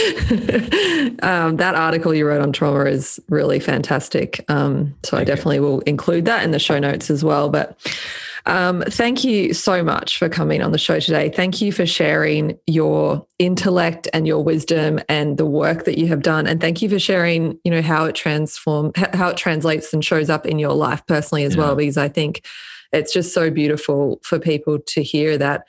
um, 1.23 1.57
that 1.57 1.73
article 1.75 2.13
you 2.13 2.27
wrote 2.27 2.43
on 2.43 2.53
trauma 2.53 2.85
is 2.85 3.19
really 3.31 3.61
fantastic. 3.61 4.45
Um, 4.51 4.95
so 5.05 5.17
Thank 5.17 5.23
I 5.23 5.25
definitely 5.25 5.57
you. 5.57 5.63
will 5.63 5.81
include 5.81 6.27
that 6.27 6.45
in 6.45 6.51
the 6.51 6.59
show 6.59 6.79
notes 6.79 7.09
as 7.09 7.25
well. 7.25 7.49
But 7.49 7.79
um, 8.47 8.83
thank 8.83 9.25
you 9.25 9.55
so 9.55 9.83
much 9.83 10.19
for 10.19 10.29
coming 10.29 10.63
on 10.63 10.73
the 10.73 10.79
show 10.79 11.01
today. 11.01 11.29
Thank 11.29 11.61
you 11.61 11.73
for 11.73 11.87
sharing 11.87 12.59
your 12.67 13.27
intellect 13.39 14.09
and 14.13 14.27
your 14.27 14.43
wisdom 14.43 15.01
and 15.09 15.37
the 15.37 15.47
work 15.47 15.85
that 15.85 15.99
you 15.99 16.07
have 16.09 16.23
done. 16.23 16.47
And 16.47 16.61
thank 16.61 16.83
you 16.83 16.89
for 16.89 16.99
sharing, 16.99 17.59
you 17.65 17.71
know, 17.71 17.83
how 17.83 18.05
it 18.07 18.15
transform, 18.15 18.93
how 18.97 19.29
it 19.29 19.37
translates 19.37 19.93
and 19.93 20.05
shows 20.05 20.31
up 20.31 20.47
in 20.47 20.59
your 20.59 20.73
life 20.73 21.05
personally 21.07 21.45
as 21.45 21.55
yeah. 21.55 21.63
well, 21.63 21.77
because 21.77 21.97
I 21.97 22.09
think 22.09 22.47
it's 22.93 23.13
just 23.13 23.33
so 23.33 23.51
beautiful 23.51 24.21
for 24.23 24.39
people 24.39 24.79
to 24.79 25.03
hear 25.03 25.39
that 25.39 25.67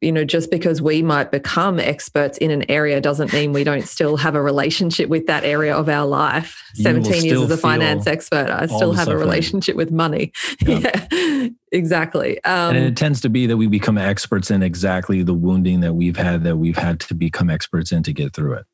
you 0.00 0.12
know, 0.12 0.24
just 0.24 0.50
because 0.50 0.82
we 0.82 1.02
might 1.02 1.30
become 1.30 1.80
experts 1.80 2.36
in 2.38 2.50
an 2.50 2.70
area 2.70 3.00
doesn't 3.00 3.32
mean 3.32 3.52
we 3.52 3.64
don't 3.64 3.86
still 3.86 4.16
have 4.16 4.34
a 4.34 4.42
relationship 4.42 5.08
with 5.08 5.26
that 5.26 5.44
area 5.44 5.74
of 5.74 5.88
our 5.88 6.06
life. 6.06 6.62
17 6.74 7.24
years 7.24 7.40
as 7.40 7.50
a 7.50 7.56
finance 7.56 8.06
expert, 8.06 8.50
I 8.50 8.66
still 8.66 8.92
have 8.92 9.06
suffering. 9.06 9.22
a 9.22 9.24
relationship 9.24 9.76
with 9.76 9.90
money. 9.90 10.32
Yeah, 10.66 11.06
yeah 11.12 11.48
exactly. 11.72 12.42
Um, 12.44 12.76
and 12.76 12.86
it 12.86 12.96
tends 12.96 13.20
to 13.22 13.28
be 13.28 13.46
that 13.46 13.56
we 13.56 13.66
become 13.66 13.98
experts 13.98 14.50
in 14.50 14.62
exactly 14.62 15.22
the 15.22 15.34
wounding 15.34 15.80
that 15.80 15.94
we've 15.94 16.16
had, 16.16 16.44
that 16.44 16.56
we've 16.56 16.76
had 16.76 17.00
to 17.00 17.14
become 17.14 17.50
experts 17.50 17.92
in 17.92 18.02
to 18.04 18.12
get 18.12 18.32
through 18.32 18.54
it. 18.54 18.66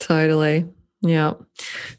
Totally. 0.00 0.66
Yeah. 1.00 1.34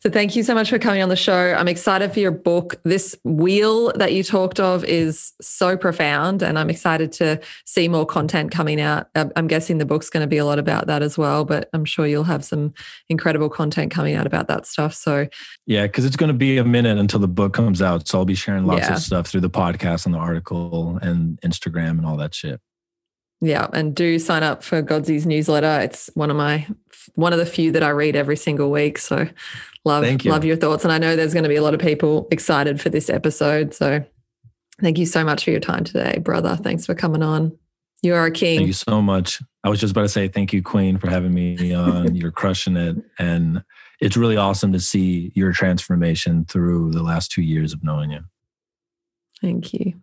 So 0.01 0.09
thank 0.09 0.35
you 0.35 0.43
so 0.43 0.53
much 0.53 0.69
for 0.69 0.77
coming 0.77 1.01
on 1.01 1.07
the 1.07 1.15
show. 1.15 1.53
I'm 1.53 1.69
excited 1.69 2.11
for 2.11 2.19
your 2.19 2.31
book. 2.31 2.81
This 2.83 3.15
wheel 3.23 3.93
that 3.95 4.11
you 4.11 4.23
talked 4.23 4.59
of 4.59 4.83
is 4.83 5.31
so 5.39 5.77
profound, 5.77 6.43
and 6.43 6.59
I'm 6.59 6.69
excited 6.69 7.13
to 7.13 7.39
see 7.65 7.87
more 7.87 8.05
content 8.05 8.51
coming 8.51 8.81
out. 8.81 9.07
Uh, 9.15 9.29
I'm 9.37 9.47
guessing 9.47 9.77
the 9.77 9.85
book's 9.85 10.09
going 10.09 10.21
to 10.21 10.27
be 10.27 10.37
a 10.37 10.43
lot 10.43 10.59
about 10.59 10.87
that 10.87 11.01
as 11.01 11.17
well, 11.17 11.45
but 11.45 11.69
I'm 11.71 11.85
sure 11.85 12.07
you'll 12.07 12.25
have 12.25 12.43
some 12.43 12.73
incredible 13.07 13.49
content 13.49 13.89
coming 13.89 14.15
out 14.15 14.27
about 14.27 14.49
that 14.49 14.65
stuff. 14.65 14.93
So, 14.93 15.27
yeah, 15.65 15.83
because 15.83 16.03
it's 16.03 16.17
going 16.17 16.31
to 16.31 16.33
be 16.37 16.57
a 16.57 16.65
minute 16.65 16.97
until 16.97 17.21
the 17.21 17.27
book 17.29 17.53
comes 17.53 17.81
out. 17.81 18.05
So 18.05 18.17
I'll 18.17 18.25
be 18.25 18.35
sharing 18.35 18.65
lots 18.65 18.81
yeah. 18.81 18.95
of 18.95 18.99
stuff 18.99 19.27
through 19.27 19.41
the 19.41 19.49
podcast 19.49 20.05
and 20.07 20.13
the 20.13 20.19
article 20.19 20.99
and 21.01 21.39
Instagram 21.39 21.91
and 21.91 22.05
all 22.05 22.17
that 22.17 22.35
shit. 22.35 22.59
Yeah, 23.41 23.67
and 23.71 23.95
do 23.95 24.19
sign 24.19 24.43
up 24.43 24.63
for 24.63 24.81
Godsey's 24.81 25.25
newsletter. 25.25 25.79
It's 25.81 26.09
one 26.13 26.29
of 26.29 26.35
my 26.35 26.67
one 27.15 27.33
of 27.33 27.39
the 27.39 27.45
few 27.45 27.71
that 27.71 27.83
I 27.83 27.89
read 27.89 28.15
every 28.15 28.35
single 28.35 28.69
week. 28.69 28.97
So 28.97 29.27
love 29.85 30.05
you. 30.05 30.31
love 30.31 30.43
your 30.43 30.57
thoughts. 30.57 30.83
And 30.83 30.91
I 30.91 30.97
know 30.97 31.15
there's 31.15 31.33
going 31.33 31.43
to 31.43 31.49
be 31.49 31.55
a 31.55 31.63
lot 31.63 31.73
of 31.73 31.79
people 31.79 32.27
excited 32.31 32.81
for 32.81 32.89
this 32.89 33.09
episode. 33.09 33.73
So 33.73 34.03
thank 34.81 34.97
you 34.97 35.05
so 35.05 35.23
much 35.23 35.45
for 35.45 35.51
your 35.51 35.59
time 35.59 35.83
today, 35.83 36.19
brother. 36.19 36.57
Thanks 36.57 36.85
for 36.85 36.95
coming 36.95 37.23
on. 37.23 37.57
You 38.01 38.15
are 38.15 38.25
a 38.25 38.31
king. 38.31 38.59
Thank 38.59 38.67
you 38.67 38.73
so 38.73 39.01
much. 39.01 39.41
I 39.63 39.69
was 39.69 39.79
just 39.79 39.91
about 39.91 40.03
to 40.03 40.09
say 40.09 40.27
thank 40.29 40.53
you, 40.53 40.63
Queen, 40.63 40.97
for 40.97 41.09
having 41.09 41.33
me 41.33 41.73
on. 41.73 42.15
You're 42.15 42.31
crushing 42.31 42.77
it. 42.77 42.95
And 43.17 43.61
it's 43.99 44.15
really 44.15 44.37
awesome 44.37 44.71
to 44.71 44.79
see 44.79 45.31
your 45.35 45.51
transformation 45.51 46.45
through 46.45 46.91
the 46.91 47.03
last 47.03 47.31
two 47.31 47.41
years 47.41 47.73
of 47.73 47.83
knowing 47.83 48.11
you. 48.11 48.21
Thank 49.41 49.73
you. 49.73 50.01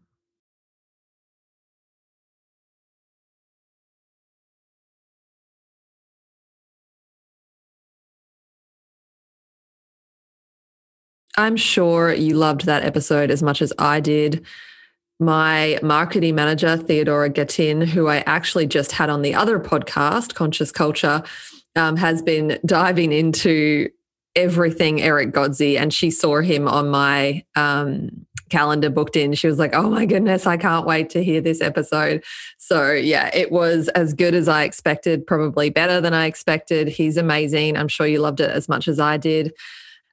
I'm 11.37 11.57
sure 11.57 12.13
you 12.13 12.35
loved 12.35 12.65
that 12.67 12.83
episode 12.83 13.31
as 13.31 13.43
much 13.43 13.61
as 13.61 13.73
I 13.79 14.01
did. 14.01 14.45
My 15.19 15.79
marketing 15.83 16.35
manager, 16.35 16.77
Theodora 16.77 17.29
Gatin, 17.29 17.83
who 17.83 18.09
I 18.09 18.19
actually 18.27 18.67
just 18.67 18.93
had 18.93 19.11
on 19.11 19.23
the 19.23 19.35
other 19.35 19.59
podcast, 19.59 20.35
Conscious 20.35 20.73
Culture, 20.73 21.23
um, 21.75 21.97
has 21.97 22.23
been 22.23 22.59
diving 22.65 23.13
into 23.13 23.89
everything 24.35 25.01
Eric 25.03 25.33
Godsey, 25.33 25.79
and 25.79 25.93
she 25.93 26.11
saw 26.11 26.41
him 26.41 26.69
on 26.69 26.91
my 26.91 27.45
um, 27.55 28.27
calendar 28.51 28.91
booked 28.91 29.17
in. 29.17 29.35
She 29.35 29.47
was 29.47 29.59
like, 29.59 29.75
"Oh 29.75 29.91
my 29.91 30.07
goodness, 30.07 30.47
I 30.47 30.57
can't 30.57 30.87
wait 30.87 31.11
to 31.11 31.25
hear 31.25 31.41
this 31.41 31.61
episode." 31.61 32.23
So 32.59 32.93
yeah, 32.93 33.31
it 33.35 33.51
was 33.51 33.89
as 33.89 34.15
good 34.15 34.35
as 34.35 34.49
I 34.49 34.65
expected, 34.65 35.27
probably 35.27 35.71
better 35.71 36.01
than 36.01 36.15
I 36.15 36.27
expected. 36.27 36.89
He's 36.89 37.17
amazing. 37.17 37.77
I'm 37.77 37.89
sure 37.89 38.07
you 38.07 38.21
loved 38.21 38.41
it 38.41 38.51
as 38.51 38.69
much 38.69 38.89
as 38.89 39.01
I 39.01 39.17
did. 39.17 39.53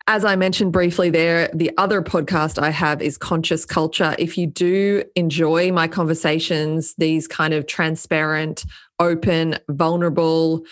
As 0.05 0.25
I 0.25 0.35
mentioned 0.35 0.73
briefly 0.73 1.09
there, 1.09 1.49
the 1.53 1.71
other 1.77 2.01
podcast 2.01 2.61
I 2.61 2.71
have 2.71 3.01
is 3.01 3.17
Conscious 3.17 3.63
Culture. 3.63 4.17
If 4.19 4.37
you 4.37 4.47
do 4.47 5.05
enjoy 5.15 5.71
my 5.71 5.87
conversations, 5.87 6.93
these 6.97 7.25
kind 7.25 7.53
of 7.53 7.67
transparent, 7.67 8.65
open, 8.99 9.59
vulnerable, 9.69 10.65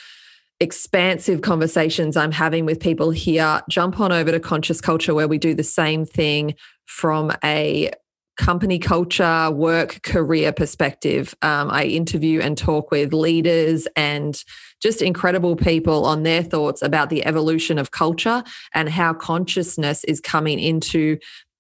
expansive 0.60 1.42
conversations 1.42 2.18
I'm 2.18 2.34
having 2.34 2.66
with 2.66 2.82
people 2.82 3.12
here, 3.12 3.62
jump 3.70 4.02
on 4.02 4.12
over 4.12 4.32
to 4.32 4.40
Conscious 4.40 4.82
Culture 4.82 5.14
where 5.14 5.30
we 5.30 5.38
do 5.38 5.54
the 5.54 5.64
same 5.64 6.06
thing 6.06 6.56
from 6.86 7.32
a 7.42 7.92
company 8.38 8.80
culture, 8.80 9.52
work, 9.52 10.02
career 10.04 10.52
perspective. 10.52 11.36
Um, 11.42 11.70
I 11.70 11.86
interview 11.86 12.42
and 12.42 12.58
talk 12.58 12.92
with 12.92 13.14
leaders 13.14 13.88
and 13.96 14.42
just 14.82 15.02
incredible 15.02 15.56
people 15.56 16.06
on 16.06 16.24
their 16.24 16.42
thoughts 16.42 16.82
about 16.82 17.10
the 17.10 17.26
evolution 17.26 17.78
of 17.78 17.92
culture 17.92 18.44
and 18.74 18.90
how 18.90 19.14
consciousness 19.14 20.04
is 20.06 20.20
coming 20.20 20.60
into 20.60 21.18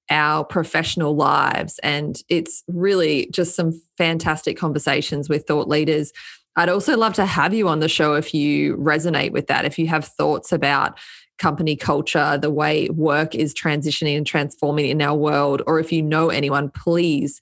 our 0.09 0.43
professional 0.43 1.15
lives. 1.15 1.80
And 1.84 2.17
it's 2.30 2.63
really 2.67 3.30
just 3.32 3.55
some 3.55 3.80
fantastic 3.97 4.57
conversations 4.57 5.30
with 5.30 5.45
thought 5.47 5.67
leaders. 5.67 6.11
I'd 6.57 6.69
also 6.69 6.97
love 6.97 7.13
to 7.13 7.26
have 7.26 7.53
you 7.53 7.69
on 7.69 7.80
the 7.80 7.88
show 7.88 8.15
if 8.15 8.34
you 8.34 8.76
resonate 8.76 9.32
with 9.32 9.47
that, 9.47 9.63
if 9.63 9.80
you 9.80 9.88
have 9.88 10.05
thoughts 10.05 10.51
about 10.51 10.99
company 11.41 11.75
culture, 11.75 12.37
the 12.37 12.51
way 12.51 12.87
work 12.89 13.33
is 13.33 13.53
transitioning 13.53 14.15
and 14.15 14.27
transforming 14.27 14.85
in 14.85 15.01
our 15.01 15.17
world, 15.17 15.61
or 15.65 15.79
if 15.79 15.91
you 15.91 16.01
know 16.01 16.29
anyone, 16.29 16.69
please 16.69 17.41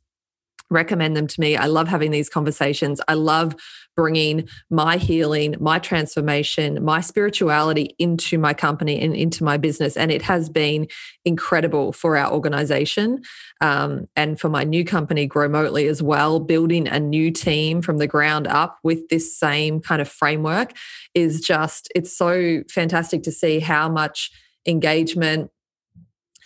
recommend 0.72 1.18
them 1.18 1.28
to 1.28 1.42
me. 1.42 1.58
I 1.58 1.66
love 1.66 1.88
having 1.88 2.12
these 2.12 2.30
conversations. 2.30 3.02
I 3.08 3.16
love 3.16 3.56
bringing 4.00 4.48
my 4.70 4.96
healing, 4.96 5.58
my 5.60 5.78
transformation, 5.78 6.82
my 6.82 7.02
spirituality 7.02 7.94
into 8.00 8.38
my 8.38 8.54
company 8.54 8.98
and 8.98 9.14
into 9.14 9.44
my 9.44 9.58
business. 9.58 9.98
And 9.98 10.10
it 10.10 10.22
has 10.22 10.48
been 10.48 10.88
incredible 11.26 11.92
for 11.92 12.16
our 12.16 12.32
organization 12.32 13.22
um, 13.60 14.08
and 14.16 14.40
for 14.40 14.48
my 14.48 14.64
new 14.64 14.86
company, 14.86 15.28
Growmotely, 15.28 15.90
as 15.90 16.02
well. 16.02 16.40
Building 16.40 16.88
a 16.88 16.98
new 16.98 17.30
team 17.30 17.82
from 17.82 17.98
the 17.98 18.08
ground 18.08 18.48
up 18.48 18.80
with 18.86 19.10
this 19.10 19.38
same 19.38 19.82
kind 19.82 20.02
of 20.02 20.08
framework 20.08 20.72
is 21.14 21.42
just, 21.42 21.92
it's 21.94 22.18
so 22.18 22.64
fantastic 22.72 23.24
to 23.24 23.34
see 23.34 23.60
how 23.60 23.90
much 23.90 24.32
engagement 24.66 25.52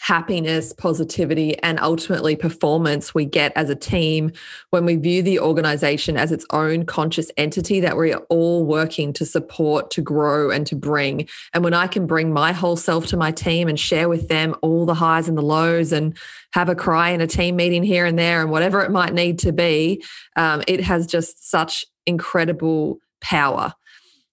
happiness, 0.03 0.73
positivity, 0.73 1.57
and 1.59 1.79
ultimately 1.79 2.35
performance 2.35 3.15
we 3.15 3.23
get 3.23 3.53
as 3.55 3.69
a 3.69 3.75
team 3.75 4.29
when 4.69 4.83
we 4.83 4.97
view 4.97 5.23
the 5.23 5.39
organization 5.39 6.17
as 6.17 6.29
its 6.29 6.45
own 6.51 6.85
conscious 6.85 7.31
entity 7.37 7.79
that 7.79 7.95
we 7.95 8.11
are 8.11 8.21
all 8.27 8.65
working 8.65 9.13
to 9.13 9.25
support, 9.25 9.89
to 9.89 10.01
grow, 10.01 10.51
and 10.51 10.67
to 10.67 10.75
bring. 10.75 11.25
And 11.53 11.63
when 11.63 11.73
I 11.73 11.87
can 11.87 12.05
bring 12.05 12.33
my 12.33 12.51
whole 12.51 12.75
self 12.75 13.07
to 13.07 13.17
my 13.17 13.31
team 13.31 13.69
and 13.69 13.79
share 13.79 14.09
with 14.09 14.27
them 14.27 14.55
all 14.61 14.85
the 14.85 14.93
highs 14.93 15.29
and 15.29 15.37
the 15.37 15.41
lows 15.41 15.93
and 15.93 16.17
have 16.51 16.67
a 16.67 16.75
cry 16.75 17.11
in 17.11 17.21
a 17.21 17.27
team 17.27 17.55
meeting 17.55 17.81
here 17.81 18.05
and 18.05 18.19
there 18.19 18.41
and 18.41 18.51
whatever 18.51 18.81
it 18.81 18.91
might 18.91 19.13
need 19.13 19.39
to 19.39 19.53
be, 19.53 20.03
um, 20.35 20.61
it 20.67 20.81
has 20.81 21.07
just 21.07 21.49
such 21.49 21.85
incredible 22.05 22.99
power. 23.21 23.73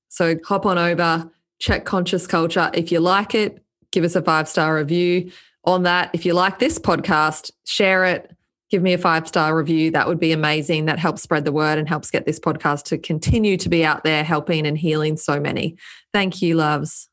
So 0.08 0.34
hop 0.44 0.66
on 0.66 0.78
over, 0.78 1.30
check 1.60 1.84
Conscious 1.84 2.26
Culture. 2.26 2.72
If 2.74 2.90
you 2.90 2.98
like 2.98 3.36
it, 3.36 3.62
give 3.92 4.02
us 4.02 4.16
a 4.16 4.22
five 4.22 4.48
star 4.48 4.74
review 4.74 5.30
on 5.64 5.82
that. 5.84 6.10
If 6.12 6.24
you 6.24 6.34
like 6.34 6.58
this 6.58 6.78
podcast, 6.78 7.50
share 7.66 8.04
it, 8.04 8.30
give 8.70 8.82
me 8.82 8.92
a 8.92 8.98
five 8.98 9.28
star 9.28 9.54
review. 9.56 9.90
That 9.90 10.08
would 10.08 10.20
be 10.20 10.32
amazing. 10.32 10.86
That 10.86 10.98
helps 10.98 11.22
spread 11.22 11.44
the 11.44 11.52
word 11.52 11.78
and 11.78 11.88
helps 11.88 12.10
get 12.10 12.24
this 12.24 12.40
podcast 12.40 12.84
to 12.84 12.98
continue 12.98 13.56
to 13.58 13.68
be 13.68 13.84
out 13.84 14.04
there 14.04 14.24
helping 14.24 14.66
and 14.66 14.78
healing 14.78 15.16
so 15.16 15.38
many. 15.38 15.76
Thank 16.12 16.40
you, 16.40 16.54
loves. 16.54 17.09